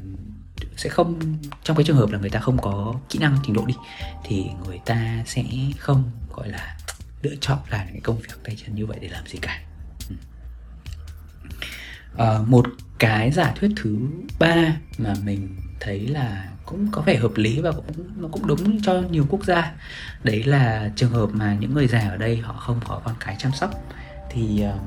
sẽ 0.77 0.89
không 0.89 1.19
trong 1.63 1.77
cái 1.77 1.83
trường 1.83 1.97
hợp 1.97 2.09
là 2.11 2.19
người 2.19 2.29
ta 2.29 2.39
không 2.39 2.57
có 2.61 2.95
kỹ 3.09 3.19
năng 3.19 3.37
trình 3.43 3.53
độ 3.53 3.65
đi 3.65 3.75
thì 4.23 4.45
người 4.65 4.79
ta 4.85 5.23
sẽ 5.25 5.43
không 5.77 6.11
gọi 6.35 6.49
là 6.49 6.77
lựa 7.21 7.35
chọn 7.41 7.57
làm 7.69 7.87
cái 7.87 8.01
công 8.03 8.17
việc 8.17 8.43
tay 8.43 8.55
chân 8.65 8.75
như 8.75 8.85
vậy 8.85 8.97
để 9.01 9.07
làm 9.07 9.27
gì 9.27 9.39
cả. 9.41 9.61
À, 12.17 12.39
một 12.47 12.65
cái 12.99 13.31
giả 13.31 13.53
thuyết 13.59 13.71
thứ 13.75 13.97
ba 14.39 14.77
mà 14.97 15.13
mình 15.23 15.55
thấy 15.79 16.07
là 16.07 16.49
cũng 16.65 16.87
có 16.91 17.01
vẻ 17.01 17.15
hợp 17.15 17.31
lý 17.35 17.61
và 17.61 17.71
cũng 17.71 18.21
nó 18.21 18.27
cũng 18.31 18.47
đúng 18.47 18.81
cho 18.81 18.93
nhiều 18.93 19.25
quốc 19.29 19.43
gia 19.45 19.73
đấy 20.23 20.43
là 20.43 20.91
trường 20.95 21.11
hợp 21.11 21.29
mà 21.33 21.57
những 21.59 21.73
người 21.73 21.87
già 21.87 21.99
ở 21.99 22.17
đây 22.17 22.37
họ 22.37 22.53
không 22.53 22.79
có 22.87 23.01
con 23.05 23.15
cái 23.19 23.35
chăm 23.39 23.51
sóc 23.51 23.71
thì 24.29 24.63
uh, 24.75 24.81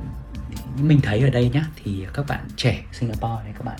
mình 0.78 1.00
thấy 1.00 1.20
ở 1.20 1.30
đây 1.30 1.48
nhá 1.48 1.66
thì 1.76 2.06
các 2.12 2.26
bạn 2.26 2.48
trẻ 2.56 2.84
Singapore 2.92 3.42
này 3.44 3.52
các 3.54 3.64
bạn 3.64 3.78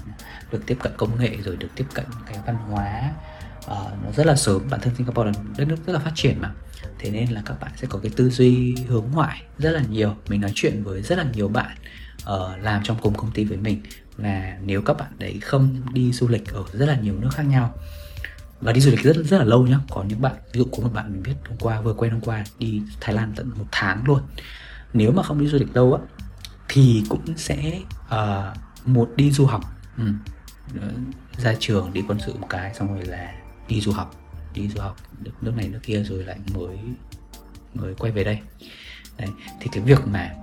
được 0.53 0.67
tiếp 0.67 0.79
cận 0.83 0.93
công 0.97 1.21
nghệ 1.21 1.37
rồi 1.45 1.57
được 1.57 1.69
tiếp 1.75 1.87
cận 1.95 2.05
cái 2.27 2.39
văn 2.47 2.57
hóa 2.57 3.11
uh, 3.59 4.05
nó 4.05 4.13
rất 4.17 4.27
là 4.27 4.37
sớm. 4.37 4.63
Bản 4.71 4.81
thân 4.81 4.95
Singapore 4.95 5.27
là 5.27 5.33
đất 5.59 5.69
nước 5.69 5.77
rất 5.87 5.93
là 5.93 5.99
phát 5.99 6.13
triển 6.15 6.41
mà. 6.41 6.51
Thế 6.99 7.11
nên 7.11 7.31
là 7.31 7.43
các 7.47 7.61
bạn 7.61 7.73
sẽ 7.77 7.87
có 7.91 7.99
cái 8.03 8.13
tư 8.17 8.31
duy 8.31 8.75
hướng 8.89 9.05
ngoại 9.13 9.43
rất 9.59 9.71
là 9.71 9.83
nhiều. 9.91 10.17
Mình 10.29 10.41
nói 10.41 10.53
chuyện 10.55 10.83
với 10.85 11.03
rất 11.03 11.19
là 11.19 11.25
nhiều 11.35 11.49
bạn 11.49 11.77
uh, 12.23 12.63
làm 12.63 12.83
trong 12.83 12.97
cùng 13.03 13.15
công 13.15 13.31
ty 13.31 13.45
với 13.45 13.59
mình 13.59 13.83
là 14.17 14.59
nếu 14.65 14.83
các 14.83 14.97
bạn 14.97 15.11
đấy 15.19 15.39
không 15.43 15.77
đi 15.93 16.13
du 16.13 16.29
lịch 16.29 16.53
ở 16.53 16.65
rất 16.73 16.87
là 16.87 16.97
nhiều 16.97 17.15
nước 17.21 17.31
khác 17.33 17.43
nhau 17.43 17.75
và 18.61 18.73
đi 18.73 18.81
du 18.81 18.91
lịch 18.91 19.03
rất 19.03 19.17
rất 19.17 19.39
là 19.39 19.45
lâu 19.45 19.67
nhá 19.67 19.79
có 19.91 20.03
những 20.03 20.21
bạn 20.23 20.35
ví 20.53 20.59
dụ 20.59 20.65
có 20.65 20.83
một 20.83 20.91
bạn 20.95 21.13
mình 21.13 21.23
biết 21.23 21.35
hôm 21.49 21.59
qua 21.59 21.81
vừa 21.81 21.95
quen 21.95 22.13
hôm 22.13 22.21
qua 22.21 22.45
đi 22.59 22.83
Thái 23.01 23.15
Lan 23.15 23.33
tận 23.37 23.51
một 23.59 23.67
tháng 23.73 24.05
luôn. 24.07 24.21
Nếu 24.93 25.13
mà 25.13 25.23
không 25.23 25.41
đi 25.41 25.47
du 25.47 25.59
lịch 25.59 25.73
đâu 25.73 25.95
á 25.95 26.01
thì 26.73 27.05
cũng 27.09 27.37
sẽ 27.37 27.81
uh, 28.07 28.87
một 28.87 29.11
đi 29.17 29.31
du 29.31 29.47
học. 29.47 29.65
Ừ. 29.97 30.05
Ờ, 30.81 30.93
ra 31.39 31.55
trường 31.59 31.93
đi 31.93 32.03
quân 32.09 32.19
sự 32.27 32.35
một 32.35 32.47
cái 32.51 32.75
xong 32.75 32.95
rồi 32.95 33.05
là 33.05 33.35
đi 33.69 33.81
du 33.81 33.93
học 33.93 34.15
đi 34.55 34.69
du 34.69 34.81
học 34.81 34.97
được 35.19 35.33
nước 35.41 35.53
này 35.57 35.69
nước 35.69 35.81
kia 35.83 36.03
rồi 36.03 36.25
lại 36.25 36.39
mới 36.55 36.79
mới 37.75 37.95
quay 37.95 38.13
về 38.13 38.25
đây. 38.25 38.39
Đấy 39.19 39.29
thì 39.61 39.69
cái 39.73 39.83
việc 39.83 40.07
mà 40.07 40.35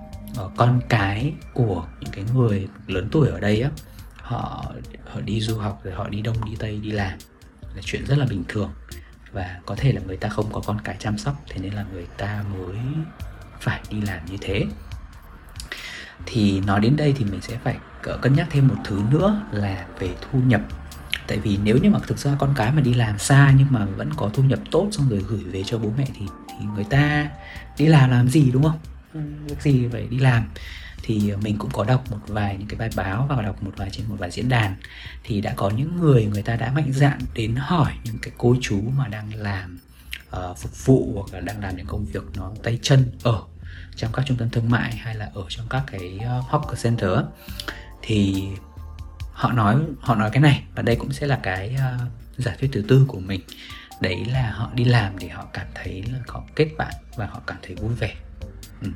uh, 0.44 0.52
con 0.56 0.80
cái 0.88 1.32
của 1.54 1.86
những 2.00 2.10
cái 2.12 2.24
người 2.34 2.68
lớn 2.86 3.08
tuổi 3.12 3.28
ở 3.28 3.40
đây 3.40 3.62
á 3.62 3.70
họ 4.16 4.72
họ 5.06 5.20
đi 5.20 5.40
du 5.40 5.58
học 5.58 5.80
rồi 5.84 5.94
họ 5.94 6.08
đi 6.08 6.20
đông 6.20 6.44
đi 6.44 6.56
tây 6.58 6.80
đi 6.82 6.90
làm 6.90 7.18
là 7.74 7.82
chuyện 7.84 8.06
rất 8.06 8.18
là 8.18 8.26
bình 8.30 8.44
thường. 8.48 8.70
Và 9.32 9.60
có 9.66 9.74
thể 9.76 9.92
là 9.92 10.00
người 10.06 10.16
ta 10.16 10.28
không 10.28 10.52
có 10.52 10.60
con 10.66 10.78
cái 10.84 10.96
chăm 10.98 11.18
sóc 11.18 11.42
thế 11.48 11.60
nên 11.60 11.72
là 11.72 11.84
người 11.92 12.06
ta 12.16 12.44
mới 12.58 12.76
phải 13.60 13.80
đi 13.90 14.00
làm 14.00 14.26
như 14.26 14.36
thế 14.40 14.66
thì 16.26 16.60
nói 16.60 16.80
đến 16.80 16.96
đây 16.96 17.14
thì 17.18 17.24
mình 17.24 17.40
sẽ 17.40 17.58
phải 17.64 17.76
cân 18.02 18.34
nhắc 18.34 18.46
thêm 18.50 18.68
một 18.68 18.76
thứ 18.84 19.02
nữa 19.10 19.42
là 19.52 19.86
về 19.98 20.10
thu 20.20 20.38
nhập. 20.38 20.60
Tại 21.26 21.38
vì 21.38 21.58
nếu 21.64 21.78
như 21.82 21.90
mà 21.90 21.98
thực 22.06 22.18
ra 22.18 22.36
con 22.38 22.54
cái 22.56 22.72
mà 22.72 22.80
đi 22.80 22.94
làm 22.94 23.18
xa 23.18 23.54
nhưng 23.58 23.66
mà 23.70 23.84
vẫn 23.84 24.10
có 24.16 24.30
thu 24.34 24.42
nhập 24.42 24.58
tốt 24.70 24.88
xong 24.92 25.08
rồi 25.08 25.24
gửi 25.28 25.44
về 25.44 25.62
cho 25.66 25.78
bố 25.78 25.92
mẹ 25.98 26.06
thì 26.14 26.26
thì 26.48 26.66
người 26.74 26.84
ta 26.84 27.30
đi 27.78 27.86
làm 27.86 28.10
làm 28.10 28.28
gì 28.28 28.50
đúng 28.50 28.62
không? 28.62 28.78
Việc 29.46 29.62
gì 29.62 29.88
phải 29.92 30.06
đi 30.10 30.18
làm? 30.18 30.48
Thì 31.02 31.32
mình 31.42 31.58
cũng 31.58 31.70
có 31.70 31.84
đọc 31.84 32.04
một 32.10 32.18
vài 32.26 32.56
những 32.58 32.68
cái 32.68 32.78
bài 32.78 32.90
báo 32.96 33.26
và 33.28 33.42
đọc 33.42 33.62
một 33.62 33.72
vài 33.76 33.90
trên 33.92 34.06
một 34.08 34.16
vài 34.18 34.30
diễn 34.30 34.48
đàn. 34.48 34.76
Thì 35.24 35.40
đã 35.40 35.52
có 35.56 35.70
những 35.70 36.00
người 36.00 36.24
người 36.24 36.42
ta 36.42 36.56
đã 36.56 36.72
mạnh 36.72 36.92
dạn 36.92 37.18
đến 37.34 37.56
hỏi 37.56 37.92
những 38.04 38.18
cái 38.22 38.32
cô 38.38 38.56
chú 38.60 38.80
mà 38.96 39.08
đang 39.08 39.34
làm 39.34 39.78
uh, 40.36 40.58
phục 40.58 40.86
vụ 40.86 41.12
hoặc 41.14 41.34
là 41.34 41.40
đang 41.40 41.60
làm 41.60 41.76
những 41.76 41.86
công 41.86 42.04
việc 42.04 42.24
nó 42.36 42.52
tay 42.62 42.78
chân 42.82 43.04
ở 43.22 43.42
trong 43.98 44.12
các 44.12 44.26
trung 44.26 44.36
tâm 44.36 44.50
thương 44.50 44.70
mại 44.70 44.96
hay 44.96 45.14
là 45.14 45.30
ở 45.34 45.44
trong 45.48 45.66
các 45.70 45.82
cái 45.86 46.18
ờ, 46.24 46.42
hawker 46.50 46.74
center 46.82 47.10
thì 48.02 48.48
họ 49.32 49.52
nói 49.52 49.76
họ 50.00 50.14
nói 50.14 50.30
cái 50.32 50.40
này 50.40 50.62
và 50.74 50.82
đây 50.82 50.96
cũng 50.96 51.12
sẽ 51.12 51.26
là 51.26 51.40
cái 51.42 51.76
uh, 51.76 52.08
giả 52.36 52.56
thuyết 52.60 52.70
thứ 52.72 52.82
tư 52.88 53.04
của 53.08 53.20
mình. 53.20 53.40
Đấy 54.00 54.24
là 54.24 54.50
họ 54.50 54.70
đi 54.74 54.84
làm 54.84 55.18
để 55.18 55.28
họ 55.28 55.46
cảm 55.52 55.66
thấy 55.74 56.04
là 56.12 56.18
họ 56.28 56.42
kết 56.54 56.68
bạn 56.78 56.92
và 57.16 57.26
họ 57.26 57.40
cảm 57.46 57.56
thấy 57.62 57.74
vui 57.74 57.94
vẻ. 57.94 58.14
Ừ. 58.82 58.88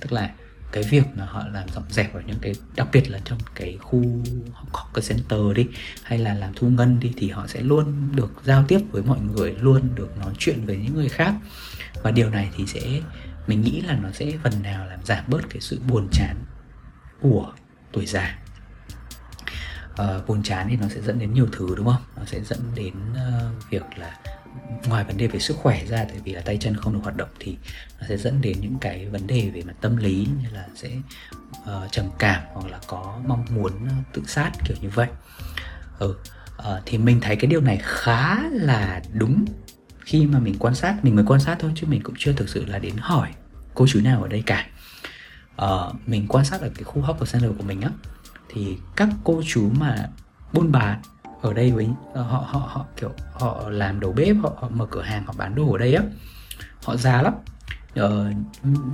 tức 0.00 0.12
là 0.12 0.30
cái 0.72 0.82
việc 0.82 1.02
mà 1.16 1.24
họ 1.24 1.44
làm 1.52 1.68
dọn 1.68 1.84
dẹp 1.90 2.14
ở 2.14 2.22
những 2.26 2.38
cái 2.40 2.52
đặc 2.76 2.88
biệt 2.92 3.10
là 3.10 3.18
trong 3.24 3.38
cái 3.54 3.78
khu 3.80 4.02
hawker 4.72 5.08
center 5.08 5.56
đi 5.56 5.66
hay 6.02 6.18
là 6.18 6.34
làm 6.34 6.52
thu 6.56 6.68
ngân 6.68 7.00
đi 7.00 7.12
thì 7.16 7.30
họ 7.30 7.46
sẽ 7.46 7.60
luôn 7.60 8.08
được 8.14 8.32
giao 8.44 8.64
tiếp 8.68 8.80
với 8.90 9.02
mọi 9.02 9.18
người 9.20 9.54
luôn 9.60 9.80
được 9.94 10.18
nói 10.18 10.34
chuyện 10.38 10.66
với 10.66 10.76
những 10.76 10.94
người 10.94 11.08
khác. 11.08 11.34
Và 12.02 12.10
điều 12.10 12.30
này 12.30 12.48
thì 12.56 12.66
sẽ 12.66 13.00
mình 13.46 13.60
nghĩ 13.60 13.80
là 13.80 13.94
nó 14.02 14.10
sẽ 14.12 14.32
phần 14.42 14.62
nào 14.62 14.86
làm 14.86 15.04
giảm 15.04 15.24
bớt 15.28 15.40
cái 15.50 15.60
sự 15.60 15.80
buồn 15.88 16.08
chán 16.12 16.36
của 17.20 17.52
tuổi 17.92 18.06
già. 18.06 18.38
Uh, 20.02 20.26
buồn 20.26 20.42
chán 20.42 20.66
thì 20.70 20.76
nó 20.76 20.88
sẽ 20.88 21.00
dẫn 21.00 21.18
đến 21.18 21.34
nhiều 21.34 21.46
thứ 21.52 21.74
đúng 21.76 21.86
không? 21.86 22.02
Nó 22.16 22.24
sẽ 22.24 22.40
dẫn 22.40 22.60
đến 22.74 22.94
uh, 23.12 23.70
việc 23.70 23.82
là 23.96 24.18
ngoài 24.88 25.04
vấn 25.04 25.16
đề 25.16 25.26
về 25.26 25.38
sức 25.38 25.56
khỏe 25.56 25.84
ra 25.84 26.04
tại 26.04 26.20
vì 26.24 26.32
là 26.32 26.40
tay 26.40 26.56
chân 26.60 26.76
không 26.76 26.92
được 26.92 27.00
hoạt 27.02 27.16
động 27.16 27.28
thì 27.38 27.56
nó 28.00 28.06
sẽ 28.08 28.16
dẫn 28.16 28.40
đến 28.40 28.60
những 28.60 28.78
cái 28.80 29.08
vấn 29.08 29.26
đề 29.26 29.50
về 29.54 29.62
mặt 29.62 29.74
tâm 29.80 29.96
lý 29.96 30.28
như 30.42 30.48
là 30.52 30.66
sẽ 30.74 30.90
uh, 31.62 31.92
trầm 31.92 32.06
cảm 32.18 32.42
hoặc 32.52 32.70
là 32.70 32.78
có 32.86 33.20
mong 33.26 33.44
muốn 33.50 33.72
tự 34.12 34.22
sát 34.26 34.52
kiểu 34.64 34.76
như 34.80 34.88
vậy. 34.88 35.08
Ừ 35.98 36.16
uh, 36.58 36.82
thì 36.86 36.98
mình 36.98 37.20
thấy 37.20 37.36
cái 37.36 37.48
điều 37.48 37.60
này 37.60 37.78
khá 37.82 38.40
là 38.50 39.02
đúng 39.12 39.44
khi 40.06 40.26
mà 40.26 40.38
mình 40.38 40.54
quan 40.58 40.74
sát 40.74 41.04
mình 41.04 41.16
mới 41.16 41.24
quan 41.28 41.40
sát 41.40 41.56
thôi 41.60 41.72
chứ 41.74 41.86
mình 41.90 42.02
cũng 42.02 42.14
chưa 42.18 42.32
thực 42.32 42.48
sự 42.48 42.64
là 42.66 42.78
đến 42.78 42.94
hỏi 42.98 43.28
cô 43.74 43.86
chú 43.86 44.00
nào 44.00 44.22
ở 44.22 44.28
đây 44.28 44.42
cả. 44.46 44.66
Uh, 45.62 46.08
mình 46.08 46.26
quan 46.28 46.44
sát 46.44 46.60
ở 46.60 46.70
cái 46.74 46.84
khu 46.84 47.02
hawker 47.02 47.32
center 47.32 47.50
của 47.58 47.64
mình 47.64 47.80
á 47.80 47.90
thì 48.48 48.76
các 48.96 49.08
cô 49.24 49.42
chú 49.46 49.70
mà 49.78 50.08
buôn 50.52 50.72
bán 50.72 51.00
ở 51.42 51.52
đây 51.52 51.72
với 51.72 51.88
ờ, 52.14 52.22
họ 52.22 52.44
họ 52.48 52.58
họ 52.72 52.86
kiểu 52.96 53.10
họ 53.32 53.64
làm 53.68 54.00
đầu 54.00 54.12
bếp 54.12 54.36
họ, 54.42 54.52
họ 54.56 54.68
mở 54.68 54.86
cửa 54.90 55.02
hàng 55.02 55.24
họ 55.26 55.34
bán 55.38 55.54
đồ 55.54 55.72
ở 55.72 55.78
đây 55.78 55.94
á 55.94 56.02
họ 56.84 56.96
già 56.96 57.22
lắm. 57.22 57.34
Ờ, 57.94 58.32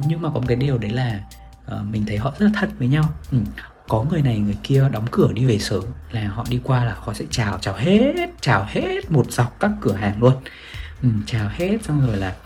nhưng 0.07 0.23
mà 0.23 0.29
có 0.29 0.41
một 0.41 0.45
cái 0.49 0.57
điều 0.57 0.79
đấy 0.79 0.91
là 0.91 1.21
uh, 1.67 1.87
mình 1.87 2.05
thấy 2.07 2.17
họ 2.17 2.33
rất 2.39 2.47
là 2.47 2.53
thật 2.55 2.69
với 2.79 2.89
nhau. 2.89 3.05
Ừ. 3.33 3.39
có 3.89 4.05
người 4.11 4.23
này 4.23 4.39
người 4.39 4.57
kia 4.63 4.89
đóng 4.93 5.07
cửa 5.11 5.33
đi 5.33 5.45
về 5.45 5.59
sớm 5.59 5.85
là 6.11 6.29
họ 6.29 6.45
đi 6.51 6.61
qua 6.65 6.85
là 6.85 6.95
họ 6.99 7.15
sẽ 7.15 7.25
chào 7.31 7.59
chào 7.59 7.75
hết 7.75 8.31
chào 8.41 8.67
hết 8.69 9.11
một 9.11 9.33
dọc 9.33 9.61
các 9.61 9.71
cửa 9.81 9.93
hàng 9.95 10.23
luôn 10.23 10.35
ừ, 11.03 11.09
chào 11.27 11.51
hết 11.53 11.79
xong 11.83 12.07
rồi 12.07 12.17
là 12.17 12.37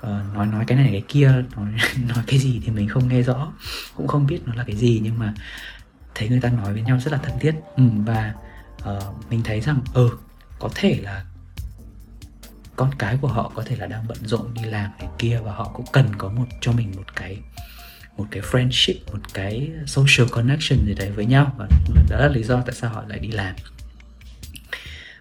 uh, 0.00 0.34
nói 0.34 0.46
nói 0.46 0.64
cái 0.66 0.78
này 0.78 0.88
cái 0.92 1.02
kia 1.08 1.44
nói 1.56 1.66
nói 2.08 2.24
cái 2.26 2.38
gì 2.38 2.60
thì 2.64 2.70
mình 2.70 2.88
không 2.88 3.08
nghe 3.08 3.22
rõ 3.22 3.52
cũng 3.96 4.06
không 4.06 4.26
biết 4.26 4.40
nó 4.46 4.54
là 4.54 4.64
cái 4.64 4.76
gì 4.76 5.00
nhưng 5.02 5.18
mà 5.18 5.34
thấy 6.14 6.28
người 6.28 6.40
ta 6.40 6.50
nói 6.50 6.72
với 6.72 6.82
nhau 6.82 6.98
rất 7.00 7.12
là 7.12 7.18
thân 7.18 7.38
thiết. 7.40 7.54
Ừ, 7.76 7.84
và 8.06 8.34
uh, 8.88 9.30
mình 9.30 9.42
thấy 9.44 9.60
rằng 9.60 9.80
ừ 9.94 10.10
có 10.58 10.68
thể 10.74 11.00
là 11.02 11.24
con 12.76 12.90
cái 12.98 13.18
của 13.20 13.28
họ 13.28 13.52
có 13.54 13.62
thể 13.66 13.76
là 13.76 13.86
đang 13.86 14.06
bận 14.08 14.18
rộn 14.24 14.54
đi 14.54 14.64
làm 14.64 14.90
này 14.98 15.08
kia 15.18 15.40
và 15.44 15.52
họ 15.52 15.70
cũng 15.74 15.86
cần 15.92 16.08
có 16.18 16.28
một 16.28 16.46
cho 16.60 16.72
mình 16.72 16.92
một 16.96 17.16
cái 17.16 17.38
một 18.16 18.26
cái 18.30 18.42
friendship 18.42 18.94
một 19.12 19.18
cái 19.34 19.70
social 19.86 20.28
connection 20.30 20.86
gì 20.86 20.94
đấy 20.94 21.10
với 21.10 21.26
nhau. 21.26 21.54
Và 21.56 21.68
đó 22.10 22.16
là 22.18 22.28
lý 22.28 22.42
do 22.42 22.60
tại 22.60 22.74
sao 22.74 22.90
họ 22.90 23.04
lại 23.08 23.18
đi 23.18 23.28
làm 23.28 23.54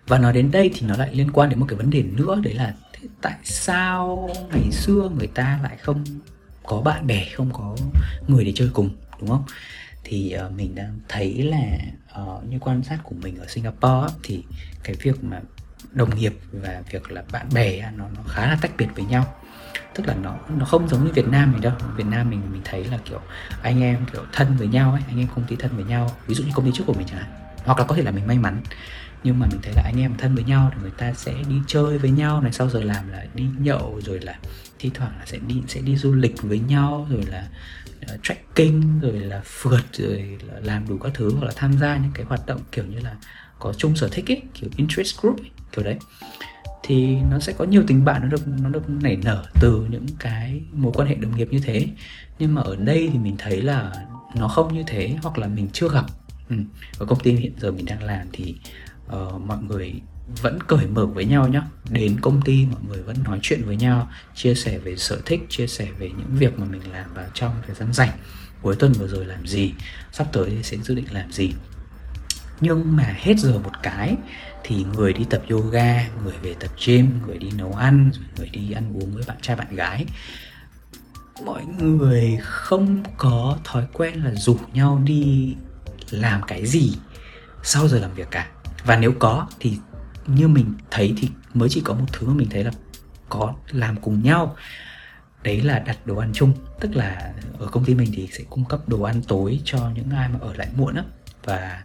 và 0.08 0.18
nói 0.18 0.34
đến 0.34 0.52
đây 0.52 0.72
thì 0.74 0.88
nó 0.88 0.98
lại 0.98 1.10
liên 1.14 1.32
quan 1.34 1.50
đến 1.50 1.60
một 1.60 1.66
cái 1.70 1.78
vấn 1.78 1.90
đề 1.90 2.04
nữa 2.04 2.40
đấy 2.44 2.54
là 2.54 2.74
tại 3.22 3.38
sao 3.44 4.30
ngày 4.52 4.72
xưa 4.72 5.10
người 5.18 5.28
ta 5.28 5.60
lại 5.64 5.78
không 5.78 6.04
có 6.64 6.82
bạn 6.82 7.08
bè 7.08 7.26
không 7.34 7.54
có 7.54 7.76
người 8.28 8.46
để 8.46 8.52
chơi 8.56 8.70
cùng 8.74 8.90
đúng 9.20 9.30
không? 9.30 9.44
Thì 10.04 10.36
uh, 10.46 10.52
mình 10.52 10.76
đang 10.76 11.00
thấy 11.10 11.44
là 11.44 11.78
uh, 12.22 12.44
như 12.50 12.60
quan 12.60 12.84
sát 12.84 13.00
của 13.04 13.16
mình 13.22 13.38
ở 13.40 13.46
Singapore 13.48 14.14
thì 14.24 14.44
cái 14.84 14.96
việc 15.02 15.24
mà 15.24 15.42
đồng 15.92 16.16
nghiệp 16.16 16.34
và 16.52 16.84
việc 16.92 17.12
là 17.12 17.24
bạn 17.32 17.48
bè 17.54 17.92
nó 17.98 18.06
nó 18.16 18.22
khá 18.28 18.48
là 18.48 18.58
tách 18.62 18.72
biệt 18.78 18.88
với 18.96 19.06
nhau. 19.06 19.36
Tức 19.96 20.08
là 20.08 20.16
nó 20.16 20.38
nó 20.58 20.66
không 20.66 20.90
giống 20.90 21.06
như 21.06 21.12
Việt 21.12 21.28
Nam 21.28 21.52
mình 21.52 21.62
đâu. 21.62 21.74
Việt 21.96 22.08
Nam 22.08 22.30
mình 22.30 22.42
mình 22.52 22.62
thấy 22.66 22.86
là 22.86 23.00
kiểu 23.06 23.20
anh 23.62 23.82
em 23.82 24.06
kiểu 24.14 24.22
thân 24.34 24.58
với 24.58 24.68
nhau 24.68 24.92
ấy 24.92 25.02
anh 25.08 25.20
em 25.20 25.28
công 25.36 25.46
ty 25.48 25.56
thân 25.56 25.76
với 25.76 25.86
nhau. 25.86 26.12
Ví 26.28 26.36
dụ 26.36 26.44
như 26.44 26.52
công 26.56 26.66
ty 26.66 26.72
trước 26.74 26.84
của 26.88 26.94
mình 26.94 27.08
chẳng 27.08 27.20
hạn 27.20 27.30
hoặc 27.66 27.80
là 27.80 27.86
có 27.86 27.96
thể 27.96 28.02
là 28.02 28.12
mình 28.12 28.28
may 28.28 28.38
mắn 28.38 28.62
nhưng 29.24 29.40
mà 29.40 29.48
mình 29.52 29.60
thấy 29.64 29.74
là 29.76 29.82
anh 29.86 30.02
em 30.02 30.16
thân 30.18 30.36
với 30.36 30.44
nhau 30.44 30.72
thì 30.74 30.82
người 30.82 30.92
ta 30.98 31.14
sẽ 31.14 31.34
đi 31.50 31.56
chơi 31.68 31.98
với 31.98 32.12
nhau 32.12 32.42
này 32.42 32.52
sau 32.52 32.70
giờ 32.70 32.84
làm 32.84 33.10
là 33.10 33.26
đi 33.36 33.44
nhậu 33.60 34.02
rồi 34.06 34.20
là 34.20 34.36
thi 34.80 34.92
thoảng 34.94 35.12
là 35.20 35.26
sẽ 35.26 35.38
đi 35.48 35.56
sẽ 35.68 35.82
đi 35.82 35.96
du 35.96 36.14
lịch 36.14 36.42
với 36.42 36.60
nhau 36.60 37.08
rồi 37.10 37.24
là 37.28 37.48
uh, 38.14 38.24
trekking 38.24 39.00
rồi 39.02 39.20
là 39.20 39.42
phượt 39.46 39.84
rồi 39.94 40.38
là 40.48 40.60
làm 40.60 40.88
đủ 40.88 40.98
các 40.98 41.12
thứ 41.16 41.34
hoặc 41.34 41.46
là 41.46 41.54
tham 41.56 41.74
gia 41.74 41.98
những 41.98 42.12
cái 42.14 42.26
hoạt 42.26 42.46
động 42.46 42.62
kiểu 42.72 42.86
như 42.86 43.00
là 43.00 43.16
có 43.60 43.74
chung 43.74 43.96
sở 43.96 44.10
thích 44.12 44.32
ấy 44.32 44.42
kiểu 44.54 44.70
interest 44.78 45.22
group 45.22 45.40
ấy, 45.40 45.50
kiểu 45.72 45.86
đấy 45.86 45.98
thì 46.84 47.16
nó 47.32 47.40
sẽ 47.40 47.54
có 47.54 47.66
nhiều 47.66 47.84
tình 47.88 48.06
bạn 48.06 48.22
nó 48.22 48.28
được 48.28 48.48
nó 48.48 48.70
được 48.70 48.90
nảy 48.90 49.16
nở 49.16 49.46
từ 49.62 49.86
những 49.90 50.06
cái 50.20 50.62
mối 50.74 50.92
quan 50.96 51.08
hệ 51.08 51.16
đồng 51.16 51.38
nghiệp 51.38 51.48
như 51.52 51.60
thế 51.60 51.88
nhưng 52.40 52.54
mà 52.54 52.62
ở 52.62 52.76
đây 52.76 53.10
thì 53.14 53.20
mình 53.20 53.36
thấy 53.38 53.62
là 53.62 53.92
nó 54.36 54.48
không 54.48 54.74
như 54.74 54.84
thế 54.88 55.18
hoặc 55.24 55.38
là 55.38 55.48
mình 55.48 55.68
chưa 55.74 55.90
gặp 55.90 56.06
ừ. 56.50 56.56
ở 57.00 57.06
công 57.06 57.20
ty 57.20 57.32
hiện 57.32 57.54
giờ 57.58 57.72
mình 57.72 57.86
đang 57.86 58.04
làm 58.04 58.28
thì 58.32 58.56
uh, 59.08 59.42
mọi 59.42 59.58
người 59.58 59.94
vẫn 60.42 60.60
cởi 60.68 60.88
mở 60.88 61.06
với 61.06 61.26
nhau 61.26 61.48
nhé 61.48 61.62
đến 61.90 62.20
công 62.22 62.42
ty 62.42 62.66
mọi 62.66 62.82
người 62.88 63.02
vẫn 63.02 63.24
nói 63.24 63.40
chuyện 63.42 63.66
với 63.66 63.76
nhau 63.76 64.10
chia 64.36 64.56
sẻ 64.56 64.78
về 64.78 64.96
sở 64.96 65.22
thích 65.26 65.42
chia 65.50 65.68
sẻ 65.68 65.88
về 65.98 66.10
những 66.18 66.38
việc 66.38 66.60
mà 66.60 66.66
mình 66.66 66.82
làm 66.92 67.14
vào 67.14 67.26
trong 67.34 67.52
thời 67.68 67.76
gian 67.76 67.94
rảnh. 67.94 68.12
Cuối 68.62 68.76
tuần 68.76 68.94
vừa 68.94 69.08
rồi 69.08 69.26
làm 69.26 69.48
gì? 69.48 69.74
Sắp 70.12 70.28
tới 70.32 70.50
thì 70.50 70.64
sẽ 70.64 70.78
dự 70.78 70.96
định 70.96 71.06
làm 71.12 71.32
gì? 71.32 71.54
Nhưng 72.62 72.96
mà 72.96 73.16
hết 73.18 73.40
giờ 73.40 73.60
một 73.60 73.72
cái 73.84 74.16
thì 74.64 74.86
người 74.96 75.14
đi 75.14 75.26
tập 75.30 75.42
yoga 75.50 76.08
người 76.24 76.34
về 76.42 76.56
tập 76.60 76.72
gym 76.86 77.20
người 77.28 77.38
đi 77.38 77.52
nấu 77.58 77.74
ăn 77.74 78.12
người 78.38 78.50
đi 78.50 78.72
ăn 78.72 78.94
uống 78.94 79.16
với 79.16 79.24
bạn 79.28 79.38
trai 79.42 79.56
bạn 79.56 79.76
gái 79.76 80.06
mọi 81.46 81.66
người 81.66 82.38
không 82.42 83.04
có 83.18 83.58
thói 83.64 83.88
quen 83.94 84.24
là 84.24 84.32
rủ 84.36 84.58
nhau 84.74 85.02
đi 85.06 85.56
làm 86.12 86.42
cái 86.48 86.66
gì 86.66 86.94
sau 87.64 87.88
giờ 87.88 88.00
làm 88.00 88.14
việc 88.14 88.28
cả 88.32 88.48
và 88.86 88.96
nếu 88.96 89.14
có 89.20 89.48
thì 89.60 89.78
như 90.28 90.48
mình 90.48 90.74
thấy 90.92 91.14
thì 91.18 91.30
mới 91.54 91.70
chỉ 91.70 91.82
có 91.86 91.94
một 91.94 92.06
thứ 92.12 92.28
mà 92.28 92.34
mình 92.34 92.50
thấy 92.50 92.64
là 92.64 92.72
có 93.30 93.54
làm 93.72 93.96
cùng 94.02 94.24
nhau. 94.24 94.56
Đấy 95.44 95.62
là 95.62 95.80
đặt 95.80 96.08
đồ 96.08 96.18
ăn 96.18 96.32
chung 96.34 96.54
tức 96.80 96.96
là 96.96 97.34
ở 97.60 97.68
công 97.68 97.86
ty 97.86 97.96
mình 97.96 98.12
thì 98.16 98.30
sẽ 98.32 98.44
cung 98.50 98.66
cấp 98.66 98.90
đồ 98.90 99.02
ăn 99.02 99.22
tối 99.28 99.60
cho 99.64 99.90
những 99.96 100.10
ai 100.10 100.30
mà 100.30 100.40
ở 100.42 100.54
lại 100.54 100.68
muộn 100.76 100.96
á. 100.96 101.04
Và 101.44 101.84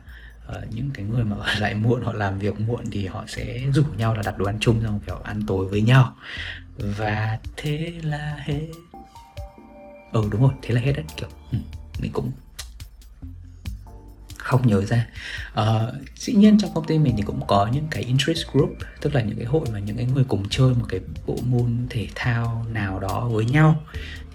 uh, 0.49 0.75
những 0.75 0.91
cái 0.95 1.05
người 1.05 1.25
mà 1.25 1.37
ở 1.37 1.55
lại 1.61 1.75
muộn 1.75 2.03
họ 2.03 2.13
làm 2.13 2.39
việc 2.39 2.61
muộn 2.61 2.85
thì 2.91 3.07
họ 3.07 3.25
sẽ 3.27 3.61
rủ 3.75 3.83
nhau 3.97 4.15
là 4.15 4.23
đặt 4.25 4.39
đồ 4.39 4.47
ăn 4.47 4.59
chung 4.61 4.81
xong 4.83 5.01
kiểu 5.07 5.21
ăn 5.25 5.43
tối 5.47 5.67
với 5.67 5.83
nhau. 5.83 6.17
Và 6.77 7.39
thế 7.57 7.93
là 8.03 8.37
hết. 8.39 8.69
Ừ 10.13 10.29
đúng 10.31 10.43
rồi 10.43 10.53
thế 10.63 10.75
là 10.75 10.81
hết 10.81 10.93
đấy 10.93 11.05
kiểu 11.17 11.29
ừ, 11.53 11.59
mình 12.01 12.13
cũng 12.13 12.33
không 14.49 14.67
nhớ 14.67 14.85
ra. 14.85 15.07
Uh, 15.61 15.95
dĩ 16.17 16.35
nhiên 16.35 16.59
trong 16.59 16.71
công 16.75 16.87
ty 16.87 16.99
mình 16.99 17.15
thì 17.17 17.23
cũng 17.23 17.47
có 17.47 17.69
những 17.73 17.87
cái 17.91 18.03
interest 18.03 18.47
group 18.53 18.71
tức 19.01 19.15
là 19.15 19.23
những 19.23 19.37
cái 19.37 19.47
hội 19.47 19.67
mà 19.73 19.79
những 19.79 19.97
cái 19.97 20.07
người 20.15 20.25
cùng 20.25 20.49
chơi 20.49 20.75
một 20.75 20.87
cái 20.89 21.01
bộ 21.27 21.37
môn 21.47 21.87
thể 21.91 22.09
thao 22.15 22.67
nào 22.73 23.01
đó 23.01 23.29
với 23.33 23.45
nhau 23.45 23.83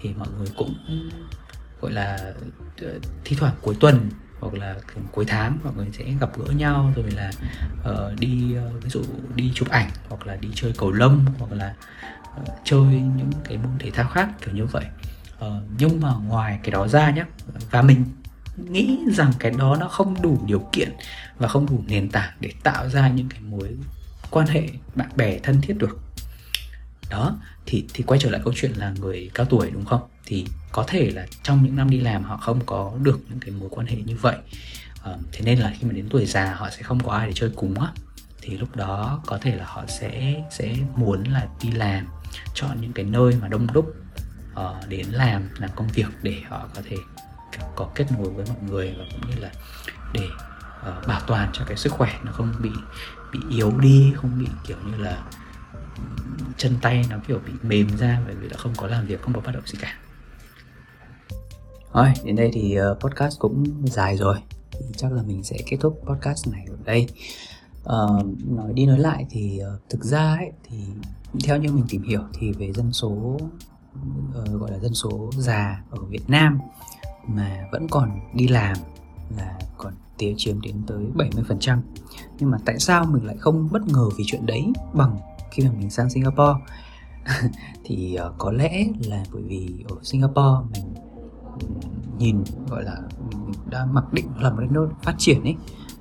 thì 0.02 0.10
mọi 0.18 0.28
người 0.38 0.46
cũng 0.56 0.74
gọi 1.80 1.92
là 1.92 2.32
ờ, 2.82 2.98
thi 3.24 3.36
thoảng 3.40 3.54
cuối 3.62 3.76
tuần 3.80 4.10
hoặc 4.40 4.54
là 4.54 4.76
cuối 5.12 5.24
tháng 5.28 5.58
mọi 5.64 5.72
người 5.76 5.86
sẽ 5.92 6.04
gặp 6.20 6.38
gỡ 6.38 6.52
nhau 6.52 6.92
rồi 6.96 7.10
là 7.10 7.30
uh, 7.90 8.20
đi 8.20 8.56
uh, 8.76 8.84
ví 8.84 8.90
dụ 8.90 9.02
đi 9.34 9.52
chụp 9.54 9.68
ảnh 9.68 9.90
hoặc 10.08 10.26
là 10.26 10.36
đi 10.36 10.48
chơi 10.54 10.72
cầu 10.78 10.92
lông 10.92 11.24
hoặc 11.38 11.52
là 11.52 11.74
uh, 12.40 12.48
chơi 12.64 12.86
những 12.86 13.30
cái 13.44 13.58
môn 13.58 13.72
thể 13.78 13.90
thao 13.90 14.08
khác 14.08 14.28
kiểu 14.40 14.54
như 14.54 14.66
vậy. 14.66 14.84
Uh, 15.46 15.52
nhưng 15.78 16.00
mà 16.00 16.14
ngoài 16.14 16.58
cái 16.62 16.70
đó 16.70 16.88
ra 16.88 17.10
nhé 17.10 17.24
và 17.70 17.82
mình 17.82 18.04
nghĩ 18.56 18.98
rằng 19.12 19.32
cái 19.38 19.50
đó 19.50 19.76
nó 19.80 19.88
không 19.88 20.22
đủ 20.22 20.42
điều 20.46 20.68
kiện 20.72 20.92
và 21.38 21.48
không 21.48 21.66
đủ 21.66 21.84
nền 21.86 22.08
tảng 22.10 22.32
để 22.40 22.52
tạo 22.62 22.88
ra 22.88 23.08
những 23.08 23.28
cái 23.28 23.40
mối 23.40 23.76
quan 24.30 24.46
hệ 24.46 24.68
bạn 24.94 25.08
bè 25.16 25.38
thân 25.38 25.60
thiết 25.60 25.78
được. 25.78 25.98
Đó 27.10 27.36
thì 27.66 27.86
thì 27.94 28.04
quay 28.06 28.20
trở 28.20 28.30
lại 28.30 28.40
câu 28.44 28.52
chuyện 28.56 28.72
là 28.76 28.94
người 29.00 29.30
cao 29.34 29.46
tuổi 29.46 29.70
đúng 29.70 29.84
không? 29.84 30.02
Thì 30.26 30.46
có 30.72 30.84
thể 30.86 31.10
là 31.10 31.26
trong 31.42 31.64
những 31.64 31.76
năm 31.76 31.90
đi 31.90 32.00
làm 32.00 32.24
họ 32.24 32.36
không 32.36 32.60
có 32.66 32.92
được 33.02 33.20
những 33.28 33.40
cái 33.40 33.50
mối 33.50 33.68
quan 33.72 33.86
hệ 33.86 33.96
như 33.96 34.16
vậy. 34.20 34.36
À, 35.02 35.12
thế 35.32 35.40
nên 35.44 35.58
là 35.58 35.72
khi 35.78 35.86
mà 35.86 35.92
đến 35.92 36.06
tuổi 36.10 36.26
già 36.26 36.54
họ 36.54 36.70
sẽ 36.70 36.82
không 36.82 37.00
có 37.02 37.12
ai 37.12 37.26
để 37.26 37.32
chơi 37.32 37.50
cùng 37.56 37.80
á. 37.80 37.88
Thì 38.40 38.56
lúc 38.56 38.76
đó 38.76 39.22
có 39.26 39.38
thể 39.38 39.56
là 39.56 39.64
họ 39.66 39.84
sẽ 39.88 40.42
sẽ 40.50 40.74
muốn 40.96 41.24
là 41.24 41.48
đi 41.62 41.70
làm 41.70 42.06
chọn 42.54 42.80
những 42.80 42.92
cái 42.92 43.04
nơi 43.04 43.36
mà 43.40 43.48
đông 43.48 43.66
đúc 43.72 43.94
uh, 44.52 44.88
đến 44.88 45.06
làm 45.06 45.48
làm 45.58 45.70
công 45.74 45.88
việc 45.88 46.08
để 46.22 46.34
họ 46.48 46.68
có 46.74 46.82
thể 46.88 46.96
có 47.76 47.88
kết 47.94 48.06
nối 48.18 48.30
với 48.30 48.44
mọi 48.48 48.70
người 48.70 48.94
và 48.98 49.04
cũng 49.12 49.30
như 49.30 49.36
là 49.40 49.52
để 50.12 50.26
uh, 50.80 51.06
bảo 51.06 51.20
toàn 51.26 51.50
cho 51.52 51.64
cái 51.64 51.76
sức 51.76 51.92
khỏe 51.92 52.18
nó 52.24 52.32
không 52.32 52.52
bị 52.62 52.70
bị 53.32 53.40
yếu 53.50 53.78
đi 53.78 54.12
không 54.16 54.38
bị 54.38 54.46
kiểu 54.66 54.76
như 54.86 54.96
là 54.96 55.22
chân 56.56 56.76
tay 56.82 57.04
nó 57.10 57.16
kiểu 57.26 57.40
bị 57.46 57.52
mềm 57.62 57.96
ra 57.96 58.20
bởi 58.26 58.34
vì 58.34 58.48
là 58.48 58.56
không 58.56 58.72
có 58.76 58.86
làm 58.86 59.06
việc 59.06 59.22
không 59.22 59.34
có 59.34 59.40
hoạt 59.40 59.54
động 59.54 59.66
gì 59.66 59.78
cả. 59.82 59.94
Rồi 61.92 62.12
đến 62.24 62.36
đây 62.36 62.50
thì 62.52 62.78
uh, 62.80 63.00
podcast 63.00 63.38
cũng 63.38 63.86
dài 63.86 64.16
rồi. 64.16 64.36
Thì 64.70 64.86
chắc 64.96 65.12
là 65.12 65.22
mình 65.22 65.42
sẽ 65.42 65.56
kết 65.66 65.76
thúc 65.80 66.00
podcast 66.06 66.48
này 66.48 66.66
ở 66.70 66.76
đây. 66.84 67.06
Uh, 67.82 68.26
nói 68.44 68.72
đi 68.74 68.86
nói 68.86 68.98
lại 68.98 69.26
thì 69.30 69.60
uh, 69.74 69.90
thực 69.90 70.04
ra 70.04 70.36
ấy 70.36 70.52
thì 70.64 70.76
theo 71.44 71.56
như 71.56 71.72
mình 71.72 71.84
tìm 71.88 72.02
hiểu 72.02 72.20
thì 72.38 72.52
về 72.52 72.72
dân 72.72 72.92
số 72.92 73.08
uh, 73.08 74.50
gọi 74.60 74.70
là 74.70 74.78
dân 74.78 74.94
số 74.94 75.30
già 75.36 75.82
ở 75.90 75.98
Việt 76.04 76.30
Nam 76.30 76.58
mà 77.26 77.68
vẫn 77.72 77.86
còn 77.90 78.20
đi 78.34 78.48
làm 78.48 78.76
là 79.36 79.58
còn 79.76 79.92
tiêu 80.18 80.34
chiếm 80.36 80.60
đến 80.60 80.82
tới 80.86 81.04
70% 81.14 81.78
nhưng 82.38 82.50
mà 82.50 82.58
tại 82.64 82.78
sao 82.78 83.04
mình 83.04 83.26
lại 83.26 83.36
không 83.36 83.68
bất 83.72 83.88
ngờ 83.88 84.08
vì 84.16 84.24
chuyện 84.26 84.46
đấy 84.46 84.72
bằng 84.92 85.16
khi 85.50 85.62
mà 85.62 85.70
mình 85.78 85.90
sang 85.90 86.10
Singapore? 86.10 86.60
Thì 87.84 88.18
uh, 88.26 88.34
có 88.38 88.52
lẽ 88.52 88.86
là 89.06 89.24
bởi 89.32 89.42
vì 89.42 89.84
ở 89.88 89.96
Singapore 90.02 90.68
mình 90.72 90.94
nhìn 92.18 92.44
gọi 92.70 92.84
là 92.84 92.96
mình, 93.30 93.46
mình 93.46 93.60
đã 93.70 93.86
mặc 93.92 94.12
định 94.12 94.26
là 94.38 94.50
một 94.50 94.60
đất 94.60 94.70
nước 94.70 94.88
phát 95.02 95.14
triển 95.18 95.42
ấy 95.42 95.56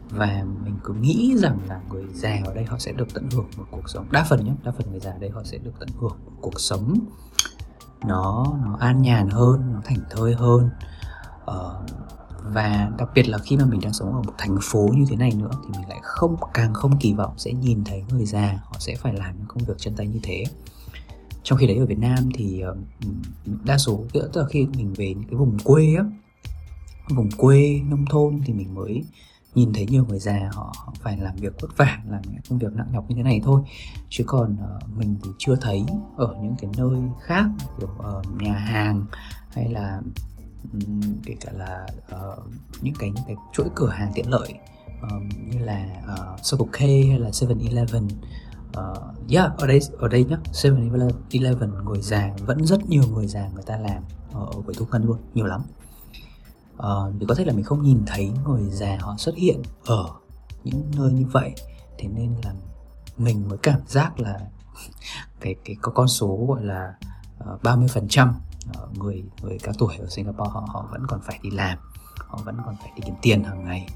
và 0.10 0.46
mình 0.64 0.76
cứ 0.84 0.94
nghĩ 0.94 1.36
rằng 1.38 1.60
là 1.68 1.82
người 1.90 2.04
già 2.14 2.40
ở 2.46 2.54
đây 2.54 2.66
họ 2.66 2.78
sẽ 2.80 2.92
được 2.92 3.08
tận 3.14 3.30
hưởng 3.32 3.48
một 3.58 3.66
cuộc 3.72 3.90
sống 3.90 4.06
đa 4.12 4.24
phần 4.24 4.46
nhé 4.46 4.54
đa 4.64 4.72
phần 4.72 4.92
người 4.92 5.00
già 5.00 5.12
ở 5.12 5.18
đây 5.20 5.30
họ 5.30 5.44
sẽ 5.44 5.58
được 5.58 5.72
tận 5.80 5.90
hưởng 6.00 6.18
một 6.26 6.32
cuộc 6.42 6.60
sống 6.60 7.00
nó 8.06 8.46
nó 8.66 8.78
an 8.80 9.02
nhàn 9.02 9.30
hơn 9.30 9.74
nó 9.74 9.82
thảnh 9.84 10.00
thơi 10.10 10.34
hơn. 10.34 10.70
Ờ, 11.46 11.86
và 12.44 12.92
đặc 12.98 13.10
biệt 13.16 13.30
là 13.30 13.38
khi 13.38 13.58
mà 13.58 13.66
mình 13.66 13.80
đang 13.84 13.94
sống 13.94 14.14
ở 14.14 14.22
một 14.22 14.34
thành 14.38 14.58
phố 14.62 14.90
như 14.94 15.06
thế 15.10 15.16
này 15.16 15.32
nữa 15.36 15.50
thì 15.52 15.80
mình 15.80 15.90
lại 15.90 16.00
không 16.04 16.36
càng 16.54 16.74
không 16.74 17.00
kỳ 17.00 17.14
vọng 17.14 17.34
sẽ 17.38 17.54
nhìn 17.54 17.84
thấy 17.84 18.04
người 18.10 18.26
già 18.26 18.60
họ 18.64 18.76
sẽ 18.80 18.96
phải 18.96 19.14
làm 19.14 19.38
những 19.38 19.48
công 19.48 19.64
việc 19.64 19.78
chân 19.78 19.96
tay 19.96 20.08
như 20.08 20.20
thế. 20.24 20.44
Trong 21.44 21.60
khi 21.60 21.68
đấy 21.68 21.78
ở 21.78 21.86
Việt 21.86 22.00
Nam 22.00 22.30
thì 22.34 22.60
ờ, 22.60 22.76
đa 23.64 23.78
số 23.78 24.04
tức 24.14 24.36
là 24.36 24.46
khi 24.50 24.68
mình 24.78 24.94
về 24.94 25.14
những 25.14 25.30
cái 25.30 25.36
vùng 25.36 25.58
quê 25.64 25.96
á 25.98 26.04
vùng 27.10 27.30
quê 27.38 27.82
nông 27.90 28.06
thôn 28.10 28.42
thì 28.46 28.54
mình 28.54 28.76
mới 28.76 29.04
nhìn 29.56 29.74
thấy 29.74 29.86
nhiều 29.90 30.06
người 30.06 30.20
già 30.20 30.50
họ, 30.54 30.74
họ 30.78 30.94
phải 31.02 31.18
làm 31.18 31.36
việc 31.36 31.62
vất 31.62 31.78
vả 31.78 32.00
làm 32.10 32.22
những 32.22 32.42
công 32.50 32.60
việc 32.60 32.74
nặng 32.74 32.88
nhọc 32.92 33.06
như 33.10 33.16
thế 33.16 33.24
này 33.24 33.42
thôi. 33.44 33.62
Chứ 34.10 34.24
còn 34.28 34.54
uh, 34.54 34.98
mình 34.98 35.16
thì 35.24 35.30
chưa 35.38 35.56
thấy 35.56 35.86
ở 36.18 36.36
những 36.42 36.56
cái 36.62 36.72
nơi 36.78 36.98
khác 37.22 37.46
kiểu 37.80 37.90
ở 38.00 38.22
nhà 38.40 38.54
hàng 38.54 39.06
hay 39.54 39.70
là 39.70 40.02
kể 41.26 41.36
cả 41.42 41.52
là 41.52 41.88
uh, 42.16 42.44
những 42.82 42.94
cái 43.00 43.10
những 43.10 43.24
cái 43.28 43.36
chuỗi 43.54 43.68
cửa 43.76 43.90
hàng 43.90 44.12
tiện 44.16 44.30
lợi 44.30 44.54
um, 45.02 45.30
như 45.50 45.60
là 45.60 46.04
uh, 46.14 46.40
Circle 46.44 46.68
K 46.72 46.80
hay 46.80 47.20
là 47.20 47.30
7-Eleven 47.30 48.06
uh, 48.06 48.12
ờ, 48.74 49.14
yeah 49.30 49.58
ở 49.58 49.68
đây 49.68 49.80
ở 49.98 50.08
đây 50.08 50.26
nhá 50.26 50.38
7-Eleven 50.54 51.84
người 51.84 52.02
già 52.02 52.30
vẫn 52.40 52.66
rất 52.66 52.90
nhiều 52.90 53.04
người 53.14 53.28
già 53.28 53.50
người 53.54 53.64
ta 53.64 53.78
làm 53.78 54.04
ở 54.34 54.48
quầy 54.66 54.76
thu 54.78 54.86
ngân 54.92 55.06
luôn 55.06 55.18
nhiều 55.34 55.46
lắm 55.46 55.62
uh, 56.78 57.14
vì 57.20 57.26
có 57.26 57.36
thể 57.36 57.46
là 57.46 57.54
mình 57.54 57.64
không 57.64 57.82
nhìn 57.82 58.04
thấy 58.08 58.32
người 58.46 58.70
già 58.70 58.98
họ 59.02 59.16
xuất 59.18 59.36
hiện 59.36 59.62
ở 59.86 60.06
những 60.64 60.92
nơi 60.98 61.12
như 61.12 61.26
vậy 61.32 61.54
thế 61.98 62.08
nên 62.08 62.36
là 62.44 62.54
mình 63.18 63.50
mới 63.50 63.58
cảm 63.58 63.80
giác 63.88 64.20
là 64.20 64.40
cái 65.40 65.56
cái 65.66 65.76
có 65.82 65.92
con 65.92 66.08
số 66.08 66.46
gọi 66.48 66.64
là 66.64 66.94
ba 67.64 67.76
mươi 67.76 67.88
phần 67.88 68.08
trăm. 68.08 68.36
Ờ, 68.74 68.88
người 68.94 69.24
người 69.42 69.58
cao 69.64 69.74
tuổi 69.78 69.96
ở 69.98 70.08
Singapore 70.10 70.50
họ 70.54 70.68
họ 70.68 70.88
vẫn 70.92 71.08
còn 71.08 71.22
phải 71.22 71.40
đi 71.44 71.50
làm 71.50 71.78
họ 72.34 72.40
vẫn 72.44 72.58
còn 72.66 72.76
phải 72.82 72.92
đi 72.96 73.02
kiếm 73.06 73.16
tiền 73.22 73.44
hàng 73.44 73.66
ngày. 73.66 73.88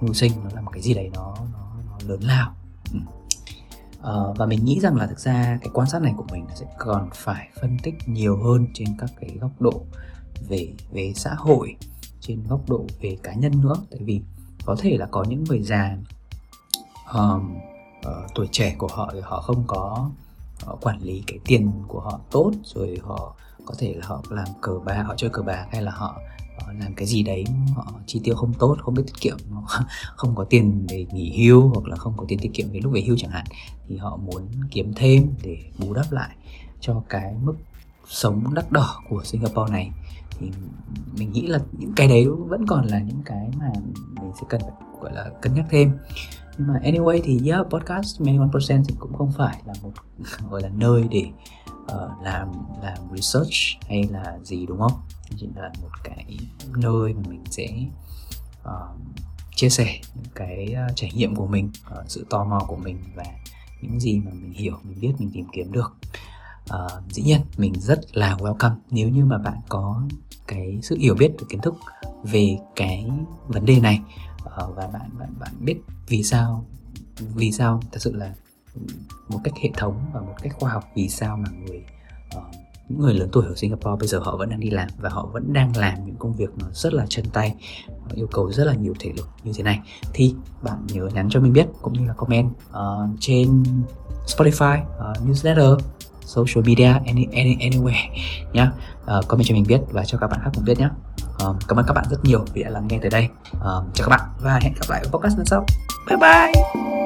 Mưu 0.00 0.14
sinh 0.14 0.32
nó 0.44 0.50
là 0.54 0.60
một 0.60 0.70
cái 0.70 0.82
gì 0.82 0.94
đấy 0.94 1.10
nó 1.14 1.34
nó, 1.52 1.72
nó 1.86 1.98
lớn 2.08 2.20
lao. 2.20 2.54
Ừ. 2.92 2.98
uh, 3.98 4.38
và 4.38 4.46
mình 4.46 4.64
nghĩ 4.64 4.80
rằng 4.80 4.96
là 4.96 5.06
thực 5.06 5.18
ra 5.18 5.58
cái 5.60 5.70
quan 5.74 5.88
sát 5.88 6.02
này 6.02 6.14
của 6.16 6.24
mình 6.32 6.46
sẽ 6.54 6.66
còn 6.78 7.08
phải 7.14 7.48
phân 7.60 7.76
tích 7.82 7.94
nhiều 8.06 8.42
hơn 8.42 8.66
trên 8.74 8.88
các 8.98 9.10
cái 9.20 9.36
góc 9.40 9.60
độ 9.60 9.82
về 10.48 10.74
về 10.92 11.12
xã 11.16 11.34
hội 11.34 11.76
trên 12.20 12.42
góc 12.48 12.60
độ 12.68 12.86
về 13.00 13.16
cá 13.22 13.34
nhân 13.34 13.60
nữa. 13.60 13.74
Tại 13.90 14.00
vì 14.02 14.20
có 14.66 14.76
thể 14.78 14.96
là 14.96 15.06
có 15.06 15.24
những 15.24 15.44
người 15.44 15.62
già 15.62 15.96
um, 17.12 17.56
uh, 17.98 18.34
tuổi 18.34 18.48
trẻ 18.52 18.74
của 18.78 18.88
họ 18.90 19.10
thì 19.12 19.20
họ 19.20 19.40
không 19.40 19.64
có 19.66 20.10
họ 20.62 20.78
quản 20.80 21.02
lý 21.02 21.22
cái 21.26 21.38
tiền 21.44 21.72
của 21.88 22.00
họ 22.00 22.20
tốt 22.30 22.52
rồi 22.64 23.00
họ 23.02 23.36
có 23.68 23.74
thể 23.78 23.94
là 23.94 24.06
họ 24.06 24.22
làm 24.30 24.48
cờ 24.60 24.72
bạc 24.84 25.02
họ 25.02 25.14
chơi 25.16 25.30
cờ 25.30 25.42
bạc 25.42 25.66
hay 25.72 25.82
là 25.82 25.90
họ, 25.90 26.20
làm 26.80 26.94
cái 26.94 27.06
gì 27.06 27.22
đấy 27.22 27.44
họ 27.74 27.92
chi 28.06 28.20
tiêu 28.24 28.34
không 28.34 28.54
tốt 28.54 28.76
không 28.80 28.94
biết 28.94 29.02
tiết 29.06 29.20
kiệm 29.20 29.36
không 30.16 30.34
có 30.34 30.44
tiền 30.44 30.86
để 30.88 31.06
nghỉ 31.12 31.46
hưu 31.46 31.68
hoặc 31.68 31.86
là 31.86 31.96
không 31.96 32.14
có 32.16 32.24
tiền 32.28 32.38
tiết 32.38 32.50
kiệm 32.54 32.70
về 32.72 32.80
lúc 32.82 32.92
về 32.92 33.00
hưu 33.06 33.16
chẳng 33.18 33.30
hạn 33.30 33.44
thì 33.88 33.96
họ 33.96 34.16
muốn 34.16 34.42
kiếm 34.70 34.92
thêm 34.96 35.34
để 35.42 35.58
bù 35.78 35.94
đắp 35.94 36.12
lại 36.12 36.36
cho 36.80 37.02
cái 37.08 37.34
mức 37.42 37.54
sống 38.08 38.54
đắt 38.54 38.72
đỏ 38.72 39.02
của 39.08 39.24
Singapore 39.24 39.72
này. 39.72 39.90
Thì 40.38 40.50
mình 41.18 41.32
nghĩ 41.32 41.46
là 41.46 41.58
những 41.78 41.92
cái 41.96 42.08
đấy 42.08 42.26
vẫn 42.28 42.66
còn 42.66 42.86
là 42.86 42.98
những 42.98 43.22
cái 43.24 43.50
mà 43.58 43.70
mình 44.20 44.32
sẽ 44.40 44.46
cần 44.48 44.60
phải 44.60 44.70
gọi 45.00 45.12
là 45.12 45.30
cân 45.42 45.54
nhắc 45.54 45.66
thêm. 45.70 45.92
Nhưng 46.58 46.68
mà 46.68 46.80
anyway 46.84 47.20
thì 47.24 47.50
yeah, 47.50 47.66
podcast 47.70 48.20
21% 48.20 48.84
thì 48.88 48.94
cũng 48.98 49.14
không 49.14 49.32
phải 49.32 49.62
là 49.66 49.74
một 49.82 49.92
gọi 50.50 50.62
là 50.62 50.68
nơi 50.68 51.04
để 51.10 51.24
uh, 51.92 52.22
làm 52.22 52.52
làm 52.82 52.98
research 53.14 53.54
hay 53.88 54.08
là 54.10 54.38
gì 54.42 54.66
đúng 54.66 54.78
không? 54.78 55.00
Chỉ 55.36 55.48
là 55.56 55.72
một 55.82 55.90
cái 56.04 56.38
nơi 56.76 57.14
mà 57.14 57.22
mình 57.28 57.44
sẽ 57.50 57.68
uh, 58.62 58.98
chia 59.54 59.68
sẻ 59.68 60.00
những 60.14 60.32
cái 60.34 60.74
uh, 60.88 60.96
trải 60.96 61.10
nghiệm 61.14 61.34
của 61.34 61.46
mình 61.46 61.70
uh, 61.92 62.10
sự 62.10 62.26
tò 62.30 62.44
mò 62.44 62.60
của 62.66 62.76
mình 62.76 62.98
và 63.14 63.24
những 63.80 64.00
gì 64.00 64.20
mà 64.20 64.30
mình 64.30 64.52
hiểu 64.52 64.76
mình 64.82 65.00
biết 65.00 65.12
mình 65.18 65.30
tìm 65.32 65.46
kiếm 65.52 65.72
được. 65.72 65.96
Uh, 66.74 67.10
dĩ 67.10 67.22
nhiên 67.22 67.40
mình 67.56 67.72
rất 67.80 68.00
là 68.12 68.36
welcome 68.36 68.76
nếu 68.90 69.08
như 69.08 69.24
mà 69.24 69.38
bạn 69.38 69.60
có 69.68 70.02
cái 70.46 70.78
sự 70.82 70.96
hiểu 70.96 71.14
biết 71.14 71.32
và 71.38 71.46
kiến 71.48 71.60
thức 71.60 71.74
về 72.22 72.58
cái 72.76 73.10
vấn 73.46 73.64
đề 73.64 73.80
này 73.80 74.00
uh, 74.44 74.76
và 74.76 74.86
bạn 74.86 75.10
bạn 75.18 75.34
bạn 75.38 75.52
biết 75.60 75.80
vì 76.06 76.22
sao 76.22 76.64
vì 77.18 77.52
sao 77.52 77.80
thật 77.92 77.98
sự 78.02 78.12
là 78.12 78.34
một 79.28 79.38
cách 79.44 79.54
hệ 79.62 79.70
thống 79.76 80.10
và 80.12 80.20
một 80.20 80.34
cách 80.42 80.52
khoa 80.60 80.70
học 80.70 80.84
vì 80.94 81.08
sao 81.08 81.36
mà 81.36 81.48
người 81.50 81.84
uh, 82.36 82.44
những 82.88 83.00
người 83.00 83.14
lớn 83.14 83.28
tuổi 83.32 83.46
ở 83.46 83.54
Singapore 83.56 83.96
bây 84.00 84.08
giờ 84.08 84.18
họ 84.18 84.36
vẫn 84.36 84.50
đang 84.50 84.60
đi 84.60 84.70
làm 84.70 84.88
và 84.98 85.10
họ 85.10 85.28
vẫn 85.32 85.52
đang 85.52 85.76
làm 85.76 85.94
những 86.06 86.16
công 86.16 86.32
việc 86.32 86.50
nó 86.58 86.66
rất 86.72 86.94
là 86.94 87.06
chân 87.08 87.24
tay 87.32 87.54
yêu 88.14 88.26
cầu 88.32 88.52
rất 88.52 88.64
là 88.64 88.74
nhiều 88.74 88.94
thể 88.98 89.12
lực 89.16 89.28
như 89.44 89.52
thế 89.56 89.62
này. 89.62 89.80
Thì 90.12 90.34
bạn 90.62 90.86
nhớ 90.86 91.08
nhắn 91.14 91.28
cho 91.30 91.40
mình 91.40 91.52
biết 91.52 91.66
cũng 91.82 91.92
như 91.92 92.06
là 92.06 92.14
comment 92.14 92.50
uh, 92.70 93.10
trên 93.20 93.62
Spotify 94.26 94.82
uh, 94.82 95.28
newsletter 95.28 95.78
social 96.20 96.66
media 96.66 96.92
any, 97.06 97.26
any, 97.32 97.56
anywhere 97.56 98.08
nhá. 98.52 98.72
Uh, 99.18 99.28
comment 99.28 99.46
cho 99.46 99.54
mình 99.54 99.64
biết 99.68 99.80
và 99.90 100.04
cho 100.04 100.18
các 100.18 100.26
bạn 100.26 100.40
khác 100.44 100.50
cũng 100.54 100.64
biết 100.64 100.78
nhé 100.78 100.88
uh, 101.46 101.56
cảm 101.68 101.78
ơn 101.78 101.84
các 101.88 101.94
bạn 101.94 102.04
rất 102.10 102.24
nhiều 102.24 102.44
vì 102.54 102.62
đã 102.62 102.70
lắng 102.70 102.86
nghe 102.88 102.98
tới 102.98 103.10
đây. 103.10 103.28
Uh, 103.56 103.62
chào 103.94 104.08
các 104.08 104.08
bạn 104.08 104.20
và 104.40 104.58
hẹn 104.62 104.72
gặp 104.74 104.86
lại 104.88 105.02
ở 105.04 105.10
podcast 105.10 105.36
lần 105.36 105.46
sau. 105.46 105.66
Bye 106.08 106.16
bye! 106.16 106.97